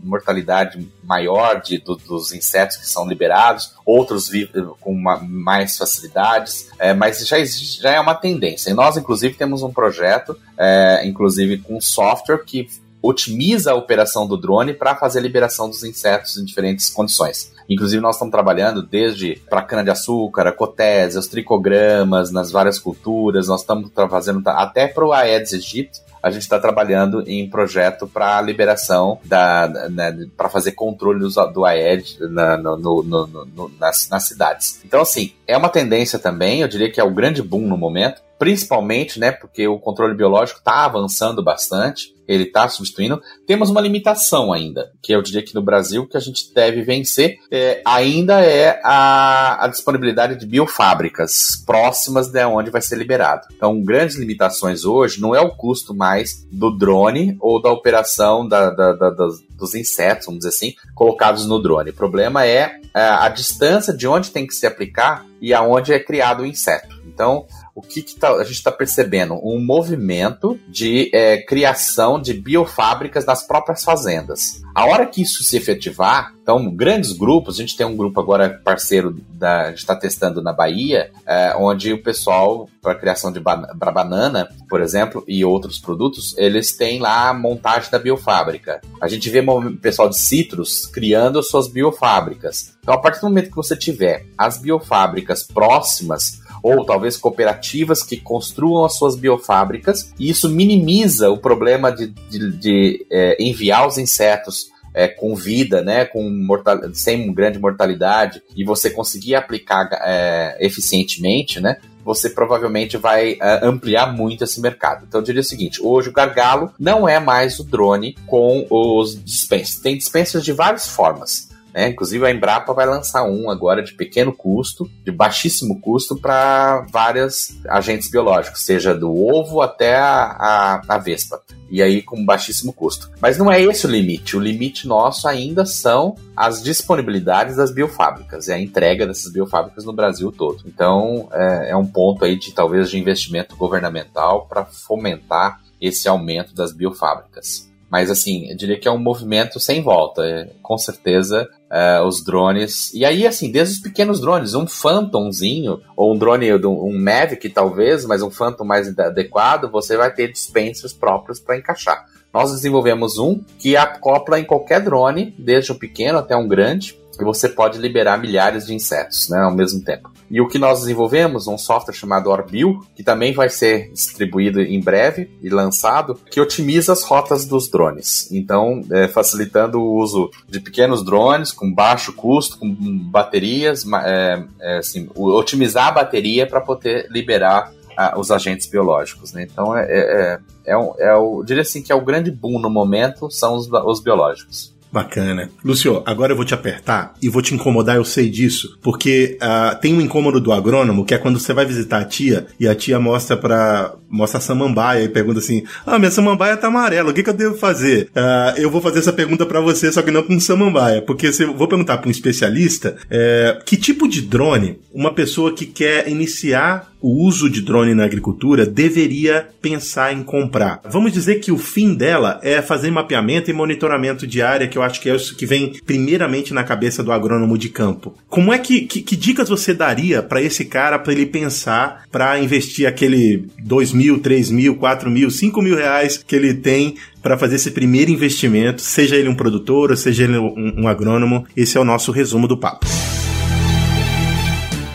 mortalidade 0.02 0.86
maior 1.02 1.60
de, 1.60 1.78
do, 1.78 1.96
dos 1.96 2.32
insetos 2.32 2.76
que 2.76 2.88
são 2.88 3.06
liberados, 3.06 3.74
outros 3.84 4.28
vivem 4.28 4.66
com 4.80 4.92
uma, 4.92 5.18
mais 5.18 5.76
facilidades, 5.76 6.70
é, 6.78 6.94
mas 6.94 7.26
já, 7.26 7.38
existe, 7.38 7.82
já 7.82 7.90
é 7.90 8.00
uma 8.00 8.14
tendência. 8.14 8.70
E 8.70 8.74
nós, 8.74 8.96
inclusive, 8.96 9.34
temos 9.34 9.62
um 9.62 9.72
projeto, 9.72 10.36
é, 10.56 11.02
inclusive 11.04 11.58
com 11.58 11.80
software 11.80 12.42
que 12.44 12.68
otimiza 13.04 13.72
a 13.72 13.74
operação 13.74 14.26
do 14.26 14.36
drone 14.36 14.72
para 14.72 14.96
fazer 14.96 15.18
a 15.18 15.22
liberação 15.22 15.68
dos 15.68 15.84
insetos 15.84 16.38
em 16.38 16.44
diferentes 16.44 16.88
condições. 16.88 17.52
Inclusive, 17.68 18.00
nós 18.00 18.16
estamos 18.16 18.32
trabalhando 18.32 18.82
desde 18.82 19.36
para 19.48 19.62
cana-de-açúcar, 19.62 20.46
a 20.46 20.52
cotésia, 20.52 21.20
os 21.20 21.28
tricogramas, 21.28 22.30
nas 22.30 22.50
várias 22.50 22.78
culturas, 22.78 23.48
nós 23.48 23.60
estamos 23.60 23.90
fazendo 24.08 24.42
até 24.46 24.86
para 24.86 25.04
o 25.04 25.12
Aedes 25.12 25.52
aegypti, 25.52 26.02
a 26.22 26.30
gente 26.30 26.42
está 26.42 26.58
trabalhando 26.58 27.22
em 27.26 27.48
projeto 27.50 28.06
para 28.06 28.40
liberação 28.40 29.18
da, 29.24 29.68
né, 29.90 30.26
para 30.34 30.48
fazer 30.48 30.72
controle 30.72 31.20
do, 31.20 31.28
do 31.52 31.64
Aedes 31.66 32.18
na, 32.18 32.56
no, 32.56 32.78
no, 32.78 33.26
no, 33.26 33.70
nas, 33.78 34.08
nas 34.08 34.26
cidades. 34.26 34.80
Então, 34.82 35.02
assim, 35.02 35.34
é 35.46 35.54
uma 35.54 35.68
tendência 35.68 36.18
também, 36.18 36.62
eu 36.62 36.68
diria 36.68 36.90
que 36.90 36.98
é 36.98 37.04
o 37.04 37.12
grande 37.12 37.42
boom 37.42 37.68
no 37.68 37.76
momento, 37.76 38.22
principalmente, 38.38 39.18
né, 39.18 39.32
porque 39.32 39.66
o 39.66 39.78
controle 39.78 40.14
biológico 40.14 40.58
está 40.58 40.84
avançando 40.84 41.42
bastante 41.42 42.14
ele 42.26 42.44
está 42.44 42.68
substituindo. 42.68 43.20
Temos 43.46 43.70
uma 43.70 43.80
limitação 43.80 44.52
ainda, 44.52 44.90
que 45.02 45.12
eu 45.12 45.22
diria 45.22 45.42
que 45.42 45.54
no 45.54 45.62
Brasil 45.62 46.06
que 46.06 46.16
a 46.16 46.20
gente 46.20 46.52
deve 46.52 46.82
vencer, 46.82 47.38
é, 47.50 47.82
ainda 47.84 48.40
é 48.40 48.80
a, 48.82 49.64
a, 49.64 49.68
disponibilidade 49.68 50.36
de 50.36 50.46
biofábricas 50.46 51.62
próximas 51.66 52.28
de 52.28 52.44
onde 52.44 52.70
vai 52.70 52.80
ser 52.80 52.96
liberado. 52.96 53.46
Então, 53.54 53.82
grandes 53.82 54.16
limitações 54.16 54.84
hoje 54.84 55.20
não 55.20 55.34
é 55.34 55.40
o 55.40 55.54
custo 55.54 55.94
mais 55.94 56.46
do 56.50 56.70
drone 56.70 57.36
ou 57.40 57.60
da 57.60 57.70
operação 57.70 58.46
da, 58.46 58.70
da, 58.70 58.92
da, 58.92 59.10
dos 59.10 59.74
insetos, 59.74 60.26
vamos 60.26 60.40
dizer 60.40 60.50
assim, 60.50 60.74
colocados 60.94 61.46
no 61.46 61.60
drone. 61.60 61.90
O 61.90 61.94
problema 61.94 62.44
é 62.44 62.78
a, 62.92 63.00
é, 63.00 63.08
a 63.08 63.28
distância 63.28 63.92
de 63.92 64.06
onde 64.06 64.30
tem 64.30 64.46
que 64.46 64.54
se 64.54 64.66
aplicar 64.66 65.24
e 65.40 65.52
aonde 65.52 65.92
é 65.92 65.98
criado 65.98 66.42
o 66.42 66.46
inseto. 66.46 67.02
Então, 67.06 67.46
o 67.74 67.82
que, 67.82 68.02
que 68.02 68.14
tá, 68.14 68.32
a 68.32 68.44
gente 68.44 68.56
está 68.56 68.70
percebendo? 68.70 69.34
Um 69.42 69.58
movimento 69.58 70.58
de 70.68 71.10
é, 71.12 71.38
criação 71.38 72.20
de 72.20 72.32
biofábricas 72.32 73.26
nas 73.26 73.44
próprias 73.44 73.82
fazendas. 73.82 74.62
A 74.74 74.86
hora 74.86 75.06
que 75.06 75.22
isso 75.22 75.42
se 75.42 75.56
efetivar, 75.56 76.32
então, 76.40 76.70
grandes 76.70 77.12
grupos, 77.12 77.56
a 77.56 77.62
gente 77.62 77.76
tem 77.76 77.86
um 77.86 77.96
grupo 77.96 78.20
agora 78.20 78.60
parceiro, 78.62 79.16
da, 79.32 79.62
a 79.62 79.68
gente 79.70 79.78
está 79.78 79.96
testando 79.96 80.42
na 80.42 80.52
Bahia, 80.52 81.10
é, 81.26 81.54
onde 81.58 81.92
o 81.92 82.02
pessoal, 82.02 82.68
para 82.82 82.94
criação 82.94 83.32
de 83.32 83.40
ba 83.40 83.56
banana, 83.74 84.48
por 84.68 84.80
exemplo, 84.80 85.24
e 85.26 85.44
outros 85.44 85.78
produtos, 85.78 86.36
eles 86.36 86.76
têm 86.76 87.00
lá 87.00 87.30
a 87.30 87.34
montagem 87.34 87.90
da 87.90 87.98
biofábrica. 87.98 88.80
A 89.00 89.08
gente 89.08 89.30
vê 89.30 89.40
o 89.40 89.76
pessoal 89.78 90.08
de 90.08 90.18
citros 90.18 90.86
criando 90.86 91.42
suas 91.42 91.66
biofábricas. 91.66 92.74
Então, 92.80 92.94
a 92.94 92.98
partir 92.98 93.20
do 93.20 93.28
momento 93.28 93.48
que 93.48 93.56
você 93.56 93.74
tiver 93.74 94.26
as 94.36 94.58
biofábricas 94.58 95.42
próximas, 95.42 96.43
ou 96.64 96.82
talvez 96.82 97.18
cooperativas 97.18 98.02
que 98.02 98.16
construam 98.16 98.86
as 98.86 98.96
suas 98.96 99.14
biofábricas, 99.14 100.14
e 100.18 100.30
isso 100.30 100.48
minimiza 100.48 101.28
o 101.30 101.36
problema 101.36 101.92
de, 101.92 102.06
de, 102.06 102.52
de 102.52 103.06
é, 103.12 103.36
enviar 103.38 103.86
os 103.86 103.98
insetos 103.98 104.68
é, 104.94 105.06
com 105.06 105.34
vida, 105.34 105.82
né, 105.82 106.06
com 106.06 106.26
mortal, 106.30 106.80
sem 106.94 107.30
grande 107.34 107.58
mortalidade, 107.58 108.42
e 108.56 108.64
você 108.64 108.88
conseguir 108.88 109.34
aplicar 109.34 109.90
é, 109.92 110.56
eficientemente, 110.58 111.60
né, 111.60 111.76
você 112.02 112.30
provavelmente 112.30 112.96
vai 112.96 113.32
uh, 113.34 113.64
ampliar 113.64 114.12
muito 114.12 114.44
esse 114.44 114.60
mercado. 114.60 115.06
Então 115.08 115.20
eu 115.20 115.24
diria 115.24 115.40
o 115.40 115.44
seguinte: 115.44 115.80
hoje 115.82 116.10
o 116.10 116.12
gargalo 116.12 116.70
não 116.78 117.08
é 117.08 117.18
mais 117.18 117.58
o 117.58 117.64
drone 117.64 118.14
com 118.26 118.66
os 118.68 119.22
dispensers. 119.24 119.80
Tem 119.80 119.96
dispensers 119.96 120.44
de 120.44 120.52
várias 120.52 120.86
formas. 120.86 121.48
Né? 121.74 121.88
Inclusive 121.88 122.24
a 122.24 122.30
Embrapa 122.30 122.72
vai 122.72 122.86
lançar 122.86 123.24
um 123.24 123.50
agora 123.50 123.82
de 123.82 123.94
pequeno 123.94 124.32
custo, 124.32 124.88
de 125.04 125.10
baixíssimo 125.10 125.80
custo 125.80 126.16
para 126.16 126.86
vários 126.92 127.58
agentes 127.66 128.08
biológicos, 128.08 128.62
seja 128.62 128.94
do 128.94 129.12
ovo 129.12 129.60
até 129.60 129.96
a, 129.96 130.36
a, 130.38 130.82
a, 130.88 130.98
vespa. 130.98 131.42
E 131.68 131.82
aí 131.82 132.00
com 132.00 132.24
baixíssimo 132.24 132.72
custo. 132.72 133.10
Mas 133.20 133.36
não 133.36 133.50
é 133.50 133.60
esse 133.60 133.86
o 133.86 133.90
limite. 133.90 134.36
O 134.36 134.40
limite 134.40 134.86
nosso 134.86 135.26
ainda 135.26 135.66
são 135.66 136.14
as 136.36 136.62
disponibilidades 136.62 137.56
das 137.56 137.72
biofábricas 137.72 138.46
e 138.46 138.52
a 138.52 138.60
entrega 138.60 139.04
dessas 139.04 139.32
biofábricas 139.32 139.84
no 139.84 139.92
Brasil 139.92 140.30
todo. 140.30 140.62
Então 140.66 141.28
é, 141.32 141.70
é 141.70 141.76
um 141.76 141.86
ponto 141.86 142.24
aí 142.24 142.38
de 142.38 142.52
talvez 142.52 142.88
de 142.88 142.98
investimento 142.98 143.56
governamental 143.56 144.46
para 144.46 144.64
fomentar 144.64 145.60
esse 145.80 146.06
aumento 146.08 146.54
das 146.54 146.72
biofábricas. 146.72 147.73
Mas 147.94 148.10
assim, 148.10 148.50
eu 148.50 148.56
diria 148.56 148.76
que 148.76 148.88
é 148.88 148.90
um 148.90 148.98
movimento 148.98 149.60
sem 149.60 149.80
volta. 149.80 150.20
É, 150.26 150.50
com 150.60 150.76
certeza, 150.76 151.48
é, 151.70 152.00
os 152.00 152.24
drones. 152.24 152.92
E 152.92 153.04
aí, 153.04 153.24
assim, 153.24 153.52
desde 153.52 153.74
os 153.74 153.80
pequenos 153.80 154.20
drones, 154.20 154.52
um 154.54 154.66
Phantomzinho, 154.66 155.80
ou 155.96 156.12
um 156.12 156.18
drone, 156.18 156.52
um 156.66 156.98
Mavic 157.00 157.48
talvez, 157.50 158.04
mas 158.04 158.20
um 158.20 158.32
Phantom 158.32 158.64
mais 158.64 158.88
adequado, 158.98 159.70
você 159.70 159.96
vai 159.96 160.12
ter 160.12 160.32
dispensers 160.32 160.92
próprios 160.92 161.38
para 161.38 161.56
encaixar. 161.56 162.04
Nós 162.32 162.50
desenvolvemos 162.50 163.16
um 163.16 163.40
que 163.60 163.76
acopla 163.76 164.40
em 164.40 164.44
qualquer 164.44 164.80
drone, 164.80 165.32
desde 165.38 165.70
um 165.70 165.78
pequeno 165.78 166.18
até 166.18 166.36
um 166.36 166.48
grande, 166.48 166.98
e 167.20 167.22
você 167.22 167.48
pode 167.48 167.78
liberar 167.78 168.18
milhares 168.18 168.66
de 168.66 168.74
insetos 168.74 169.28
né, 169.28 169.38
ao 169.38 169.54
mesmo 169.54 169.84
tempo. 169.84 170.10
E 170.30 170.40
o 170.40 170.48
que 170.48 170.58
nós 170.58 170.80
desenvolvemos, 170.80 171.46
um 171.46 171.58
software 171.58 171.94
chamado 171.94 172.30
Orbil, 172.30 172.80
que 172.94 173.02
também 173.02 173.32
vai 173.32 173.48
ser 173.48 173.90
distribuído 173.92 174.60
em 174.60 174.80
breve 174.80 175.30
e 175.42 175.48
lançado, 175.48 176.18
que 176.30 176.40
otimiza 176.40 176.92
as 176.92 177.02
rotas 177.02 177.46
dos 177.46 177.68
drones. 177.68 178.30
Então, 178.32 178.80
é, 178.90 179.08
facilitando 179.08 179.80
o 179.80 179.96
uso 179.96 180.30
de 180.48 180.60
pequenos 180.60 181.04
drones 181.04 181.52
com 181.52 181.72
baixo 181.72 182.12
custo, 182.12 182.58
com 182.58 182.74
baterias, 183.10 183.84
é, 184.04 184.44
é, 184.60 184.78
assim, 184.78 185.08
otimizar 185.14 185.88
a 185.88 185.92
bateria 185.92 186.46
para 186.46 186.60
poder 186.60 187.06
liberar 187.10 187.72
os 188.16 188.30
agentes 188.30 188.66
biológicos. 188.66 189.32
Né? 189.32 189.46
Então, 189.50 189.76
é, 189.76 189.84
é, 189.84 189.98
é, 189.98 190.40
é, 190.72 190.76
o, 190.76 190.94
é 190.98 191.14
o, 191.14 191.42
diria 191.44 191.62
assim 191.62 191.82
que 191.82 191.92
é 191.92 191.94
o 191.94 192.04
grande 192.04 192.30
boom 192.30 192.58
no 192.58 192.70
momento 192.70 193.30
são 193.30 193.54
os, 193.54 193.68
os 193.70 194.00
biológicos. 194.00 194.73
Bacana. 194.94 195.50
Lúcio, 195.64 196.04
agora 196.06 196.30
eu 196.30 196.36
vou 196.36 196.44
te 196.44 196.54
apertar 196.54 197.14
e 197.20 197.28
vou 197.28 197.42
te 197.42 197.52
incomodar, 197.52 197.96
eu 197.96 198.04
sei 198.04 198.30
disso, 198.30 198.78
porque 198.80 199.36
uh, 199.42 199.76
tem 199.80 199.92
um 199.92 200.00
incômodo 200.00 200.40
do 200.40 200.52
agrônomo, 200.52 201.04
que 201.04 201.12
é 201.12 201.18
quando 201.18 201.40
você 201.40 201.52
vai 201.52 201.66
visitar 201.66 201.98
a 201.98 202.04
tia 202.04 202.46
e 202.60 202.68
a 202.68 202.76
tia 202.76 203.00
mostra 203.00 203.36
para 203.36 203.92
mostra 204.14 204.38
a 204.38 204.40
samambaia 204.40 205.02
e 205.02 205.08
pergunta 205.08 205.40
assim: 205.40 205.64
Ah, 205.84 205.98
minha 205.98 206.10
samambaia 206.10 206.56
tá 206.56 206.68
amarela, 206.68 207.10
o 207.10 207.14
que, 207.14 207.22
que 207.22 207.30
eu 207.30 207.34
devo 207.34 207.56
fazer? 207.56 208.08
Uh, 208.14 208.60
eu 208.60 208.70
vou 208.70 208.80
fazer 208.80 209.00
essa 209.00 209.12
pergunta 209.12 209.44
para 209.44 209.60
você, 209.60 209.90
só 209.90 210.02
que 210.02 210.10
não 210.10 210.22
com 210.22 210.38
samambaia, 210.38 211.02
porque 211.02 211.32
se 211.32 211.42
eu 211.42 211.54
vou 211.54 211.66
perguntar 211.66 211.98
para 211.98 212.08
um 212.08 212.10
especialista 212.10 212.96
é, 213.10 213.58
que 213.64 213.76
tipo 213.76 214.08
de 214.08 214.22
drone 214.22 214.78
uma 214.92 215.12
pessoa 215.12 215.52
que 215.52 215.66
quer 215.66 216.08
iniciar 216.08 216.94
o 217.04 217.22
uso 217.26 217.50
de 217.50 217.60
drone 217.60 217.92
na 217.92 218.04
agricultura 218.04 218.64
deveria 218.64 219.46
pensar 219.60 220.14
em 220.14 220.22
comprar. 220.22 220.80
Vamos 220.88 221.12
dizer 221.12 221.34
que 221.34 221.52
o 221.52 221.58
fim 221.58 221.94
dela 221.94 222.40
é 222.42 222.62
fazer 222.62 222.90
mapeamento 222.90 223.50
e 223.50 223.52
monitoramento 223.52 224.26
de 224.26 224.40
área, 224.40 224.66
que 224.66 224.78
eu 224.78 224.82
acho 224.82 225.02
que 225.02 225.10
é 225.10 225.14
isso 225.14 225.36
que 225.36 225.44
vem 225.44 225.74
primeiramente 225.84 226.54
na 226.54 226.64
cabeça 226.64 227.02
do 227.02 227.12
agrônomo 227.12 227.58
de 227.58 227.68
campo. 227.68 228.16
Como 228.26 228.54
é 228.54 228.58
que, 228.58 228.82
que, 228.82 229.02
que 229.02 229.16
dicas 229.16 229.50
você 229.50 229.74
daria 229.74 230.22
para 230.22 230.40
esse 230.40 230.64
cara 230.64 230.98
para 230.98 231.12
ele 231.12 231.26
pensar 231.26 232.04
para 232.10 232.40
investir 232.40 232.86
aquele 232.86 233.48
2 233.58 233.92
mil, 233.92 234.03
3 234.18 234.50
mil, 234.50 234.76
4 234.76 235.10
mil, 235.10 235.30
5 235.30 235.62
mil 235.62 235.76
reais 235.76 236.16
que 236.18 236.36
ele 236.36 236.54
tem 236.54 236.96
para 237.22 237.38
fazer 237.38 237.56
esse 237.56 237.70
primeiro 237.70 238.10
investimento, 238.10 238.82
seja 238.82 239.16
ele 239.16 239.28
um 239.28 239.34
produtor 239.34 239.90
ou 239.90 239.96
seja 239.96 240.24
ele 240.24 240.36
um, 240.36 240.82
um 240.82 240.88
agrônomo? 240.88 241.46
Esse 241.56 241.78
é 241.78 241.80
o 241.80 241.84
nosso 241.84 242.12
resumo 242.12 242.46
do 242.46 242.56
papo. 242.56 242.86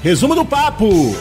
Resumo 0.03 0.35
do 0.35 0.45
papo! 0.45 1.15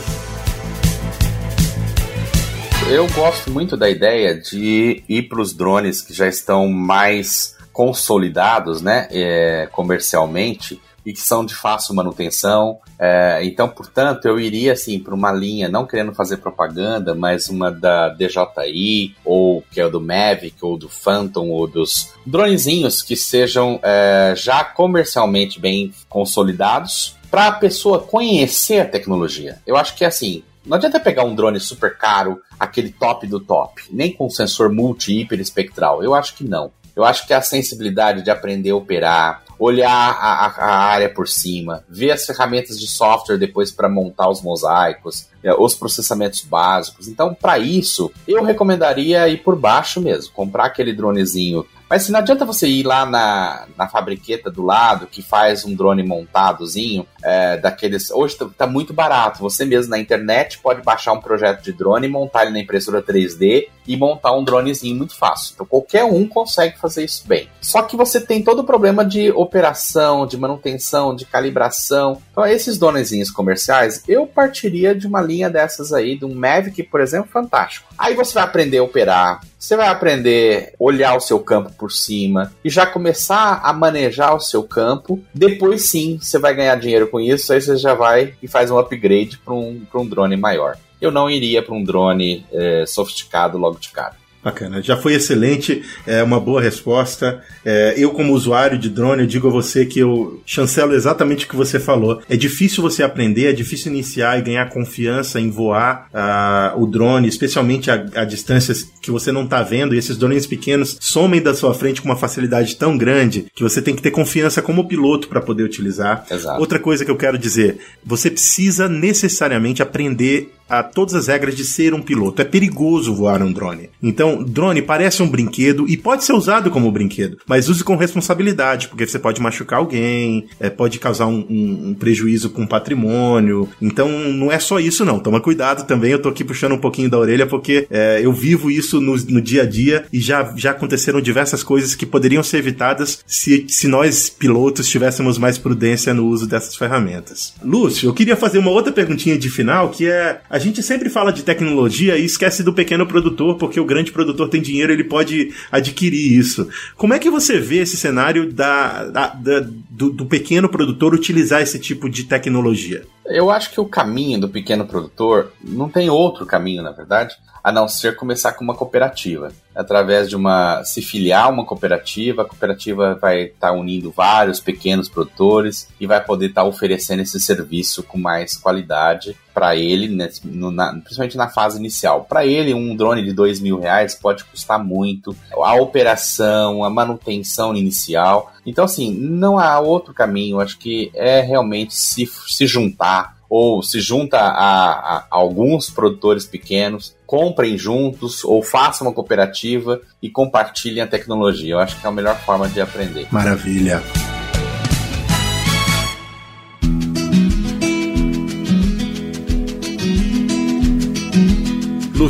Eu 2.91 3.07
gosto 3.09 3.51
muito 3.51 3.76
da 3.76 3.91
ideia 3.91 4.34
de 4.34 5.03
ir 5.09 5.22
para 5.28 5.41
os 5.41 5.53
drones 5.53 6.01
que 6.01 6.14
já 6.14 6.28
estão 6.28 6.68
mais 6.68 7.57
consolidados, 7.72 8.80
né, 8.82 9.07
é, 9.11 9.68
comercialmente 9.70 10.80
e 11.09 11.12
que 11.14 11.22
são 11.22 11.42
de 11.42 11.54
fácil 11.54 11.94
manutenção. 11.94 12.80
É, 12.98 13.40
então, 13.42 13.66
portanto, 13.66 14.26
eu 14.26 14.38
iria 14.38 14.74
assim 14.74 14.98
para 14.98 15.14
uma 15.14 15.32
linha, 15.32 15.66
não 15.66 15.86
querendo 15.86 16.14
fazer 16.14 16.36
propaganda, 16.36 17.14
mas 17.14 17.48
uma 17.48 17.70
da 17.70 18.11
DJI 18.11 19.16
ou 19.24 19.64
que 19.72 19.80
é 19.80 19.88
do 19.88 20.02
Mavic 20.02 20.56
ou 20.61 20.76
do 20.76 20.86
Phantom 20.86 21.48
ou 21.48 21.66
dos 21.66 22.12
dronezinhos 22.26 23.00
que 23.00 23.16
sejam 23.16 23.80
é, 23.82 24.34
já 24.36 24.62
comercialmente 24.62 25.59
bem 25.59 25.94
consolidados 26.11 27.16
para 27.30 27.46
a 27.46 27.52
pessoa 27.52 28.00
conhecer 28.00 28.80
a 28.80 28.86
tecnologia. 28.86 29.62
Eu 29.66 29.78
acho 29.78 29.96
que 29.96 30.04
é 30.04 30.09
assim, 30.09 30.42
não 30.66 30.76
adianta 30.76 31.00
pegar 31.00 31.24
um 31.24 31.34
drone 31.34 31.59
super 31.59 31.96
caro, 31.96 32.38
aquele 32.61 32.90
top 32.90 33.26
do 33.26 33.40
top, 33.40 33.80
nem 33.90 34.12
com 34.12 34.28
sensor 34.28 34.70
multi-hiper 34.70 35.40
espectral. 35.40 36.02
Eu 36.02 36.14
acho 36.14 36.34
que 36.34 36.44
não. 36.44 36.70
Eu 36.94 37.04
acho 37.04 37.26
que 37.26 37.32
a 37.32 37.40
sensibilidade 37.40 38.22
de 38.22 38.30
aprender 38.30 38.70
a 38.70 38.76
operar, 38.76 39.42
olhar 39.59 39.90
a, 39.90 40.46
a, 40.46 40.76
área 40.86 41.09
por 41.09 41.28
cima, 41.28 41.84
ver 41.88 42.12
as 42.12 42.24
ferramentas 42.24 42.78
de 42.78 42.86
software 42.86 43.38
depois 43.38 43.72
para 43.72 43.88
montar 43.88 44.28
os 44.28 44.40
mosaicos, 44.40 45.26
é, 45.42 45.52
os 45.52 45.74
processamentos 45.74 46.42
básicos. 46.42 47.09
Então, 47.09 47.34
para 47.34 47.59
isso, 47.59 48.11
eu 48.26 48.44
recomendaria 48.44 49.28
ir 49.28 49.38
por 49.38 49.56
baixo 49.56 50.00
mesmo, 50.00 50.32
comprar 50.32 50.66
aquele 50.66 50.92
dronezinho 50.92 51.66
mas 51.89 52.03
se 52.03 52.12
não 52.12 52.20
adianta 52.20 52.45
você 52.45 52.68
ir 52.68 52.82
lá 52.82 53.07
na, 53.07 53.66
na 53.76 53.89
fabriqueta 53.89 54.51
do 54.51 54.64
lado 54.64 55.07
que 55.07 55.22
faz 55.22 55.64
um 55.64 55.74
drone 55.74 56.03
montadozinho, 56.03 57.07
é, 57.22 57.57
daqueles. 57.57 58.11
Hoje 58.11 58.36
tá, 58.36 58.49
tá, 58.57 58.66
muito 58.66 58.93
barato. 58.93 59.41
Você 59.41 59.64
mesmo 59.64 59.91
na 59.91 59.99
internet 59.99 60.59
pode 60.59 60.82
baixar 60.82 61.12
um 61.12 61.20
projeto 61.20 61.62
de 61.62 61.72
drone, 61.72 62.09
montar 62.09 62.43
ele 62.43 62.53
na 62.53 62.61
impressora 62.61 63.03
3D 63.03 63.68
e 63.86 63.97
montar 63.97 64.32
um 64.32 64.45
dronezinho 64.45 64.97
muito 64.97 65.16
fácil. 65.16 65.53
Então 65.55 65.66
qualquer 65.66 66.05
um 66.05 66.26
consegue 66.26 66.78
fazer 66.78 67.05
isso 67.05 67.26
bem. 67.26 67.49
Só 67.61 67.82
que 67.82 67.97
você 67.97 68.20
tem 68.20 68.43
todo 68.43 68.61
o 68.61 68.64
problema 68.64 69.05
de 69.05 69.30
operação, 69.30 70.26
de 70.26 70.36
manutenção, 70.36 71.14
de 71.14 71.24
calibração. 71.24 72.20
Então 72.30 72.47
esses 72.47 72.78
dronezinhos 72.78 73.30
comerciais, 73.30 74.03
eu 74.07 74.26
partiria 74.26 74.95
de 74.95 75.07
uma 75.07 75.20
linha 75.20 75.49
dessas 75.49 75.93
aí, 75.93 76.16
de 76.16 76.24
um 76.24 76.34
Mavic, 76.34 76.82
por 76.84 77.01
exemplo, 77.01 77.30
fantástico. 77.30 77.89
Aí 77.97 78.14
você 78.14 78.34
vai 78.34 78.45
aprender 78.45 78.78
a 78.78 78.82
operar, 78.82 79.41
você 79.59 79.76
vai 79.76 79.88
aprender 79.88 80.68
a 80.68 80.74
olhar 80.78 81.16
o 81.16 81.20
seu 81.20 81.40
campo 81.40 81.72
por 81.72 81.90
cima 81.90 82.52
e 82.64 82.70
já 82.70 82.86
começar 82.86 83.61
a 83.62 83.72
manejar 83.72 84.34
o 84.34 84.40
seu 84.40 84.62
campo. 84.62 85.20
Depois 85.34 85.90
sim, 85.90 86.18
você 86.20 86.38
vai 86.38 86.54
ganhar 86.54 86.76
dinheiro 86.76 87.09
com 87.09 87.20
isso, 87.20 87.52
aí 87.52 87.61
você 87.61 87.76
já 87.76 87.94
vai 87.94 88.34
e 88.42 88.46
faz 88.46 88.70
um 88.70 88.78
upgrade 88.78 89.38
para 89.38 89.54
um, 89.54 89.82
um 89.94 90.06
drone 90.06 90.36
maior. 90.36 90.76
Eu 91.00 91.11
não 91.11 91.28
iria 91.28 91.62
para 91.62 91.74
um 91.74 91.82
drone 91.82 92.46
é, 92.52 92.84
sofisticado 92.86 93.59
logo 93.59 93.78
de 93.78 93.90
cara. 93.90 94.16
Bacana, 94.43 94.80
já 94.80 94.97
foi 94.97 95.14
excelente, 95.14 95.82
é 96.07 96.22
uma 96.22 96.39
boa 96.39 96.61
resposta. 96.61 97.43
É, 97.64 97.95
eu, 97.97 98.11
como 98.11 98.32
usuário 98.32 98.78
de 98.78 98.89
drone, 98.89 99.22
eu 99.22 99.26
digo 99.26 99.49
a 99.49 99.51
você 99.51 99.84
que 99.84 99.99
eu 99.99 100.41
chancelo 100.47 100.95
exatamente 100.95 101.45
o 101.45 101.49
que 101.49 101.57
você 101.57 101.80
falou. 101.80 102.22
É 102.30 102.36
difícil 102.36 102.80
você 102.80 103.03
aprender, 103.03 103.47
é 103.47 103.53
difícil 103.53 103.91
iniciar 103.91 104.39
e 104.39 104.43
ganhar 104.43 104.68
confiança 104.70 105.41
em 105.41 105.51
voar 105.51 106.09
uh, 106.14 106.80
o 106.80 106.86
drone, 106.86 107.26
especialmente 107.26 107.91
a, 107.91 107.95
a, 108.14 108.24
distâncias 108.24 108.89
que 109.03 109.11
você 109.11 109.32
não 109.32 109.43
está 109.43 109.61
vendo. 109.62 109.93
E 109.93 109.99
esses 109.99 110.16
drones 110.16 110.47
pequenos 110.47 110.97
somem 111.01 111.43
da 111.43 111.53
sua 111.53 111.74
frente 111.74 112.01
com 112.01 112.09
uma 112.09 112.16
facilidade 112.16 112.76
tão 112.76 112.97
grande 112.97 113.47
que 113.55 113.62
você 113.62 113.82
tem 113.82 113.95
que 113.95 114.03
ter 114.03 114.12
confiança 114.12 114.62
como 114.62 114.86
piloto 114.86 115.26
para 115.26 115.41
poder 115.41 115.64
utilizar. 115.64 116.24
Exato. 116.30 116.61
Outra 116.61 116.78
coisa 116.78 117.05
que 117.05 117.11
eu 117.11 117.16
quero 117.16 117.36
dizer, 117.36 117.78
você 118.05 118.30
precisa 118.30 118.89
necessariamente 118.89 119.82
aprender 119.82 120.53
a 120.68 120.82
todas 120.82 121.14
as 121.14 121.26
regras 121.26 121.54
de 121.54 121.64
ser 121.64 121.94
um 121.94 122.02
piloto. 122.02 122.42
É 122.42 122.44
perigoso 122.44 123.14
voar 123.14 123.42
um 123.42 123.52
drone. 123.52 123.90
Então, 124.02 124.42
drone 124.42 124.82
parece 124.82 125.22
um 125.22 125.28
brinquedo 125.28 125.88
e 125.88 125.96
pode 125.96 126.24
ser 126.24 126.32
usado 126.32 126.70
como 126.70 126.92
brinquedo, 126.92 127.38
mas 127.46 127.68
use 127.68 127.82
com 127.82 127.96
responsabilidade, 127.96 128.88
porque 128.88 129.06
você 129.06 129.18
pode 129.18 129.40
machucar 129.40 129.78
alguém, 129.78 130.46
é, 130.60 130.68
pode 130.70 130.98
causar 130.98 131.26
um, 131.26 131.44
um, 131.48 131.88
um 131.88 131.94
prejuízo 131.94 132.50
com 132.50 132.66
patrimônio. 132.66 133.68
Então, 133.80 134.08
não 134.08 134.52
é 134.52 134.58
só 134.58 134.78
isso, 134.78 135.04
não. 135.04 135.18
Toma 135.18 135.40
cuidado 135.40 135.86
também. 135.86 136.12
Eu 136.12 136.22
tô 136.22 136.28
aqui 136.28 136.44
puxando 136.44 136.72
um 136.72 136.78
pouquinho 136.78 137.10
da 137.10 137.18
orelha 137.18 137.46
porque 137.46 137.86
é, 137.90 138.20
eu 138.22 138.32
vivo 138.32 138.70
isso 138.70 139.00
no, 139.00 139.16
no, 139.16 139.40
dia 139.40 139.62
a 139.62 139.66
dia 139.66 140.04
e 140.12 140.20
já, 140.20 140.52
já 140.56 140.72
aconteceram 140.72 141.20
diversas 141.20 141.62
coisas 141.62 141.94
que 141.94 142.06
poderiam 142.06 142.42
ser 142.42 142.58
evitadas 142.58 143.22
se, 143.26 143.66
se 143.68 143.88
nós, 143.88 144.28
pilotos, 144.28 144.88
tivéssemos 144.88 145.38
mais 145.38 145.58
prudência 145.58 146.12
no 146.12 146.26
uso 146.26 146.46
dessas 146.46 146.76
ferramentas. 146.76 147.54
Lúcio, 147.62 148.08
eu 148.08 148.14
queria 148.14 148.36
fazer 148.36 148.58
uma 148.58 148.70
outra 148.70 148.92
perguntinha 148.92 149.38
de 149.38 149.48
final 149.48 149.90
que 149.90 150.06
é 150.06 150.40
a 150.48 150.57
A 150.59 150.61
gente 150.61 150.82
sempre 150.82 151.09
fala 151.09 151.32
de 151.32 151.44
tecnologia 151.44 152.18
e 152.18 152.24
esquece 152.24 152.64
do 152.64 152.72
pequeno 152.72 153.06
produtor, 153.06 153.56
porque 153.59 153.78
o 153.78 153.84
grande 153.84 154.11
produtor 154.11 154.48
tem 154.48 154.61
dinheiro, 154.61 154.92
ele 154.92 155.04
pode 155.04 155.54
adquirir 155.70 156.36
isso. 156.36 156.68
Como 156.96 157.14
é 157.14 157.18
que 157.20 157.30
você 157.30 157.61
vê 157.61 157.76
esse 157.76 157.96
cenário 157.96 158.52
da, 158.52 159.04
da, 159.04 159.28
da 159.28 159.61
do, 159.88 160.11
do 160.11 160.26
pequeno 160.26 160.68
produtor 160.68 161.14
utilizar 161.14 161.62
esse 161.62 161.78
tipo 161.78 162.11
de 162.11 162.24
tecnologia? 162.24 163.04
Eu 163.29 163.51
acho 163.51 163.70
que 163.70 163.81
o 163.81 163.87
caminho 163.87 164.41
do 164.41 164.49
pequeno 164.49 164.87
produtor 164.87 165.53
não 165.62 165.89
tem 165.89 166.09
outro 166.09 166.47
caminho, 166.47 166.83
na 166.83 166.93
verdade, 166.93 167.37
a 167.62 167.72
não 167.72 167.87
ser 167.87 168.16
começar 168.16 168.53
com 168.53 168.64
uma 168.64 168.74
cooperativa. 168.74 169.53
Através 169.74 170.29
de 170.29 170.35
uma. 170.35 170.83
se 170.85 171.01
filiar 171.01 171.45
a 171.45 171.49
uma 171.49 171.64
cooperativa, 171.64 172.43
a 172.43 172.45
cooperativa 172.45 173.14
vai 173.14 173.43
estar 173.43 173.68
tá 173.68 173.72
unindo 173.72 174.11
vários 174.11 174.59
pequenos 174.59 175.09
produtores 175.09 175.89
e 176.01 176.07
vai 176.07 176.24
poder 176.24 176.47
estar 176.47 176.62
tá 176.62 176.66
oferecendo 176.66 177.20
esse 177.20 177.39
serviço 177.39 178.03
com 178.03 178.18
mais 178.18 178.57
qualidade 178.57 179.37
para 179.55 179.76
ele, 179.76 180.09
né, 180.09 180.31
no, 180.45 180.70
na, 180.70 180.93
principalmente 180.93 181.37
na 181.37 181.49
fase 181.49 181.79
inicial. 181.79 182.24
Para 182.24 182.47
ele, 182.47 182.74
um 182.74 182.97
drone 182.97 183.24
de 183.24 183.33
dois 183.33 183.61
mil 183.61 183.79
reais 183.79 184.14
pode 184.14 184.45
custar 184.45 184.83
muito. 184.83 185.37
A 185.53 185.74
operação, 185.74 186.83
a 186.83 186.91
manutenção 186.91 187.76
inicial. 187.76 188.53
Então, 188.68 188.84
assim, 188.84 189.14
não 189.14 189.58
há 189.58 189.80
outro 189.80 190.12
caminho. 190.12 190.60
Acho 190.60 190.78
que 190.78 191.10
é 191.14 191.40
realmente 191.40 191.94
se, 191.94 192.30
se 192.46 192.66
juntar 192.66 193.38
ou 193.48 193.82
se 193.82 193.98
junta 193.98 194.38
a, 194.38 194.90
a, 194.90 195.26
alguns 195.30 195.88
produtores 195.88 196.44
pequenos, 196.44 197.16
comprem 197.26 197.78
juntos 197.78 198.44
ou 198.44 198.62
façam 198.62 199.06
uma 199.06 199.14
cooperativa 199.14 200.02
e 200.22 200.28
compartilhem 200.28 201.02
a 201.02 201.06
tecnologia. 201.06 201.72
Eu 201.72 201.78
acho 201.78 201.98
que 201.98 202.06
é 202.06 202.08
a 202.10 202.12
melhor 202.12 202.36
forma 202.36 202.68
de 202.68 202.78
aprender. 202.78 203.26
Maravilha. 203.30 204.02